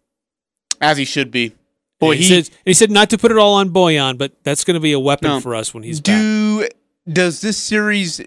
As 0.82 0.98
he 0.98 1.06
should 1.06 1.30
be. 1.30 1.54
Boy, 1.98 2.16
he, 2.16 2.24
he, 2.24 2.42
said 2.42 2.54
he 2.66 2.74
said 2.74 2.90
not 2.90 3.08
to 3.10 3.16
put 3.16 3.30
it 3.30 3.38
all 3.38 3.54
on 3.54 3.70
Bojan, 3.70 4.18
but 4.18 4.32
that's 4.42 4.64
going 4.64 4.74
to 4.74 4.80
be 4.80 4.92
a 4.92 5.00
weapon 5.00 5.28
No. 5.28 5.40
for 5.40 5.54
us 5.54 5.72
when 5.72 5.82
he's 5.82 6.00
back. 6.02 6.72
Do 7.06 7.12
does 7.12 7.40
this 7.40 7.56
series 7.56 8.20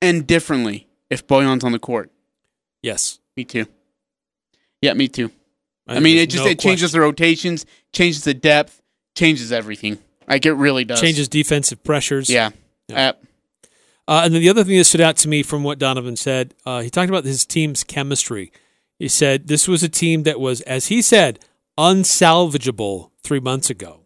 end 0.00 0.26
differently 0.26 0.86
if 1.10 1.26
Bojan's 1.26 1.64
on 1.64 1.72
the 1.72 1.78
court? 1.78 2.10
Yes. 2.82 3.18
Me 3.36 3.44
too. 3.44 3.66
Yeah, 4.80 4.94
me 4.94 5.08
too. 5.08 5.30
I, 5.86 5.94
think 5.94 6.04
mean, 6.04 6.18
it 6.18 6.30
just 6.30 6.44
no 6.44 6.50
it 6.50 6.58
changes 6.58 6.92
the 6.92 7.00
rotations, 7.00 7.66
changes 7.92 8.24
the 8.24 8.34
depth, 8.34 8.80
changes 9.14 9.52
everything. 9.52 9.98
Like 10.28 10.46
it 10.46 10.52
really 10.52 10.84
does. 10.84 11.00
changes 11.00 11.28
defensive 11.28 11.82
pressures. 11.84 12.30
Yeah. 12.30 12.50
Yeah. 12.88 13.12
Uh, 14.06 14.22
and 14.24 14.34
then 14.34 14.42
the 14.42 14.48
other 14.50 14.64
thing 14.64 14.76
that 14.76 14.84
stood 14.84 15.00
out 15.00 15.16
to 15.16 15.28
me 15.28 15.42
from 15.42 15.62
what 15.62 15.78
Donovan 15.78 16.16
said, 16.16 16.54
uh, 16.66 16.80
he 16.80 16.90
talked 16.90 17.08
about 17.08 17.24
his 17.24 17.46
team's 17.46 17.84
chemistry. 17.84 18.52
He 18.98 19.08
said 19.08 19.48
this 19.48 19.66
was 19.66 19.82
a 19.82 19.88
team 19.88 20.24
that 20.24 20.38
was, 20.38 20.60
as 20.62 20.86
he 20.86 21.00
said, 21.00 21.38
unsalvageable 21.78 23.10
three 23.22 23.40
months 23.40 23.70
ago. 23.70 24.03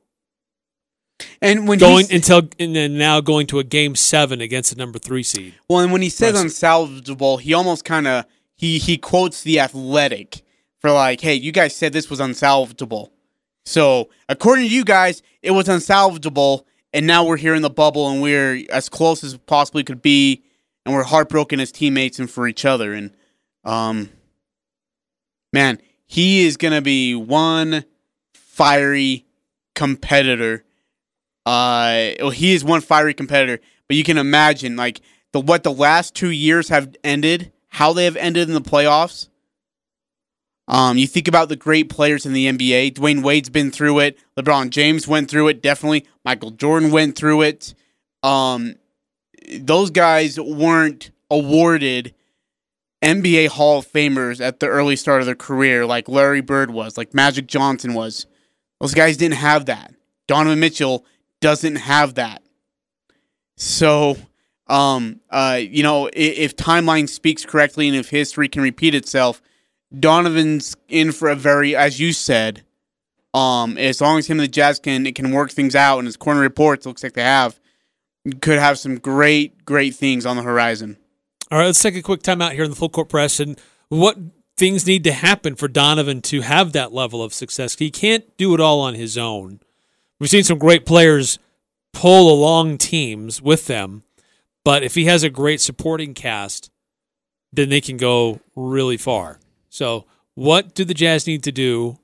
And 1.43 1.67
when 1.67 1.79
Going 1.79 2.07
until 2.13 2.49
and 2.59 2.75
then 2.77 2.97
now 2.97 3.21
going 3.21 3.47
to 3.49 3.59
a 3.59 3.65
game 3.65 3.95
seven 3.95 4.41
against 4.41 4.71
the 4.71 4.77
number 4.77 4.99
three 4.99 5.23
seed. 5.23 5.55
well, 5.69 5.81
and 5.81 5.93
when 5.93 6.03
he 6.03 6.11
says 6.11 6.35
unsalvageable, 6.35 7.41
he 7.41 7.55
almost 7.55 7.85
kind 7.85 8.07
of 8.07 8.25
he 8.55 8.79
he 8.79 8.99
quotes 8.99 9.43
the 9.43 9.61
athletic 9.61 10.43
for 10.79 10.91
like, 10.91 11.21
"Hey, 11.21 11.35
you 11.35 11.53
guys 11.53 11.75
said 11.75 11.93
this 11.93 12.09
was 12.11 12.21
unsalvageable." 12.21 13.11
So, 13.65 14.09
according 14.29 14.69
to 14.69 14.75
you 14.75 14.85
guys, 14.85 15.23
it 15.43 15.51
was 15.51 15.67
unsalvageable, 15.67 16.65
and 16.93 17.07
now 17.07 17.25
we're 17.25 17.37
here 17.37 17.55
in 17.55 17.63
the 17.63 17.71
bubble, 17.71 18.09
and 18.09 18.23
we're 18.23 18.65
as 18.71 18.89
close 18.89 19.23
as 19.23 19.37
possibly 19.37 19.85
could 19.85 20.01
be, 20.01 20.43
and 20.87 20.95
we're 20.95 21.03
heartbroken 21.05 21.61
as 21.61 21.71
teammates 21.73 22.19
and 22.19 22.31
for 22.31 22.49
each 22.49 22.65
other. 22.65 22.95
And, 22.95 23.15
um, 23.65 24.11
man, 25.53 25.81
he 26.07 26.47
is 26.47 26.57
gonna 26.57 26.81
be 26.81 27.15
one 27.15 27.85
fiery 28.33 29.27
competitor. 29.75 30.65
Uh, 31.49 32.13
well, 32.21 32.29
he 32.29 32.53
is 32.53 32.63
one 32.63 32.83
fiery 32.83 33.15
competitor, 33.15 33.59
but 33.87 33.97
you 33.97 34.05
can 34.05 34.19
imagine 34.19 34.77
like 34.77 35.01
the 35.33 35.41
what 35.41 35.63
the 35.63 35.73
last 35.73 36.15
two 36.15 36.31
years 36.31 36.69
have 36.69 36.95
ended, 37.03 37.51
how 37.69 37.95
they 37.95 38.05
have 38.05 38.17
ended 38.17 38.49
in 38.49 38.55
the 38.55 38.61
playoffs. 38.61 39.31
Um, 40.69 40.99
you 40.99 41.07
think 41.07 41.27
about 41.27 41.49
the 41.49 41.57
great 41.57 41.89
players 41.89 42.27
in 42.27 42.35
the 42.35 42.49
NBA. 42.49 42.93
Dwyane 42.93 43.23
Wade's 43.23 43.49
been 43.49 43.71
through 43.71 44.01
it. 44.01 44.19
LeBron 44.37 44.69
James 44.69 45.09
went 45.09 45.31
through 45.31 45.49
it. 45.49 45.63
Definitely, 45.63 46.07
Michael 46.23 46.51
Jordan 46.51 46.91
went 46.91 47.17
through 47.17 47.41
it. 47.41 47.75
Um, 48.23 48.75
those 49.59 49.89
guys 49.89 50.39
weren't 50.39 51.13
awarded 51.31 52.15
NBA 53.03 53.49
Hall 53.49 53.79
of 53.79 53.91
Famers 53.91 54.43
at 54.43 54.61
the 54.61 54.67
early 54.67 54.97
start 54.97 55.21
of 55.21 55.27
their 55.27 55.35
career, 55.35 55.87
like 55.87 56.11
Larry 56.11 56.43
Bird 56.43 56.71
was, 56.71 56.99
like 56.99 57.15
Magic 57.15 57.47
Johnson 57.47 57.95
was. 57.95 58.27
Those 58.83 58.93
guys 58.93 59.17
didn't 59.17 59.37
have 59.37 59.65
that. 59.65 59.95
Donovan 60.27 60.61
Mitchell 60.61 61.07
doesn't 61.41 61.77
have 61.77 62.15
that. 62.15 62.43
So, 63.57 64.17
um, 64.67 65.21
uh, 65.31 65.59
you 65.61 65.83
know, 65.83 66.07
if, 66.07 66.39
if 66.39 66.57
timeline 66.57 67.09
speaks 67.09 67.45
correctly 67.45 67.89
and 67.89 67.97
if 67.97 68.11
history 68.11 68.49
can 68.49 68.63
repeat 68.63 68.95
itself, 68.95 69.43
Donovan's 69.99 70.77
in 70.89 71.13
for 71.13 71.29
a 71.29 71.35
very, 71.37 71.75
as 71.75 71.99
you 71.99 72.13
said, 72.13 72.63
um, 73.35 73.79
as 73.79 74.01
long 74.01 74.19
as 74.19 74.27
him 74.27 74.39
and 74.39 74.45
the 74.45 74.49
Jazz 74.49 74.79
can 74.79 75.07
it 75.07 75.15
can 75.15 75.33
work 75.33 75.51
things 75.51 75.75
out, 75.75 75.99
and 75.99 76.07
his 76.07 76.17
corner 76.17 76.41
reports 76.41 76.87
looks 76.87 77.03
like 77.03 77.13
they 77.15 77.23
have, 77.23 77.59
could 78.41 78.59
have 78.59 78.79
some 78.79 78.99
great, 78.99 79.65
great 79.65 79.95
things 79.95 80.27
on 80.27 80.37
the 80.37 80.43
horizon. 80.43 80.97
All 81.51 81.59
right, 81.59 81.67
let's 81.67 81.83
take 81.83 81.97
a 81.97 82.03
quick 82.03 82.23
time 82.23 82.43
out 82.43 82.53
here 82.53 82.65
in 82.65 82.71
the 82.71 82.77
full 82.77 82.89
court 82.89 83.09
press 83.09 83.41
and 83.41 83.59
what 83.89 84.19
things 84.57 84.87
need 84.87 85.05
to 85.05 85.13
happen 85.13 85.55
for 85.57 85.69
Donovan 85.69 86.21
to 86.23 86.43
have 86.43 86.73
that 86.73 86.93
level 86.93 87.23
of 87.23 87.33
success. 87.33 87.77
He 87.79 87.91
can't 87.91 88.37
do 88.37 88.55
it 88.55 88.61
all 88.61 88.81
on 88.81 88.95
his 88.95 89.17
own. 89.17 89.61
We've 90.21 90.31
seen 90.31 90.45
some 90.45 90.59
great 90.59 90.85
players 90.85 91.39
pull 91.93 92.33
along 92.33 92.79
teams 92.79 93.41
with 93.41 93.67
them, 93.67 94.03
but 94.65 94.83
if 94.83 94.95
he 94.95 95.05
has 95.07 95.23
a 95.23 95.31
great 95.31 95.61
supporting 95.61 96.15
cast, 96.15 96.71
then 97.53 97.69
they 97.69 97.81
can 97.81 97.97
go 97.97 98.41
really 98.55 98.97
far. 98.97 99.39
So, 99.71 100.07
what 100.35 100.75
do 100.75 100.85
the 100.85 100.95
Jazz 100.95 101.27
need 101.27 101.43
to 101.45 101.53
do 101.53 101.99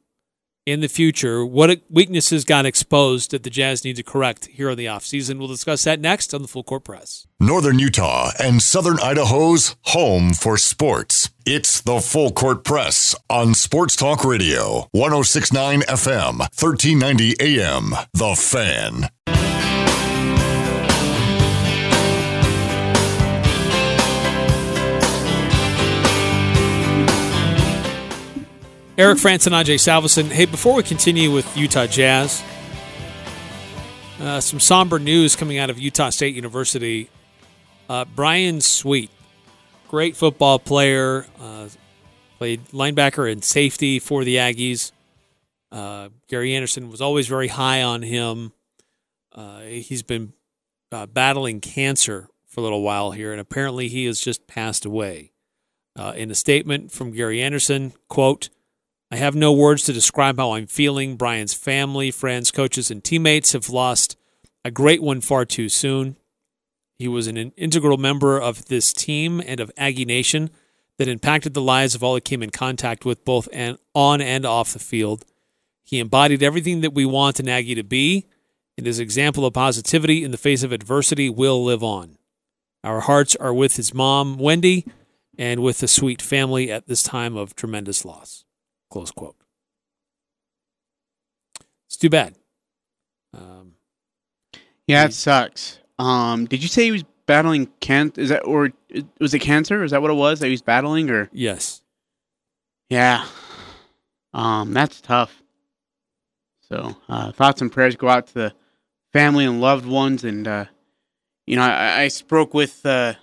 in 0.66 0.80
the 0.80 0.88
future? 0.88 1.44
What 1.44 1.80
weaknesses 1.90 2.44
got 2.44 2.66
exposed 2.66 3.30
that 3.30 3.42
the 3.42 3.50
Jazz 3.50 3.84
need 3.84 3.96
to 3.96 4.02
correct 4.02 4.46
here 4.46 4.70
in 4.70 4.78
the 4.78 4.86
offseason? 4.86 5.38
We'll 5.38 5.48
discuss 5.48 5.84
that 5.84 6.00
next 6.00 6.34
on 6.34 6.42
the 6.42 6.48
Full 6.48 6.64
Court 6.64 6.84
Press. 6.84 7.26
Northern 7.40 7.78
Utah 7.78 8.30
and 8.42 8.62
Southern 8.62 8.98
Idaho's 9.00 9.76
home 9.82 10.32
for 10.32 10.56
sports. 10.56 11.30
It's 11.44 11.80
the 11.80 12.00
Full 12.00 12.32
Court 12.32 12.64
Press 12.64 13.14
on 13.28 13.54
Sports 13.54 13.96
Talk 13.96 14.24
Radio, 14.24 14.88
1069 14.92 15.80
FM, 15.82 16.38
1390 16.38 17.34
AM. 17.40 17.90
The 18.14 18.34
Fan. 18.34 19.10
Eric 28.96 29.18
Frandsen 29.18 29.48
and 29.48 29.66
Ajay 29.66 29.74
Salvesen. 29.74 30.30
Hey, 30.30 30.44
before 30.44 30.76
we 30.76 30.84
continue 30.84 31.32
with 31.32 31.56
Utah 31.56 31.88
Jazz, 31.88 32.44
uh, 34.20 34.38
some 34.38 34.60
somber 34.60 35.00
news 35.00 35.34
coming 35.34 35.58
out 35.58 35.68
of 35.68 35.80
Utah 35.80 36.10
State 36.10 36.36
University. 36.36 37.10
Uh, 37.88 38.04
Brian 38.04 38.60
Sweet, 38.60 39.10
great 39.88 40.14
football 40.14 40.60
player, 40.60 41.26
uh, 41.40 41.68
played 42.38 42.64
linebacker 42.66 43.30
and 43.30 43.42
safety 43.42 43.98
for 43.98 44.22
the 44.22 44.36
Aggies. 44.36 44.92
Uh, 45.72 46.10
Gary 46.28 46.54
Anderson 46.54 46.88
was 46.88 47.00
always 47.00 47.26
very 47.26 47.48
high 47.48 47.82
on 47.82 48.02
him. 48.02 48.52
Uh, 49.32 49.62
he's 49.62 50.04
been 50.04 50.34
uh, 50.92 51.06
battling 51.06 51.60
cancer 51.60 52.28
for 52.46 52.60
a 52.60 52.62
little 52.62 52.82
while 52.82 53.10
here, 53.10 53.32
and 53.32 53.40
apparently 53.40 53.88
he 53.88 54.04
has 54.04 54.20
just 54.20 54.46
passed 54.46 54.84
away. 54.84 55.32
In 56.16 56.30
a 56.30 56.34
statement 56.34 56.90
from 56.92 57.12
Gary 57.12 57.40
Anderson, 57.40 57.92
quote, 58.08 58.50
I 59.14 59.18
have 59.18 59.36
no 59.36 59.52
words 59.52 59.84
to 59.84 59.92
describe 59.92 60.38
how 60.38 60.54
I'm 60.54 60.66
feeling. 60.66 61.14
Brian's 61.14 61.54
family, 61.54 62.10
friends, 62.10 62.50
coaches, 62.50 62.90
and 62.90 63.04
teammates 63.04 63.52
have 63.52 63.70
lost 63.70 64.16
a 64.64 64.72
great 64.72 65.00
one 65.00 65.20
far 65.20 65.44
too 65.44 65.68
soon. 65.68 66.16
He 66.98 67.06
was 67.06 67.28
an 67.28 67.36
integral 67.36 67.96
member 67.96 68.40
of 68.40 68.64
this 68.64 68.92
team 68.92 69.40
and 69.46 69.60
of 69.60 69.70
Aggie 69.76 70.04
Nation 70.04 70.50
that 70.98 71.06
impacted 71.06 71.54
the 71.54 71.62
lives 71.62 71.94
of 71.94 72.02
all 72.02 72.16
he 72.16 72.20
came 72.20 72.42
in 72.42 72.50
contact 72.50 73.04
with, 73.04 73.24
both 73.24 73.48
on 73.94 74.20
and 74.20 74.44
off 74.44 74.72
the 74.72 74.80
field. 74.80 75.24
He 75.84 76.00
embodied 76.00 76.42
everything 76.42 76.80
that 76.80 76.92
we 76.92 77.06
want 77.06 77.38
an 77.38 77.48
Aggie 77.48 77.76
to 77.76 77.84
be, 77.84 78.26
and 78.76 78.84
his 78.84 78.98
example 78.98 79.46
of 79.46 79.54
positivity 79.54 80.24
in 80.24 80.32
the 80.32 80.36
face 80.36 80.64
of 80.64 80.72
adversity 80.72 81.30
will 81.30 81.62
live 81.62 81.84
on. 81.84 82.18
Our 82.82 83.02
hearts 83.02 83.36
are 83.36 83.54
with 83.54 83.76
his 83.76 83.94
mom, 83.94 84.38
Wendy, 84.38 84.84
and 85.38 85.62
with 85.62 85.78
the 85.78 85.86
sweet 85.86 86.20
family 86.20 86.68
at 86.72 86.88
this 86.88 87.04
time 87.04 87.36
of 87.36 87.54
tremendous 87.54 88.04
loss. 88.04 88.44
Close 88.94 89.10
quote. 89.10 89.34
It's 91.86 91.96
too 91.96 92.08
bad. 92.08 92.36
Um, 93.36 93.72
Yeah, 94.86 95.06
it 95.06 95.12
sucks. 95.14 95.80
Um, 95.98 96.44
did 96.44 96.62
you 96.62 96.68
say 96.68 96.84
he 96.84 96.92
was 96.92 97.02
battling 97.26 97.66
can? 97.80 98.12
Is 98.16 98.28
that 98.28 98.42
or 98.42 98.70
was 99.18 99.34
it 99.34 99.40
cancer? 99.40 99.82
Is 99.82 99.90
that 99.90 100.00
what 100.00 100.12
it 100.12 100.14
was 100.14 100.38
that 100.38 100.46
he 100.46 100.52
was 100.52 100.62
battling? 100.62 101.10
Or 101.10 101.28
yes, 101.32 101.82
yeah. 102.88 103.26
Um, 104.32 104.72
that's 104.72 105.00
tough. 105.00 105.42
So 106.60 106.96
uh, 107.08 107.32
thoughts 107.32 107.62
and 107.62 107.72
prayers 107.72 107.96
go 107.96 108.08
out 108.08 108.28
to 108.28 108.34
the 108.34 108.52
family 109.12 109.44
and 109.44 109.60
loved 109.60 109.86
ones, 109.86 110.22
and 110.22 110.46
uh, 110.46 110.66
you 111.48 111.56
know 111.56 111.62
I, 111.62 112.02
I 112.02 112.08
spoke 112.08 112.54
with 112.54 112.86
uh, 112.86 113.14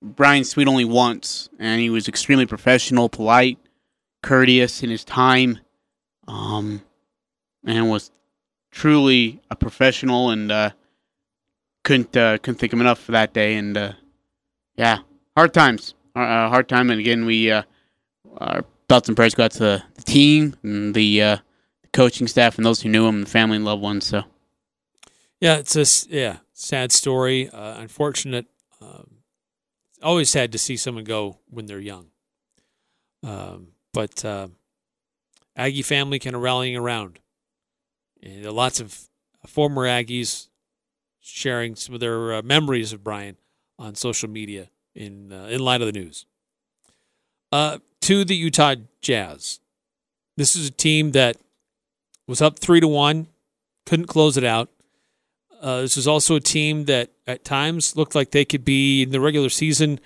Brian 0.00 0.44
Sweet 0.44 0.68
only 0.68 0.86
once, 0.86 1.50
and 1.58 1.82
he 1.82 1.90
was 1.90 2.08
extremely 2.08 2.46
professional, 2.46 3.10
polite, 3.10 3.58
courteous 4.22 4.82
in 4.82 4.90
his 4.90 5.04
time, 5.04 5.58
um, 6.26 6.82
and 7.64 7.90
was 7.90 8.10
truly 8.70 9.40
a 9.50 9.56
professional 9.56 10.30
and 10.30 10.52
uh, 10.52 10.70
couldn't 11.84 12.16
uh, 12.16 12.38
couldn't 12.38 12.58
thank 12.58 12.72
him 12.72 12.80
enough 12.80 13.00
for 13.00 13.12
that 13.12 13.32
day. 13.32 13.54
And 13.54 13.76
uh, 13.76 13.92
yeah, 14.76 14.98
hard 15.36 15.54
times, 15.54 15.94
uh, 16.14 16.20
uh, 16.20 16.48
hard 16.48 16.68
time. 16.68 16.90
And 16.90 17.00
again, 17.00 17.24
we 17.24 17.50
uh, 17.50 17.62
our 18.38 18.64
thoughts 18.88 19.08
and 19.08 19.16
prayers 19.16 19.34
go 19.34 19.44
out 19.44 19.52
to 19.52 19.58
the, 19.58 19.82
team 20.04 20.56
and 20.62 20.94
the, 20.94 21.22
uh, 21.22 21.36
coaching 21.92 22.26
staff 22.26 22.56
and 22.56 22.64
those 22.64 22.80
who 22.80 22.88
knew 22.88 23.06
him, 23.06 23.20
the 23.20 23.28
family 23.28 23.56
and 23.56 23.64
loved 23.64 23.82
ones. 23.82 24.06
So 24.06 24.22
yeah, 25.40 25.56
it's 25.56 25.76
a 25.76 26.08
yeah 26.14 26.38
sad 26.52 26.92
story. 26.92 27.50
Unfortunate. 27.52 28.46
Um, 28.80 29.18
always 30.02 30.30
sad 30.30 30.52
to 30.52 30.58
see 30.58 30.76
someone 30.76 31.04
go 31.04 31.38
when 31.48 31.66
they're 31.66 31.80
young. 31.80 32.06
Um, 33.22 33.68
but 33.92 34.24
uh, 34.24 34.48
Aggie 35.56 35.82
family 35.82 36.18
kind 36.18 36.36
of 36.36 36.42
rallying 36.42 36.76
around, 36.76 37.18
And 38.22 38.44
lots 38.46 38.80
of 38.80 39.08
former 39.46 39.86
Aggies 39.86 40.48
sharing 41.20 41.74
some 41.74 41.94
of 41.94 42.00
their 42.00 42.34
uh, 42.34 42.42
memories 42.42 42.92
of 42.92 43.04
Brian 43.04 43.36
on 43.78 43.94
social 43.94 44.28
media 44.28 44.70
in 44.94 45.32
uh, 45.32 45.46
in 45.46 45.60
light 45.60 45.80
of 45.80 45.86
the 45.86 45.98
news. 45.98 46.26
Uh, 47.50 47.78
to 48.02 48.24
the 48.24 48.36
Utah 48.36 48.76
Jazz, 49.00 49.60
this 50.36 50.54
is 50.54 50.68
a 50.68 50.72
team 50.72 51.12
that 51.12 51.36
was 52.26 52.42
up 52.42 52.58
three 52.58 52.80
to 52.80 52.88
one, 52.88 53.28
couldn't 53.86 54.06
close 54.06 54.36
it 54.36 54.44
out. 54.44 54.70
Uh, 55.60 55.80
this 55.80 55.96
is 55.96 56.06
also 56.06 56.36
a 56.36 56.40
team 56.40 56.84
that 56.84 57.10
at 57.26 57.44
times 57.44 57.96
looked 57.96 58.14
like 58.14 58.30
they 58.30 58.44
could 58.44 58.64
be 58.64 59.02
in 59.02 59.10
the 59.10 59.20
regular 59.20 59.48
season 59.48 59.98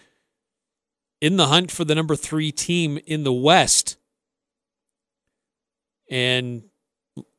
in 1.23 1.37
the 1.37 1.47
hunt 1.47 1.71
for 1.71 1.85
the 1.85 1.95
number 1.95 2.17
three 2.17 2.51
team 2.51 2.99
in 3.07 3.23
the 3.23 3.33
West. 3.33 3.97
And 6.11 6.65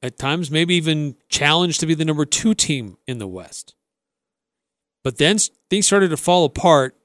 at 0.02 0.18
times, 0.18 0.50
maybe 0.50 0.74
even 0.76 1.18
challenged 1.28 1.82
to 1.82 1.86
be 1.86 1.94
the 1.94 2.06
number 2.06 2.26
two 2.26 2.54
team 2.54 2.98
in 3.06 3.18
the 3.18 3.28
West. 3.28 3.76
But 5.04 5.18
then 5.18 5.38
things 5.70 5.86
started 5.86 6.10
to 6.12 6.18
fall 6.18 6.46
apart 6.46 6.96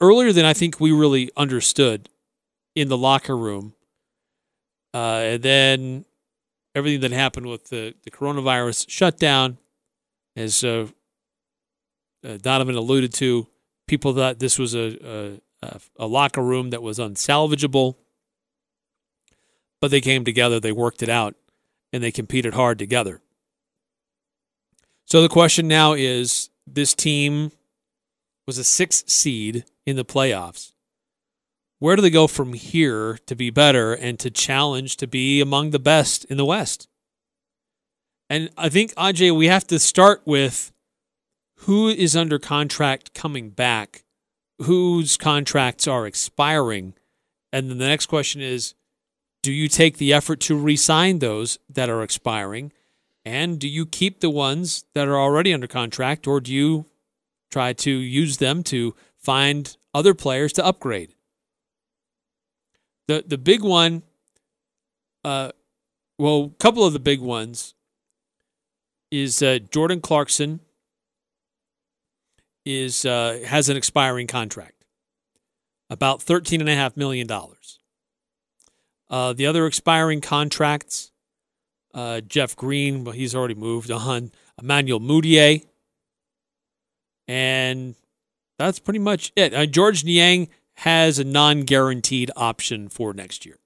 earlier 0.00 0.32
than 0.32 0.44
I 0.44 0.54
think 0.54 0.80
we 0.80 0.90
really 0.90 1.30
understood 1.36 2.08
in 2.74 2.88
the 2.88 2.98
locker 2.98 3.36
room. 3.36 3.74
Uh, 4.92 5.20
and 5.22 5.42
then 5.42 6.04
everything 6.74 7.00
that 7.02 7.12
happened 7.12 7.46
with 7.46 7.68
the, 7.68 7.94
the 8.02 8.10
coronavirus 8.10 8.90
shutdown, 8.90 9.56
as 10.34 10.64
uh, 10.64 10.88
uh, 12.26 12.38
Donovan 12.38 12.74
alluded 12.74 13.12
to, 13.14 13.46
people 13.86 14.12
thought 14.12 14.40
this 14.40 14.58
was 14.58 14.74
a, 14.74 15.40
a, 15.62 15.80
a 15.98 16.06
locker 16.06 16.42
room 16.42 16.70
that 16.70 16.82
was 16.82 16.98
unsalvageable. 16.98 17.96
But 19.80 19.90
they 19.90 20.00
came 20.00 20.24
together, 20.24 20.60
they 20.60 20.72
worked 20.72 21.02
it 21.02 21.08
out, 21.08 21.34
and 21.92 22.02
they 22.02 22.12
competed 22.12 22.54
hard 22.54 22.78
together. 22.78 23.22
So 25.06 25.22
the 25.22 25.28
question 25.28 25.66
now 25.66 25.92
is 25.92 26.50
this 26.66 26.94
team 26.94 27.52
was 28.46 28.58
a 28.58 28.64
six 28.64 29.04
seed 29.06 29.64
in 29.86 29.96
the 29.96 30.04
playoffs. 30.04 30.72
Where 31.78 31.96
do 31.96 32.02
they 32.02 32.10
go 32.10 32.26
from 32.26 32.52
here 32.52 33.18
to 33.26 33.34
be 33.34 33.50
better 33.50 33.94
and 33.94 34.18
to 34.18 34.30
challenge 34.30 34.98
to 34.98 35.06
be 35.06 35.40
among 35.40 35.70
the 35.70 35.78
best 35.78 36.26
in 36.26 36.36
the 36.36 36.44
West? 36.44 36.88
And 38.28 38.50
I 38.56 38.68
think, 38.68 38.94
Aj, 38.94 39.36
we 39.36 39.46
have 39.46 39.66
to 39.68 39.78
start 39.78 40.22
with 40.24 40.72
who 41.60 41.88
is 41.88 42.14
under 42.14 42.38
contract 42.38 43.14
coming 43.14 43.50
back, 43.50 44.04
whose 44.62 45.16
contracts 45.16 45.86
are 45.88 46.06
expiring. 46.06 46.94
And 47.52 47.70
then 47.70 47.78
the 47.78 47.88
next 47.88 48.06
question 48.06 48.40
is 48.40 48.74
do 49.42 49.52
you 49.52 49.68
take 49.68 49.96
the 49.96 50.12
effort 50.12 50.40
to 50.40 50.54
re 50.54 50.76
sign 50.76 51.18
those 51.18 51.58
that 51.68 51.88
are 51.88 52.02
expiring? 52.02 52.72
And 53.24 53.58
do 53.58 53.68
you 53.68 53.86
keep 53.86 54.20
the 54.20 54.30
ones 54.30 54.84
that 54.94 55.08
are 55.08 55.18
already 55.18 55.52
under 55.52 55.66
contract, 55.66 56.26
or 56.26 56.40
do 56.40 56.52
you 56.52 56.86
try 57.50 57.72
to 57.72 57.90
use 57.90 58.38
them 58.38 58.62
to 58.64 58.94
find 59.16 59.76
other 59.94 60.14
players 60.14 60.52
to 60.54 60.64
upgrade? 60.64 61.14
The 63.08 63.24
the 63.26 63.38
big 63.38 63.62
one, 63.62 64.02
uh, 65.24 65.52
well, 66.18 66.52
a 66.54 66.62
couple 66.62 66.84
of 66.84 66.92
the 66.92 66.98
big 66.98 67.20
ones 67.20 67.74
is 69.10 69.42
uh, 69.42 69.58
Jordan 69.70 70.00
Clarkson 70.00 70.60
is 72.64 73.04
uh, 73.04 73.40
has 73.46 73.68
an 73.68 73.76
expiring 73.76 74.26
contract, 74.26 74.84
about 75.88 76.22
thirteen 76.22 76.60
and 76.60 76.70
a 76.70 76.74
half 76.74 76.96
million 76.96 77.26
dollars. 77.26 77.78
Uh, 79.08 79.32
the 79.32 79.46
other 79.46 79.66
expiring 79.66 80.20
contracts 80.20 81.10
uh, 81.94 82.20
Jeff 82.20 82.56
Green, 82.56 83.04
but 83.04 83.14
he's 83.14 83.34
already 83.34 83.54
moved 83.54 83.90
on. 83.90 84.32
Emmanuel 84.60 85.00
Mudiay. 85.00 85.64
And 87.26 87.94
that's 88.58 88.78
pretty 88.78 88.98
much 88.98 89.32
it. 89.36 89.54
Uh, 89.54 89.66
Georges 89.66 90.04
Niang 90.04 90.48
has 90.74 91.18
a 91.18 91.24
non 91.24 91.62
guaranteed 91.62 92.30
option 92.36 92.88
for 92.88 93.12
next 93.12 93.46
year. 93.46 93.56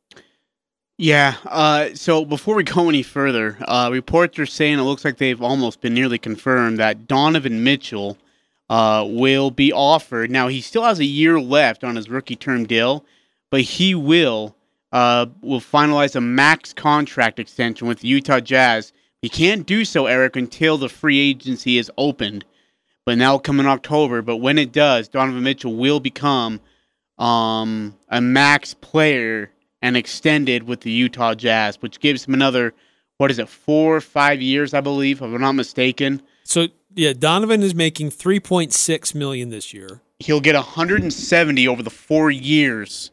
Yeah. 0.96 1.34
Uh, 1.44 1.88
so 1.94 2.24
before 2.24 2.54
we 2.54 2.62
go 2.62 2.88
any 2.88 3.02
further, 3.02 3.56
uh, 3.66 3.88
reports 3.90 4.38
are 4.38 4.46
saying 4.46 4.78
it 4.78 4.82
looks 4.82 5.04
like 5.04 5.16
they've 5.16 5.42
almost 5.42 5.80
been 5.80 5.94
nearly 5.94 6.18
confirmed 6.18 6.78
that 6.78 7.06
Donovan 7.08 7.64
Mitchell 7.64 8.16
uh, 8.70 9.04
will 9.08 9.50
be 9.50 9.72
offered. 9.72 10.30
Now, 10.30 10.48
he 10.48 10.60
still 10.60 10.84
has 10.84 10.98
a 10.98 11.04
year 11.04 11.40
left 11.40 11.84
on 11.84 11.96
his 11.96 12.08
rookie 12.08 12.36
term 12.36 12.64
deal, 12.66 13.04
but 13.50 13.60
he 13.62 13.94
will 13.94 14.56
uh, 14.92 15.26
will 15.42 15.60
finalize 15.60 16.14
a 16.14 16.20
max 16.20 16.72
contract 16.72 17.38
extension 17.38 17.88
with 17.88 17.98
the 17.98 18.08
Utah 18.08 18.40
Jazz. 18.40 18.92
He 19.22 19.28
can't 19.28 19.66
do 19.66 19.84
so, 19.84 20.06
Eric, 20.06 20.36
until 20.36 20.78
the 20.78 20.88
free 20.88 21.18
agency 21.18 21.78
is 21.78 21.90
opened. 21.98 22.44
But 23.04 23.18
now 23.18 23.38
come 23.38 23.58
in 23.58 23.66
October. 23.66 24.22
But 24.22 24.36
when 24.36 24.56
it 24.56 24.72
does, 24.72 25.08
Donovan 25.08 25.42
Mitchell 25.42 25.74
will 25.74 25.98
become 25.98 26.60
um, 27.18 27.96
a 28.08 28.20
max 28.20 28.74
player 28.74 29.50
and 29.82 29.96
extended 29.96 30.62
with 30.62 30.80
the 30.80 30.90
Utah 30.90 31.34
Jazz, 31.34 31.82
which 31.82 32.00
gives 32.00 32.26
him 32.26 32.34
another, 32.34 32.72
what 33.18 33.30
is 33.30 33.38
it, 33.38 33.48
four 33.48 33.96
or 33.96 34.00
five 34.00 34.40
years, 34.40 34.72
I 34.72 34.80
believe, 34.80 35.18
if 35.18 35.22
I'm 35.22 35.40
not 35.40 35.52
mistaken. 35.52 36.22
So 36.44 36.68
yeah, 36.94 37.12
Donovan 37.12 37.62
is 37.62 37.74
making 37.74 38.10
3.6 38.10 39.14
million 39.14 39.50
this 39.50 39.74
year. 39.74 40.00
He'll 40.18 40.40
get 40.40 40.54
170 40.54 41.68
over 41.68 41.82
the 41.82 41.90
four 41.90 42.30
years 42.30 43.10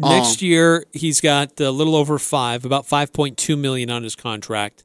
Next 0.00 0.40
um, 0.40 0.48
year, 0.48 0.84
he's 0.92 1.20
got 1.20 1.60
a 1.60 1.70
little 1.70 1.94
over 1.94 2.18
five, 2.18 2.64
about 2.64 2.86
5.2 2.86 3.58
million 3.58 3.90
on 3.90 4.02
his 4.02 4.16
contract. 4.16 4.84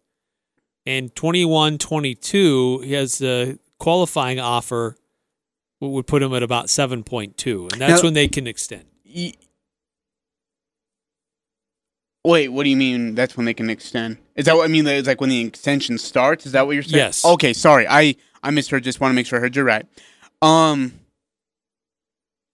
And 0.86 1.16
21 1.16 1.78
22, 1.78 2.80
he 2.82 2.94
has 2.94 3.22
a 3.22 3.58
qualifying 3.80 4.42
offer, 4.42 4.98
would 5.80 6.06
put 6.06 6.22
him 6.22 6.34
at 6.34 6.44
about 6.44 6.66
7.2. 6.66 7.72
And 7.72 7.82
that's 7.82 8.02
now, 8.04 8.08
when 8.08 8.14
they 8.14 8.28
can 8.28 8.46
extend. 8.46 8.86
Wait, 12.26 12.48
what 12.50 12.64
do 12.64 12.70
you 12.72 12.76
mean 12.76 13.14
that's 13.14 13.38
when 13.38 13.46
they 13.46 13.54
can 13.54 13.70
extend? 13.70 14.18
Is 14.36 14.46
that 14.46 14.56
what 14.56 14.66
I 14.66 14.68
mean? 14.68 14.88
It's 14.88 15.08
like 15.08 15.22
when 15.22 15.30
the 15.30 15.42
extension 15.42 16.00
starts? 16.00 16.48
Is 16.48 16.54
that 16.54 16.66
what 16.66 16.74
you're 16.74 16.82
saying? 16.82 16.96
Yes. 16.96 17.24
Okay, 17.24 17.54
sorry. 17.54 17.88
I, 17.88 18.16
I 18.42 18.50
misheard. 18.50 18.84
Just 18.84 19.00
want 19.00 19.12
to 19.12 19.16
make 19.16 19.28
sure 19.28 19.38
I 19.38 19.42
heard 19.42 19.56
you 19.56 19.62
right. 19.62 19.86
Um, 20.42 20.94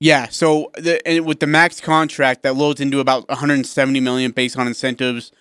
yeah, 0.02 0.28
so 0.28 0.72
the, 0.76 1.22
with 1.26 1.40
the 1.40 1.48
max 1.48 1.80
contract 1.80 2.44
that 2.44 2.56
loads 2.56 2.82
into 2.82 3.00
about 3.00 3.30
170 3.30 4.00
million 4.02 4.32
based 4.32 4.58
on 4.58 4.68
incentives, 4.68 5.32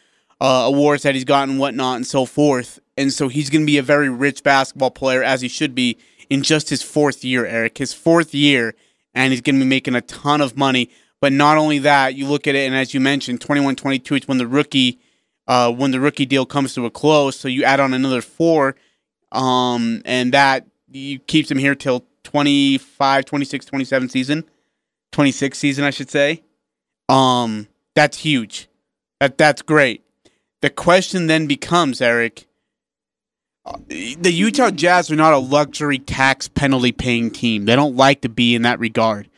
uh, 0.40 0.64
awards 0.66 1.02
that 1.02 1.14
he's 1.14 1.24
gotten, 1.24 1.58
whatnot, 1.58 1.96
and 1.96 2.06
so 2.06 2.24
forth. 2.24 2.78
And 2.96 3.12
so 3.12 3.26
he's 3.26 3.50
going 3.50 3.62
to 3.62 3.66
be 3.66 3.78
a 3.78 3.82
very 3.82 4.08
rich 4.08 4.44
basketball 4.44 4.92
player, 4.92 5.24
as 5.24 5.40
he 5.40 5.48
should 5.48 5.74
be, 5.74 5.98
in 6.28 6.42
just 6.42 6.70
his 6.70 6.82
fourth 6.82 7.24
year, 7.24 7.46
Eric. 7.46 7.78
His 7.78 7.92
fourth 7.92 8.32
year, 8.32 8.74
and 9.12 9.32
he's 9.32 9.40
going 9.40 9.56
to 9.56 9.64
be 9.64 9.68
making 9.68 9.96
a 9.96 10.02
ton 10.02 10.40
of 10.40 10.56
money. 10.56 10.88
But 11.20 11.32
not 11.32 11.58
only 11.58 11.80
that, 11.80 12.14
you 12.14 12.26
look 12.26 12.46
at 12.46 12.54
it, 12.54 12.66
and 12.66 12.74
as 12.74 12.94
you 12.94 13.00
mentioned, 13.00 13.40
21 13.40 13.76
22, 13.76 14.14
it's 14.14 14.28
when 14.28 14.38
the 14.38 14.46
rookie. 14.46 14.98
Uh, 15.46 15.72
when 15.72 15.90
the 15.90 15.98
rookie 15.98 16.26
deal 16.26 16.46
comes 16.46 16.74
to 16.74 16.86
a 16.86 16.90
close, 16.90 17.36
so 17.36 17.48
you 17.48 17.64
add 17.64 17.80
on 17.80 17.92
another 17.92 18.20
four, 18.20 18.76
um, 19.32 20.00
and 20.04 20.32
that 20.32 20.64
you 20.92 21.18
keeps 21.18 21.50
him 21.50 21.58
here 21.58 21.74
till 21.74 22.04
25, 22.22 23.24
26, 23.24 23.66
27 23.66 24.08
season, 24.08 24.44
26 25.10 25.58
season, 25.58 25.84
I 25.84 25.90
should 25.90 26.10
say. 26.10 26.42
Um, 27.08 27.66
that's 27.96 28.18
huge. 28.18 28.68
That 29.18 29.38
that's 29.38 29.62
great. 29.62 30.04
The 30.60 30.70
question 30.70 31.26
then 31.26 31.46
becomes, 31.46 32.00
Eric, 32.00 32.46
uh, 33.64 33.78
the 33.88 34.32
Utah 34.32 34.70
Jazz 34.70 35.10
are 35.10 35.16
not 35.16 35.32
a 35.32 35.38
luxury 35.38 35.98
tax 35.98 36.48
penalty 36.48 36.92
paying 36.92 37.30
team. 37.30 37.64
They 37.64 37.76
don't 37.76 37.96
like 37.96 38.20
to 38.22 38.28
be 38.28 38.54
in 38.54 38.62
that 38.62 38.78
regard. 38.78 39.29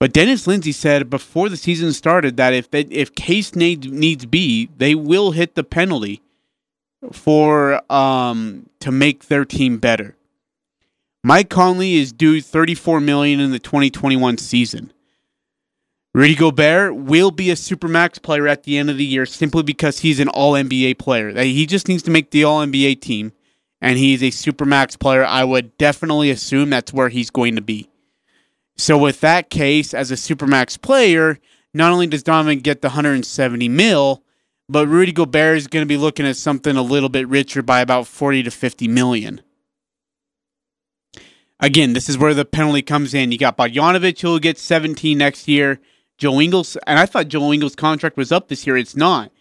But 0.00 0.12
Dennis 0.12 0.46
Lindsey 0.46 0.72
said 0.72 1.10
before 1.10 1.48
the 1.48 1.56
season 1.56 1.92
started 1.92 2.36
that 2.36 2.54
if 2.54 2.70
they, 2.70 2.82
if 2.82 3.14
case 3.14 3.56
need, 3.56 3.90
needs 3.92 4.26
be, 4.26 4.68
they 4.76 4.94
will 4.94 5.32
hit 5.32 5.54
the 5.54 5.64
penalty 5.64 6.22
for 7.12 7.82
um, 7.92 8.68
to 8.80 8.92
make 8.92 9.26
their 9.26 9.44
team 9.44 9.78
better. 9.78 10.16
Mike 11.24 11.50
Conley 11.50 11.96
is 11.96 12.12
due 12.12 12.40
34 12.40 13.00
million 13.00 13.40
in 13.40 13.50
the 13.50 13.58
2021 13.58 14.38
season. 14.38 14.92
Rudy 16.14 16.34
Gobert 16.34 16.94
will 16.96 17.30
be 17.30 17.50
a 17.50 17.54
supermax 17.54 18.22
player 18.22 18.48
at 18.48 18.62
the 18.62 18.78
end 18.78 18.90
of 18.90 18.96
the 18.96 19.04
year 19.04 19.26
simply 19.26 19.62
because 19.62 20.00
he's 20.00 20.20
an 20.20 20.28
all 20.28 20.52
NBA 20.52 20.98
player. 20.98 21.30
He 21.42 21.66
just 21.66 21.86
needs 21.88 22.02
to 22.04 22.10
make 22.10 22.30
the 22.30 22.44
all 22.44 22.64
NBA 22.64 23.00
team 23.00 23.32
and 23.80 23.98
he's 23.98 24.22
a 24.22 24.30
supermax 24.30 24.98
player. 24.98 25.24
I 25.24 25.44
would 25.44 25.76
definitely 25.76 26.30
assume 26.30 26.70
that's 26.70 26.92
where 26.92 27.08
he's 27.08 27.30
going 27.30 27.56
to 27.56 27.62
be. 27.62 27.88
So 28.78 28.96
with 28.96 29.20
that 29.20 29.50
case 29.50 29.92
as 29.92 30.10
a 30.10 30.14
supermax 30.14 30.80
player, 30.80 31.38
not 31.74 31.92
only 31.92 32.06
does 32.06 32.22
Donovan 32.22 32.60
get 32.60 32.80
the 32.80 32.88
170 32.88 33.68
mil, 33.68 34.22
but 34.68 34.86
Rudy 34.86 35.12
Gobert 35.12 35.56
is 35.56 35.66
going 35.66 35.82
to 35.82 35.86
be 35.88 35.96
looking 35.96 36.26
at 36.26 36.36
something 36.36 36.76
a 36.76 36.82
little 36.82 37.08
bit 37.08 37.28
richer 37.28 37.62
by 37.62 37.80
about 37.80 38.06
40 38.06 38.44
to 38.44 38.50
50 38.50 38.88
million. 38.88 39.40
Again, 41.60 41.92
this 41.92 42.08
is 42.08 42.16
where 42.16 42.34
the 42.34 42.44
penalty 42.44 42.82
comes 42.82 43.14
in. 43.14 43.32
You 43.32 43.38
got 43.38 43.56
Bogdanovich 43.56 44.20
who 44.20 44.28
will 44.28 44.38
get 44.38 44.58
17 44.58 45.18
next 45.18 45.48
year. 45.48 45.80
Joe 46.16 46.40
Ingles, 46.40 46.76
and 46.86 46.98
I 46.98 47.06
thought 47.06 47.28
Joe 47.28 47.52
Ingles' 47.52 47.76
contract 47.76 48.16
was 48.16 48.32
up 48.32 48.48
this 48.48 48.66
year. 48.66 48.76
It's 48.76 48.96
not. 48.96 49.32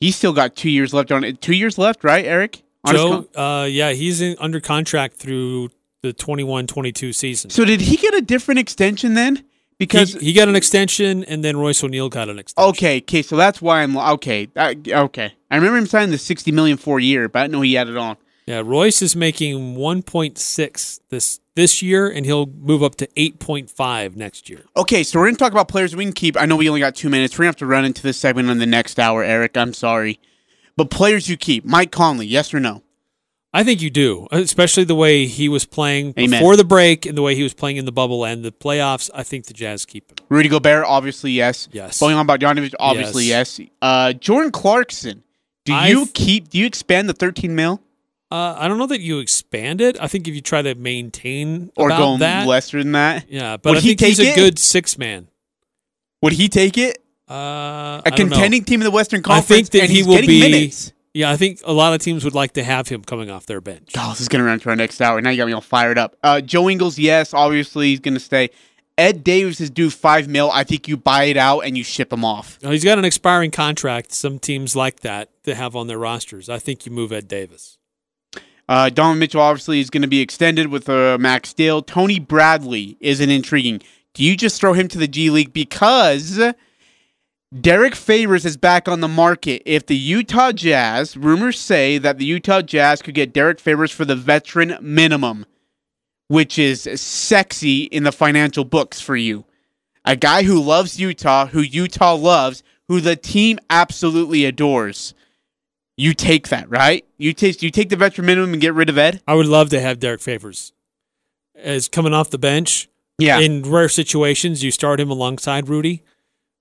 He's 0.00 0.16
still 0.16 0.32
got 0.34 0.54
two 0.54 0.70
years 0.70 0.92
left 0.92 1.10
on 1.10 1.24
it. 1.24 1.40
Two 1.40 1.54
years 1.54 1.78
left, 1.78 2.04
right, 2.04 2.24
Eric? 2.24 2.62
Joe, 2.86 3.26
uh, 3.34 3.64
yeah, 3.64 3.92
he's 3.92 4.20
in, 4.20 4.36
under 4.38 4.60
contract 4.60 5.16
through 5.16 5.70
the 6.06 6.14
21-22 6.14 7.14
season. 7.14 7.50
so 7.50 7.64
did 7.64 7.80
he 7.80 7.96
get 7.96 8.14
a 8.14 8.20
different 8.20 8.58
extension 8.58 9.14
then? 9.14 9.44
Because 9.78 10.14
he, 10.14 10.26
he 10.26 10.32
got 10.32 10.48
an 10.48 10.56
extension, 10.56 11.22
and 11.24 11.44
then 11.44 11.56
Royce 11.58 11.84
O'Neale 11.84 12.08
got 12.08 12.28
an 12.30 12.38
extension. 12.38 12.70
okay, 12.70 12.96
okay, 12.98 13.20
so 13.22 13.36
that's 13.36 13.60
why 13.60 13.82
I'm 13.82 13.96
okay. 13.96 14.46
that- 14.54 14.88
okay, 14.88 15.34
I 15.50 15.56
remember 15.56 15.76
him 15.78 15.86
signing 15.86 16.10
the 16.12 16.18
sixty 16.18 16.50
million 16.50 16.78
for 16.78 16.98
a 16.98 17.02
year, 17.02 17.28
but 17.28 17.40
I 17.40 17.46
know 17.48 17.60
he 17.60 17.74
had 17.74 17.88
it 17.88 17.96
on. 17.96 18.16
Yeah, 18.46 18.62
Royce 18.64 19.02
is 19.02 19.16
making 19.16 19.74
1.6 19.76 21.00
this 21.10 21.40
this 21.56 21.82
year, 21.82 22.08
and 22.08 22.24
he'll 22.24 22.46
move 22.46 22.82
up 22.82 22.94
to 22.96 23.06
8.5 23.16 24.14
next 24.16 24.48
year. 24.48 24.62
Okay, 24.76 25.02
so 25.02 25.18
we're 25.18 25.26
gonna 25.26 25.36
talk 25.36 25.52
about 25.52 25.68
players 25.68 25.96
we 25.96 26.04
can 26.04 26.12
keep. 26.12 26.36
I 26.40 26.44
know 26.46 26.56
we 26.56 26.68
only 26.68 26.80
got 26.80 26.94
two 26.94 27.08
minutes. 27.08 27.34
We're 27.36 27.42
gonna 27.44 27.48
have 27.48 27.56
to 27.56 27.66
run 27.66 27.84
into 27.84 28.02
this 28.02 28.18
segment 28.18 28.48
on 28.50 28.58
the 28.58 28.66
next 28.66 28.98
hour, 28.98 29.22
Eric. 29.24 29.56
I'm 29.56 29.72
sorry, 29.74 30.20
but 30.76 30.90
players 30.90 31.28
you 31.28 31.36
keep. 31.36 31.64
Mike 31.64 31.90
Conley, 31.90 32.26
yes 32.26 32.54
or 32.54 32.60
no? 32.60 32.82
I 33.56 33.64
think 33.64 33.80
you 33.80 33.88
do, 33.88 34.28
especially 34.30 34.84
the 34.84 34.94
way 34.94 35.24
he 35.26 35.48
was 35.48 35.64
playing 35.64 36.12
Amen. 36.18 36.30
before 36.30 36.56
the 36.56 36.64
break 36.64 37.06
and 37.06 37.16
the 37.16 37.22
way 37.22 37.34
he 37.34 37.42
was 37.42 37.54
playing 37.54 37.78
in 37.78 37.86
the 37.86 37.92
bubble 37.92 38.24
and 38.26 38.44
the 38.44 38.52
playoffs. 38.52 39.08
I 39.14 39.22
think 39.22 39.46
the 39.46 39.54
Jazz 39.54 39.86
keep 39.86 40.10
him. 40.10 40.26
Rudy 40.28 40.48
Gobert, 40.50 40.84
obviously 40.86 41.30
yes. 41.32 41.66
Yes. 41.72 41.98
Going 41.98 42.14
on 42.16 42.26
about 42.26 42.40
Bogdanovich, 42.40 42.74
obviously 42.78 43.24
yes. 43.24 43.58
Uh, 43.80 44.12
Jordan 44.12 44.52
Clarkson, 44.52 45.22
do 45.64 45.72
you 45.72 46.02
I've- 46.02 46.10
keep? 46.12 46.50
Do 46.50 46.58
you 46.58 46.66
expand 46.66 47.08
the 47.08 47.14
13 47.14 47.54
mil 47.54 47.80
Uh, 48.30 48.54
I 48.58 48.68
don't 48.68 48.76
know 48.76 48.86
that 48.88 49.00
you 49.00 49.20
expand 49.20 49.80
it. 49.80 49.96
I 50.00 50.06
think 50.08 50.28
if 50.28 50.34
you 50.34 50.40
try 50.42 50.60
to 50.60 50.74
maintain 50.74 51.70
or 51.76 51.86
about 51.88 51.98
go 51.98 52.18
that, 52.18 52.46
lesser 52.46 52.82
than 52.82 52.92
that? 52.92 53.24
yeah. 53.30 53.56
But 53.56 53.70
Would 53.70 53.78
I 53.78 53.80
he 53.80 53.88
think 53.94 54.00
he's 54.00 54.18
take 54.18 54.36
a 54.36 54.40
good 54.40 54.58
six 54.58 54.98
man. 54.98 55.28
Would 56.22 56.34
he 56.34 56.48
take 56.48 56.76
it? 56.76 56.98
Uh, 57.30 57.34
A 57.34 58.02
I 58.04 58.10
don't 58.10 58.28
know. 58.28 58.34
contending 58.34 58.64
team 58.64 58.80
in 58.80 58.84
the 58.84 58.90
Western 58.90 59.22
Conference. 59.22 59.50
I 59.50 59.54
think 59.54 59.70
that 59.70 59.82
and 59.82 59.90
he 59.90 60.02
will 60.02 60.20
be. 60.26 60.40
minutes. 60.40 60.92
Yeah, 61.16 61.30
I 61.30 61.38
think 61.38 61.62
a 61.64 61.72
lot 61.72 61.94
of 61.94 62.02
teams 62.02 62.24
would 62.24 62.34
like 62.34 62.52
to 62.52 62.62
have 62.62 62.88
him 62.88 63.02
coming 63.02 63.30
off 63.30 63.46
their 63.46 63.62
bench. 63.62 63.92
Oh, 63.96 64.10
this 64.10 64.20
is 64.20 64.28
gonna 64.28 64.44
run 64.44 64.60
to 64.60 64.68
our 64.68 64.76
next 64.76 65.00
hour. 65.00 65.18
Now 65.22 65.30
you 65.30 65.38
got 65.38 65.46
me 65.46 65.54
all 65.54 65.62
fired 65.62 65.96
up. 65.96 66.14
Uh, 66.22 66.42
Joe 66.42 66.68
Ingles, 66.68 66.98
yes, 66.98 67.32
obviously 67.32 67.86
he's 67.86 68.00
gonna 68.00 68.20
stay. 68.20 68.50
Ed 68.98 69.24
Davis 69.24 69.58
is 69.58 69.70
due 69.70 69.88
five 69.88 70.28
mil. 70.28 70.50
I 70.50 70.62
think 70.62 70.88
you 70.88 70.98
buy 70.98 71.24
it 71.24 71.38
out 71.38 71.60
and 71.60 71.74
you 71.74 71.84
ship 71.84 72.12
him 72.12 72.22
off. 72.22 72.58
Oh, 72.62 72.70
he's 72.70 72.84
got 72.84 72.98
an 72.98 73.06
expiring 73.06 73.50
contract. 73.50 74.12
Some 74.12 74.38
teams 74.38 74.76
like 74.76 75.00
that 75.00 75.30
to 75.44 75.54
have 75.54 75.74
on 75.74 75.86
their 75.86 75.98
rosters. 75.98 76.50
I 76.50 76.58
think 76.58 76.84
you 76.84 76.92
move 76.92 77.12
Ed 77.12 77.28
Davis. 77.28 77.78
Uh, 78.68 78.90
Donovan 78.90 79.18
Mitchell 79.18 79.40
obviously 79.40 79.80
is 79.80 79.88
going 79.88 80.02
to 80.02 80.08
be 80.08 80.20
extended 80.20 80.66
with 80.66 80.86
uh, 80.86 81.16
Max 81.18 81.54
Deal. 81.54 81.80
Tony 81.80 82.18
Bradley 82.18 82.98
is 83.00 83.20
an 83.20 83.30
intriguing. 83.30 83.80
Do 84.12 84.22
you 84.22 84.36
just 84.36 84.60
throw 84.60 84.74
him 84.74 84.88
to 84.88 84.98
the 84.98 85.08
G 85.08 85.30
League 85.30 85.54
because 85.54 86.38
Derrick 87.54 87.94
Favors 87.94 88.44
is 88.44 88.56
back 88.56 88.88
on 88.88 89.00
the 89.00 89.08
market? 89.08 89.62
If 89.64 89.86
the 89.86 89.96
Utah 89.96 90.50
Jazz, 90.50 91.16
rumors 91.16 91.58
say 91.58 91.96
that 91.98 92.18
the 92.18 92.24
Utah 92.24 92.60
Jazz 92.60 93.02
could 93.02 93.14
get 93.14 93.32
Derrick 93.32 93.60
Favors 93.60 93.92
for 93.92 94.04
the 94.04 94.16
veteran 94.16 94.76
minimum, 94.80 95.46
which 96.26 96.58
is 96.58 96.88
sexy 97.00 97.84
in 97.84 98.02
the 98.02 98.10
financial 98.10 98.64
books 98.64 99.00
for 99.00 99.14
you. 99.14 99.44
A 100.04 100.16
guy 100.16 100.42
who 100.42 100.60
loves 100.60 100.98
Utah, 100.98 101.46
who 101.46 101.60
Utah 101.60 102.14
loves, 102.14 102.64
who 102.88 103.00
the 103.00 103.16
team 103.16 103.60
absolutely 103.70 104.44
adores. 104.44 105.14
You 105.96 106.14
take 106.14 106.48
that, 106.48 106.68
right? 106.68 107.04
You 107.16 107.32
take 107.32 107.62
you 107.62 107.70
take 107.70 107.90
the 107.90 107.96
veteran 107.96 108.26
minimum 108.26 108.52
and 108.54 108.60
get 108.60 108.74
rid 108.74 108.88
of 108.88 108.98
Ed. 108.98 109.22
I 109.26 109.34
would 109.34 109.46
love 109.46 109.70
to 109.70 109.80
have 109.80 110.00
Derrick 110.00 110.20
Favors 110.20 110.72
as 111.54 111.88
coming 111.88 112.12
off 112.12 112.30
the 112.30 112.38
bench. 112.38 112.88
Yeah. 113.18 113.38
In 113.38 113.62
rare 113.62 113.88
situations, 113.88 114.62
you 114.62 114.70
start 114.70 115.00
him 115.00 115.10
alongside 115.10 115.68
Rudy. 115.68 116.02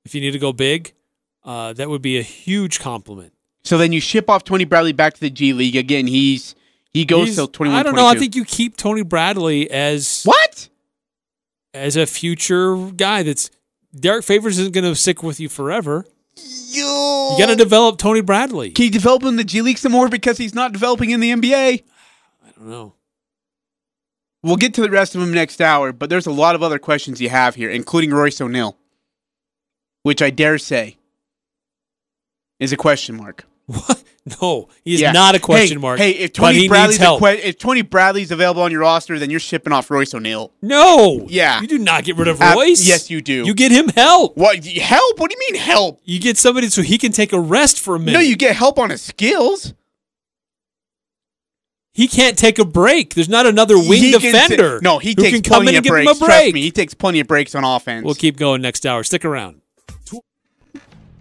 If 0.06 0.14
you 0.16 0.22
need 0.22 0.32
to 0.32 0.40
go 0.40 0.54
big, 0.54 0.94
uh, 1.44 1.74
that 1.74 1.90
would 1.90 2.02
be 2.02 2.18
a 2.18 2.22
huge 2.24 2.80
compliment. 2.80 3.34
So 3.64 3.78
then 3.78 3.92
you 3.92 4.00
ship 4.00 4.30
off 4.30 4.44
Tony 4.44 4.64
Bradley 4.64 4.94
back 4.94 5.16
to 5.16 5.20
the 5.20 5.30
G 5.32 5.52
League 5.54 5.76
again. 5.76 6.08
He's 6.08 6.56
he 6.94 7.04
goes 7.06 7.26
He's- 7.26 7.36
till 7.36 7.48
twenty 7.48 7.72
one. 7.72 7.80
I 7.80 7.84
don't 7.84 7.96
know. 7.96 8.06
I 8.08 8.16
think 8.16 8.36
you 8.36 8.46
keep 8.46 8.78
Tony 8.78 9.02
Bradley 9.04 9.70
as 9.70 10.22
what 10.24 10.70
as 11.74 11.96
a 11.98 12.06
future 12.06 12.78
guy. 12.92 13.24
That's 13.24 13.50
Derrick 14.00 14.24
Favors 14.24 14.60
isn't 14.60 14.74
going 14.74 14.84
to 14.84 14.94
stick 14.96 15.24
with 15.24 15.40
you 15.40 15.50
forever. 15.50 16.06
you, 16.38 16.84
You 16.84 17.36
got 17.40 17.48
to 17.48 17.56
develop 17.56 17.98
Tony 17.98 18.22
Bradley. 18.22 18.72
Can 18.72 18.86
you 18.86 18.92
develop 18.92 19.24
him 19.24 19.30
in 19.30 19.36
the 19.38 19.44
G 19.44 19.62
League 19.62 19.78
some 19.78 19.92
more 19.94 20.10
because 20.10 20.38
he's 20.38 20.54
not 20.54 20.74
developing 20.74 21.10
in 21.12 21.20
the 21.22 21.32
NBA? 21.32 21.84
I 22.46 22.52
don't 22.58 22.68
know. 22.70 22.94
We'll 24.44 24.58
get 24.58 24.74
to 24.76 24.82
the 24.82 24.92
rest 24.92 25.16
of 25.16 25.22
them 25.22 25.34
next 25.34 25.60
hour, 25.60 25.92
but 25.92 26.10
there's 26.10 26.28
a 26.28 26.32
lot 26.32 26.54
of 26.54 26.62
other 26.62 26.78
questions 26.78 27.20
you 27.20 27.30
have 27.30 27.56
here, 27.56 27.70
including 27.70 28.12
Royce 28.12 28.40
O'Neale, 28.40 28.78
which 30.06 30.22
I 30.22 30.30
dare 30.30 30.60
say 30.60 30.98
is 32.60 32.72
a 32.72 32.78
question 32.78 33.18
mark. 33.18 33.46
What? 33.66 34.04
No, 34.42 34.70
he's 34.84 35.02
Yeah. 35.02 35.12
not 35.12 35.34
a 35.36 35.40
question 35.40 35.78
Hey, 35.78 35.82
mark. 35.82 35.98
Hey, 36.00 36.12
if 36.12 36.34
Tony 36.34 36.68
Bradley's 36.68 36.98
que- 37.00 37.28
if 37.44 37.58
Tony 37.58 37.82
Bradley's 37.82 38.30
available 38.32 38.62
on 38.62 38.72
your 38.72 38.82
roster, 38.82 39.18
then 39.18 39.30
you're 39.32 39.40
shipping 39.40 39.74
off 39.74 39.90
Royce 39.90 40.14
O'Neale. 40.14 40.52
no, 40.62 41.26
Yeah. 41.30 41.60
you 41.62 41.68
do 41.68 41.80
not 41.80 42.04
get 42.04 42.18
rid 42.18 42.28
of 42.28 42.40
Uh, 42.40 42.54
Royce. 42.56 42.88
yes, 42.88 43.10
you 43.10 43.22
do. 43.22 43.44
You 43.46 43.56
get 43.56 43.72
him 43.72 43.90
help. 43.90 44.38
What 44.38 44.64
help? 44.66 45.20
What 45.20 45.32
do 45.32 45.36
you 45.40 45.52
mean 45.54 45.60
help? 45.62 46.00
You 46.06 46.20
get 46.20 46.38
somebody 46.38 46.70
so 46.70 46.84
he 46.84 46.98
can 47.00 47.12
take 47.12 47.34
a 47.34 47.40
rest 47.40 47.80
for 47.80 47.96
a 47.96 48.00
minute. 48.00 48.14
No, 48.14 48.20
you 48.20 48.36
get 48.36 48.56
help 48.56 48.78
on 48.78 48.92
his 48.92 49.02
skills. 49.02 49.74
He 51.94 52.08
can't 52.08 52.38
take 52.38 52.60
a 52.60 52.66
break. 52.66 53.14
There's 53.16 53.30
not 53.30 53.46
another 53.48 53.78
wing 53.80 54.04
He 54.04 54.12
defender. 54.12 54.80
ta- 54.80 54.84
no, 54.84 55.00
he 55.00 55.16
takes 55.16 55.30
can 55.32 55.42
come 55.42 55.64
plenty 55.64 55.78
in 55.78 55.84
of 55.84 55.84
breaks. 55.86 56.18
Trust 56.20 56.54
me, 56.54 56.62
he 56.62 56.72
takes 56.72 56.94
plenty 56.94 57.20
of 57.20 57.28
breaks 57.28 57.56
on 57.56 57.64
offense. 57.64 58.04
We'll 58.06 58.16
keep 58.16 58.38
going 58.38 58.62
next 58.62 58.86
hour. 58.86 59.04
Stick 59.04 59.24
around. 59.26 59.62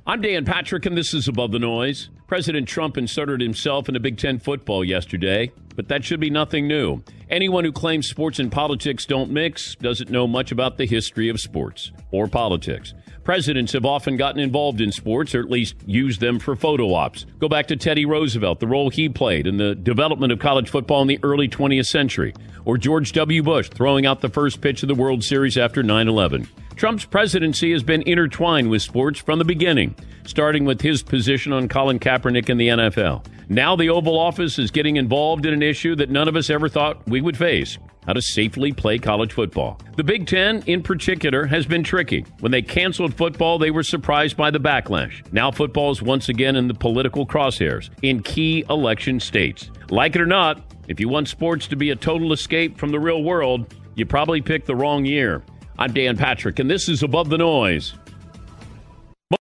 I'm 0.07 0.21
Dan 0.21 0.45
Patrick, 0.45 0.85
and 0.85 0.99
this 0.99 1.15
is 1.15 1.29
Above 1.29 1.51
the 1.53 1.59
Noise. 1.59 2.11
President 2.27 2.69
Trump 2.69 2.99
inserted 2.99 3.41
himself 3.41 3.89
into 3.89 4.01
Big 4.01 4.19
Ten 4.19 4.39
football 4.39 4.85
yesterday, 4.85 5.51
but 5.77 5.89
that 5.89 6.05
should 6.05 6.21
be 6.21 6.29
nothing 6.29 6.69
new. 6.69 7.03
Anyone 7.31 7.65
who 7.65 7.73
claims 7.73 8.07
sports 8.07 8.39
and 8.39 8.53
politics 8.53 9.07
don't 9.07 9.31
mix 9.31 9.77
doesn't 9.77 10.11
know 10.11 10.27
much 10.27 10.53
about 10.53 10.77
the 10.77 10.85
history 10.85 11.31
of 11.31 11.41
sports 11.41 11.91
or 12.11 12.29
politics. 12.29 12.93
Presidents 13.25 13.73
have 13.73 13.87
often 13.87 14.19
gotten 14.19 14.43
involved 14.43 14.83
in 14.83 14.93
sports, 14.93 15.35
or 15.35 15.41
at 15.41 15.51
least 15.51 15.77
used 15.87 16.21
them 16.21 16.39
for 16.39 16.55
photo 16.55 16.93
ops. 16.93 17.25
Go 17.39 17.49
back 17.49 17.67
to 17.69 17.77
Teddy 17.77 18.05
Roosevelt, 18.05 18.61
the 18.61 18.67
role 18.67 18.91
he 18.91 19.09
played 19.09 19.47
in 19.47 19.57
the 19.57 19.75
development 19.75 20.35
of 20.35 20.39
college 20.39 20.69
football 20.69 21.01
in 21.01 21.09
the 21.09 21.19
early 21.23 21.49
20th 21.49 21.87
century, 21.87 22.35
or 22.67 22.77
George 22.77 23.13
W. 23.13 23.43
Bush 23.43 23.71
throwing 23.71 24.05
out 24.05 24.21
the 24.21 24.29
first 24.29 24.61
pitch 24.61 24.83
of 24.83 24.89
the 24.89 24.95
World 24.95 25.25
Series 25.25 25.57
after 25.57 25.83
9 25.83 26.09
11. 26.09 26.47
Trump's 26.77 27.05
presidency 27.05 27.73
has 27.73 27.83
been 27.83 28.03
intertwined 28.03 28.69
with 28.69 28.83
sports 28.83 29.21
from 29.21 29.39
the 29.39 29.45
beginning, 29.45 29.95
starting 30.27 30.65
with 30.65 30.81
his 30.81 31.03
position 31.03 31.53
on 31.53 31.69
Colin 31.69 32.01
Kaepernick 32.01 32.49
in 32.49 32.59
the 32.59 32.69
NFL. 32.69 33.25
Now 33.49 33.77
the 33.77 33.91
Oval 33.91 34.19
Office 34.19 34.59
is 34.59 34.71
getting 34.71 34.97
involved 34.97 35.47
in 35.47 35.55
an 35.55 35.63
issue 35.63 35.95
that 35.97 36.11
none 36.11 36.29
of 36.29 36.35
us 36.35 36.51
ever 36.51 36.69
thought 36.69 37.07
we 37.07 37.21
would 37.21 37.37
face 37.37 37.79
how 38.07 38.13
to 38.13 38.21
safely 38.21 38.73
play 38.73 38.99
college 38.99 39.33
football. 39.33 39.81
The 39.97 40.05
Big 40.05 40.27
Ten, 40.27 40.63
in 40.67 40.83
particular, 40.83 41.47
has 41.47 41.65
been 41.65 41.83
tricky. 41.83 42.25
When 42.41 42.53
they 42.53 42.61
canceled 42.61 43.15
football, 43.15 43.59
they 43.59 43.71
were 43.71 43.83
surprised 43.83 44.37
by 44.37 44.51
the 44.51 44.61
backlash. 44.61 45.23
Now 45.33 45.51
football 45.51 45.91
is 45.91 46.03
once 46.03 46.29
again 46.29 46.57
in 46.57 46.69
the 46.69 46.75
political 46.75 47.27
crosshairs 47.27 47.91
in 48.03 48.23
key 48.23 48.65
election 48.69 49.21
states. 49.21 49.71
Like 49.91 50.17
it 50.17 50.21
or 50.21 50.27
not, 50.27 50.63
if 50.89 51.01
you 51.01 51.09
want 51.09 51.29
sports 51.29 51.67
to 51.69 51.77
be 51.77 51.91
a 51.91 51.97
total 51.97 52.33
escape 52.33 52.79
from 52.79 52.91
the 52.91 53.01
real 53.01 53.23
world, 53.23 53.75
you 53.95 54.05
probably 54.05 54.41
picked 54.41 54.67
the 54.67 54.77
wrong 54.77 55.05
year. 55.07 55.43
I'm 55.77 55.93
Dan 55.93 56.17
Patrick, 56.17 56.61
and 56.61 56.71
this 56.71 56.89
is 56.89 57.03
Above 57.03 57.31
the 57.31 57.39
Noise. 57.39 57.95